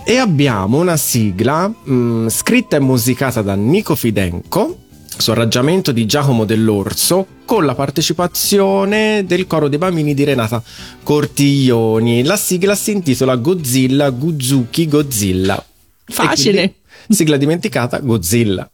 E 0.04 0.16
abbiamo 0.16 0.80
una 0.80 0.96
sigla 0.96 1.68
mh, 1.68 2.28
scritta 2.28 2.76
e 2.76 2.80
musicata 2.80 3.42
da 3.42 3.54
Nico 3.54 3.94
Fidenco, 3.94 4.78
su 5.18 5.30
arrangiamento 5.30 5.92
di 5.92 6.06
Giacomo 6.06 6.44
Dell'Orso, 6.44 7.26
con 7.44 7.64
la 7.64 7.74
partecipazione 7.74 9.24
del 9.26 9.46
coro 9.46 9.68
dei 9.68 9.78
bambini 9.78 10.14
di 10.14 10.24
Renata 10.24 10.62
Cortiglioni. 11.02 12.22
La 12.22 12.36
sigla 12.36 12.74
si 12.74 12.92
intitola 12.92 13.36
Godzilla 13.36 14.10
Guzuki 14.10 14.88
Godzilla. 14.88 15.62
Facile. 16.04 16.74
sigla 17.08 17.36
dimenticata. 17.36 17.98
Godzilla, 17.98 18.70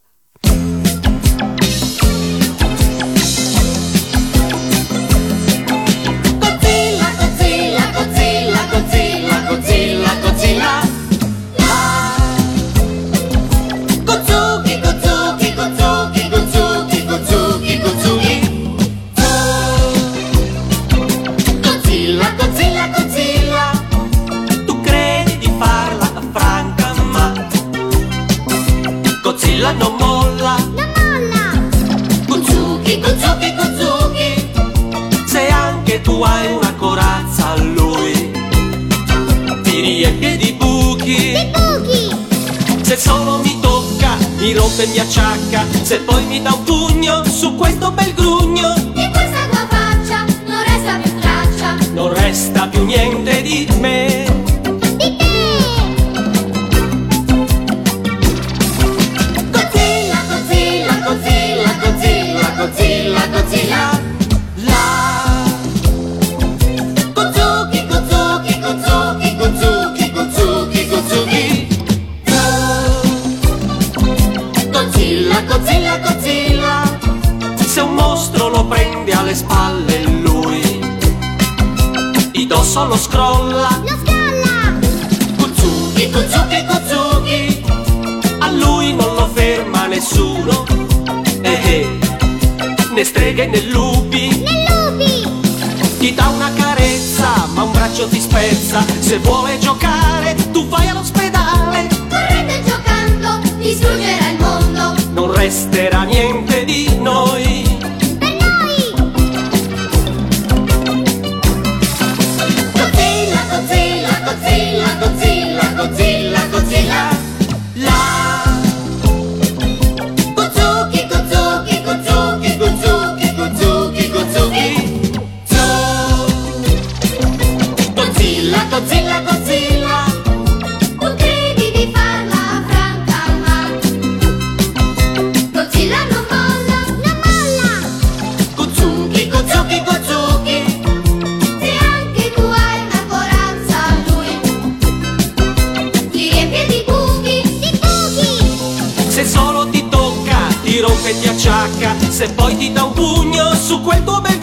Se 152.15 152.29
poi 152.29 152.55
ti 152.55 152.71
dà 152.71 152.85
un 152.85 152.93
pugno 152.93 153.53
su 153.55 153.81
quel 153.81 154.01
tuo 154.05 154.21
bel 154.21 154.34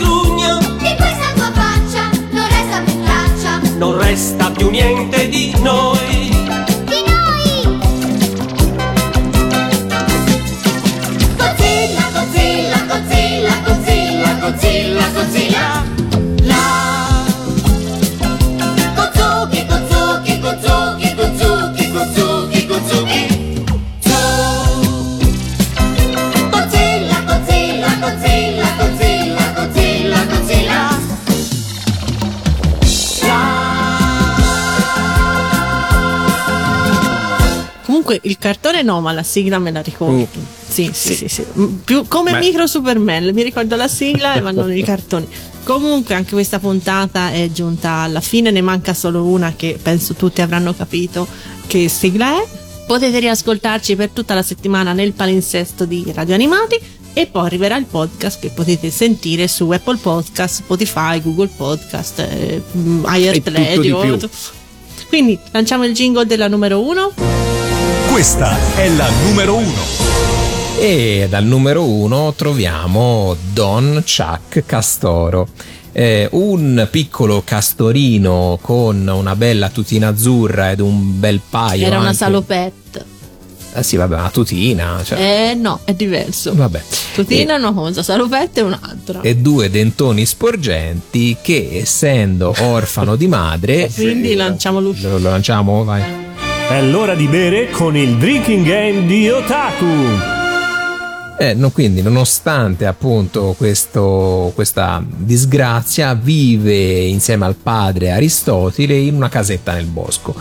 il 38.23 38.39
cartone 38.39 38.83
no, 38.83 39.01
ma 39.01 39.12
la 39.12 39.23
sigla 39.23 39.59
me 39.59 39.70
la 39.70 39.81
ricordo. 39.81 40.29
Mm. 40.39 40.45
Sì, 40.68 40.91
sì, 40.93 41.14
sì, 41.14 41.29
sì. 41.29 41.45
Mm, 41.59 41.77
Più 41.85 42.07
come 42.09 42.33
Beh. 42.33 42.39
Micro 42.39 42.66
Superman, 42.66 43.31
mi 43.33 43.43
ricordo 43.43 43.77
la 43.77 43.89
sigla 43.89 44.35
e 44.35 44.41
vanno 44.41 44.70
i 44.73 44.83
cartoni. 44.83 45.29
Comunque 45.64 46.14
anche 46.14 46.33
questa 46.33 46.59
puntata 46.59 47.31
è 47.31 47.51
giunta 47.53 47.91
alla 47.99 48.20
fine, 48.20 48.51
ne 48.51 48.62
manca 48.62 48.95
solo 48.95 49.25
una 49.25 49.55
che 49.57 49.79
penso 49.81 50.14
tutti 50.14 50.41
avranno 50.41 50.75
capito 50.75 51.27
che 51.66 51.89
sigla 51.89 52.43
è. 52.43 52.47
Potete 52.87 53.20
riascoltarci 53.20 53.95
per 53.95 54.11
tutta 54.11 54.35
la 54.35 54.43
settimana 54.43 54.93
nel 54.93 55.12
palinsesto 55.12 55.85
di 55.85 56.05
Radio 56.12 56.35
Animati 56.35 56.81
e 57.14 57.27
poi 57.27 57.47
arriverà 57.47 57.77
il 57.77 57.85
podcast 57.85 58.41
che 58.41 58.49
potete 58.49 58.91
sentire 58.91 59.47
su 59.47 59.70
Apple 59.70 59.99
Podcast, 59.99 60.62
Spotify, 60.62 61.20
Google 61.20 61.51
Podcast, 61.55 62.18
eh, 62.20 62.62
mm, 62.77 63.05
più. 63.81 64.18
Quindi 65.09 65.39
lanciamo 65.51 65.85
il 65.85 65.93
jingle 65.93 66.27
della 66.27 66.49
numero 66.49 66.81
uno. 66.81 67.12
Questa 68.13 68.77
è 68.77 68.91
la 68.91 69.09
numero 69.25 69.57
uno. 69.57 69.81
E 70.79 71.29
dal 71.31 71.45
numero 71.45 71.87
uno 71.87 72.35
troviamo 72.37 73.35
Don 73.55 74.05
Chuck 74.05 74.67
Castoro. 74.67 75.49
Eh, 75.93 76.29
un 76.33 76.87
piccolo 76.91 77.41
castorino 77.43 78.59
con 78.61 79.09
una 79.09 79.35
bella 79.35 79.71
tutina 79.71 80.09
azzurra 80.09 80.73
ed 80.73 80.81
un 80.81 81.19
bel 81.19 81.41
paio. 81.49 81.87
Era 81.87 81.97
una 81.97 82.09
anche- 82.09 82.19
salopette. 82.19 83.05
Eh 83.73 83.83
sì, 83.83 83.97
vabbè, 83.97 84.15
una 84.15 84.31
tutina. 84.31 85.01
Cioè, 85.03 85.51
Eh 85.51 85.55
no, 85.55 85.81
è 85.85 85.95
diverso. 85.95 86.55
Vabbè. 86.55 86.83
Tutina 87.15 87.55
è 87.55 87.59
una 87.59 87.73
cosa, 87.73 88.03
salopette 88.03 88.61
è 88.61 88.63
un'altra. 88.63 89.23
E 89.23 89.37
due 89.37 89.71
dentoni 89.71 90.27
sporgenti 90.27 91.39
che, 91.41 91.71
essendo 91.81 92.55
orfano 92.59 93.17
di 93.17 93.27
madre. 93.27 93.91
Quindi 93.91 94.35
lanciamo 94.35 94.81
l'uscita. 94.81 95.09
Lo, 95.09 95.19
lo 95.19 95.31
lanciamo? 95.31 95.83
Vai. 95.83 96.31
È 96.69 96.81
l'ora 96.83 97.15
di 97.15 97.27
bere 97.27 97.69
con 97.71 97.97
il 97.97 98.17
drinking 98.17 98.65
game 98.67 99.07
di 99.07 99.29
Otaku. 99.29 99.87
Eh, 101.39 101.55
no, 101.55 101.71
quindi, 101.71 102.03
nonostante 102.03 102.87
appunto 102.87 103.55
questo- 103.59 104.53
questa 104.55 105.05
disgrazia, 105.07 106.15
vive 106.15 107.01
insieme 107.05 107.45
al 107.45 107.57
padre 107.57 108.11
Aristotele 108.13 108.97
in 108.97 109.15
una 109.15 109.29
casetta 109.29 109.73
nel 109.73 109.87
bosco. 109.87 110.35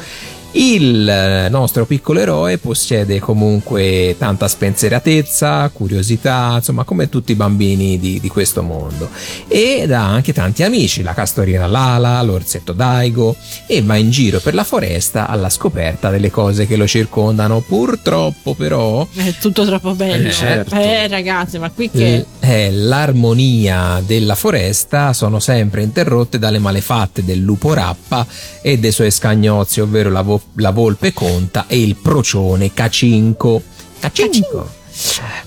Il 0.53 1.07
eh, 1.07 1.47
nostro 1.49 1.85
piccolo 1.85 2.19
eroe 2.19 2.57
possiede 2.57 3.19
comunque 3.19 4.15
tanta 4.17 4.49
spensieratezza, 4.49 5.69
curiosità, 5.71 6.53
insomma, 6.57 6.83
come 6.83 7.07
tutti 7.07 7.31
i 7.31 7.35
bambini 7.35 7.97
di, 7.97 8.19
di 8.19 8.27
questo 8.27 8.61
mondo. 8.61 9.09
Ed 9.47 9.91
ha 9.91 10.05
anche 10.05 10.33
tanti 10.33 10.63
amici, 10.63 11.03
la 11.03 11.13
castorina 11.13 11.67
Lala, 11.67 12.21
l'orsetto 12.21 12.73
Daigo, 12.73 13.35
e 13.65 13.81
va 13.81 13.95
in 13.95 14.09
giro 14.09 14.39
per 14.39 14.53
la 14.53 14.65
foresta 14.65 15.27
alla 15.27 15.49
scoperta 15.49 16.09
delle 16.09 16.29
cose 16.29 16.67
che 16.67 16.75
lo 16.75 16.85
circondano. 16.85 17.61
Purtroppo, 17.61 18.53
però, 18.53 19.07
È 19.13 19.33
tutto 19.39 19.65
troppo 19.65 19.93
bello. 19.93 20.27
Eh, 20.27 20.31
certo. 20.31 20.75
Eh, 20.75 21.07
ragazzi, 21.07 21.59
ma 21.59 21.69
qui 21.69 21.89
che. 21.89 22.17
l- 22.17 22.40
eh, 22.41 22.71
l'armonia 22.71 24.01
della 24.05 24.35
foresta 24.35 25.13
sono 25.13 25.39
sempre 25.39 25.83
interrotte 25.83 26.39
dalle 26.39 26.59
malefatte 26.59 27.23
del 27.23 27.39
lupo 27.39 27.73
rappa 27.73 28.25
e 28.61 28.79
dei 28.79 28.91
suoi 28.91 29.11
scagnozzi, 29.11 29.79
ovvero 29.79 30.09
la, 30.09 30.23
vo- 30.23 30.41
la 30.55 30.71
volpe 30.71 31.13
conta 31.13 31.65
e 31.67 31.81
il 31.81 31.95
procione 31.95 32.73
cacinco. 32.73 33.61
Cacinco! 33.99 34.69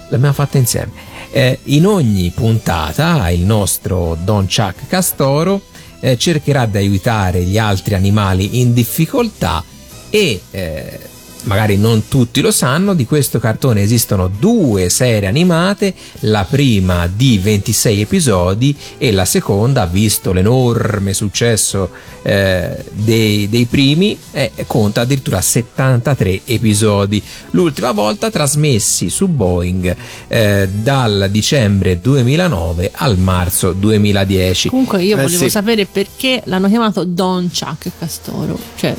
L'abbiamo 0.08 0.34
fatta 0.34 0.58
insieme. 0.58 0.92
Eh, 1.32 1.58
in 1.64 1.86
ogni 1.86 2.30
puntata 2.30 3.28
il 3.30 3.40
nostro 3.40 4.16
Don 4.22 4.46
Chuck 4.46 4.86
Castoro 4.86 5.62
eh, 5.98 6.16
cercherà 6.16 6.66
di 6.66 6.76
aiutare 6.76 7.42
gli 7.42 7.58
altri 7.58 7.94
animali 7.94 8.60
in 8.60 8.72
difficoltà 8.72 9.64
e 10.10 10.40
eh, 10.52 11.00
magari 11.44 11.76
non 11.76 12.08
tutti 12.08 12.40
lo 12.40 12.50
sanno, 12.50 12.94
di 12.94 13.06
questo 13.06 13.38
cartone 13.38 13.82
esistono 13.82 14.28
due 14.28 14.88
serie 14.88 15.28
animate, 15.28 15.94
la 16.20 16.44
prima 16.48 17.06
di 17.06 17.38
26 17.38 18.00
episodi 18.00 18.76
e 18.98 19.12
la 19.12 19.24
seconda, 19.24 19.86
visto 19.86 20.32
l'enorme 20.32 21.12
successo 21.14 21.90
eh, 22.22 22.84
dei, 22.92 23.48
dei 23.48 23.66
primi, 23.66 24.16
eh, 24.32 24.52
conta 24.66 25.02
addirittura 25.02 25.40
73 25.40 26.40
episodi. 26.46 27.22
L'ultima 27.50 27.92
volta 27.92 28.30
trasmessi 28.30 29.10
su 29.10 29.28
Boeing 29.28 29.94
eh, 30.28 30.68
dal 30.72 31.28
dicembre 31.30 32.00
2009 32.00 32.90
al 32.94 33.18
marzo 33.18 33.72
2010. 33.72 34.68
Comunque 34.70 35.02
io 35.02 35.16
Eh, 35.18 35.22
volevo 35.22 35.44
sì. 35.44 35.50
sapere 35.50 35.86
perché 35.86 36.42
l'hanno 36.46 36.68
chiamato 36.68 37.04
Don 37.04 37.48
Chuck 37.50 37.90
Castoro. 37.98 38.58
Cioè, 38.76 38.94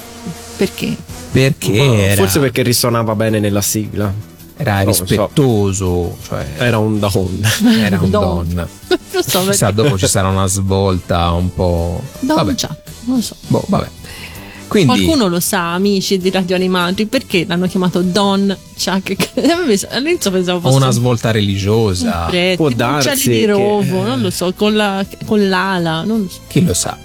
perché? 0.55 0.95
Perché 1.31 2.05
era, 2.09 2.15
Forse 2.21 2.39
perché 2.39 2.61
risonava 2.63 3.15
bene 3.15 3.39
nella 3.39 3.61
sigla. 3.61 4.11
era 4.57 4.75
non 4.77 4.85
lo 4.85 4.93
so. 4.93 5.03
rispettoso, 5.03 6.17
cioè 6.27 6.45
Era 6.57 6.77
un 6.77 6.99
don. 6.99 7.39
era 7.79 7.99
un 7.99 8.09
Don. 8.09 8.47
don. 8.53 8.67
Non 9.15 9.23
so 9.23 9.45
Chissà, 9.45 9.71
dopo 9.71 9.97
ci 9.97 10.07
sarà 10.07 10.27
una 10.27 10.45
svolta 10.47 11.31
un 11.31 11.53
po'. 11.53 12.01
Don 12.19 12.35
Vabbè, 12.35 12.53
Chuck, 12.55 12.75
non 13.05 13.15
lo 13.17 13.21
so. 13.21 13.35
boh, 13.47 13.63
vabbè. 13.67 13.87
Quindi, 14.75 15.03
Qualcuno 15.03 15.29
lo 15.29 15.39
sa, 15.39 15.71
amici 15.71 16.17
di 16.17 16.29
Radio 16.29 16.57
Animati, 16.57 17.05
perché 17.05 17.45
l'hanno 17.47 17.65
chiamato 17.65 18.01
Don 18.01 18.53
Chuck? 18.77 19.29
All'inizio 19.91 20.31
pensavo 20.31 20.59
fosse 20.59 20.75
una 20.75 20.87
un 20.87 20.91
svolta 20.91 21.31
religiosa, 21.31 22.25
prete, 22.27 22.57
Può 22.57 22.67
darsi 22.67 23.29
di 23.29 23.39
che- 23.39 23.45
rovo, 23.45 24.03
non 24.03 24.19
lo 24.19 24.29
so, 24.29 24.51
con, 24.53 24.75
la, 24.75 25.05
con 25.25 25.47
l'ala, 25.47 26.03
non 26.03 26.23
lo 26.23 26.27
so. 26.29 26.39
chi 26.49 26.65
lo 26.65 26.73
sa. 26.73 26.97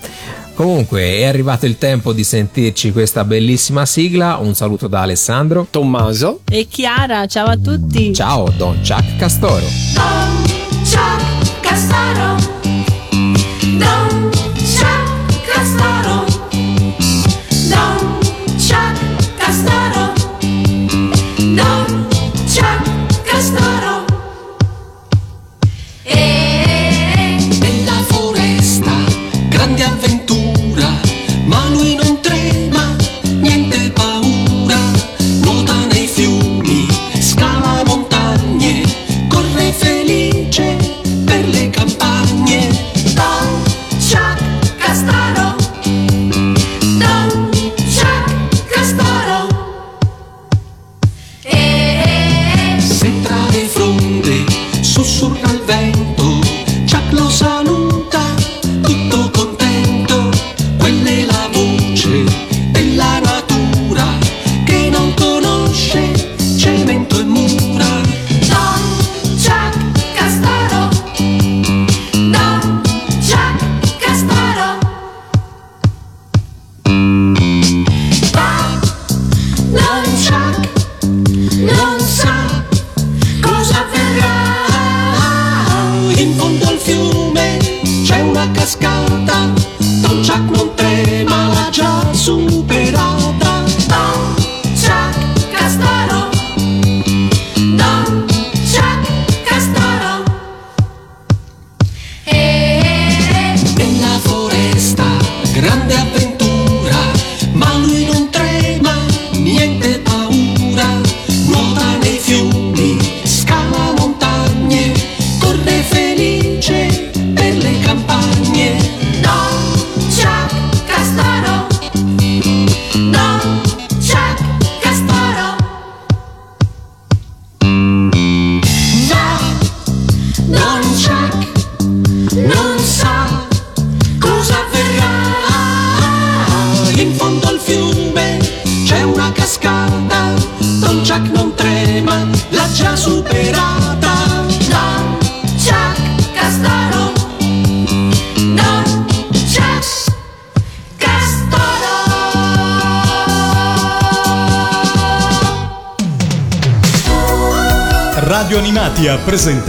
Comunque, 0.55 1.19
è 1.19 1.25
arrivato 1.27 1.65
il 1.65 1.79
tempo 1.79 2.13
di 2.13 2.25
sentirci 2.25 2.91
questa 2.91 3.23
bellissima 3.23 3.87
sigla. 3.87 4.37
Un 4.39 4.55
saluto 4.55 4.89
da 4.89 5.03
Alessandro. 5.03 5.69
Tommaso. 5.71 6.41
E 6.51 6.67
Chiara, 6.69 7.27
ciao 7.29 7.47
a 7.47 7.57
tutti. 7.57 8.13
Ciao, 8.13 8.53
Don 8.57 8.79
Chuck 8.79 9.17
Castoro. 9.17 9.65
Don 9.95 10.43
Chuck 10.83 11.61
Castoro 11.61 12.40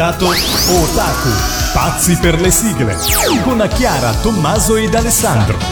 presentato 0.02 0.26
Otaku, 0.26 1.30
pazzi 1.74 2.18
per 2.18 2.42
le 2.42 2.50
sigle, 2.50 2.98
con 3.44 3.68
Chiara, 3.72 4.12
Tommaso 4.16 4.76
ed 4.76 4.96
Alessandro. 4.96 5.71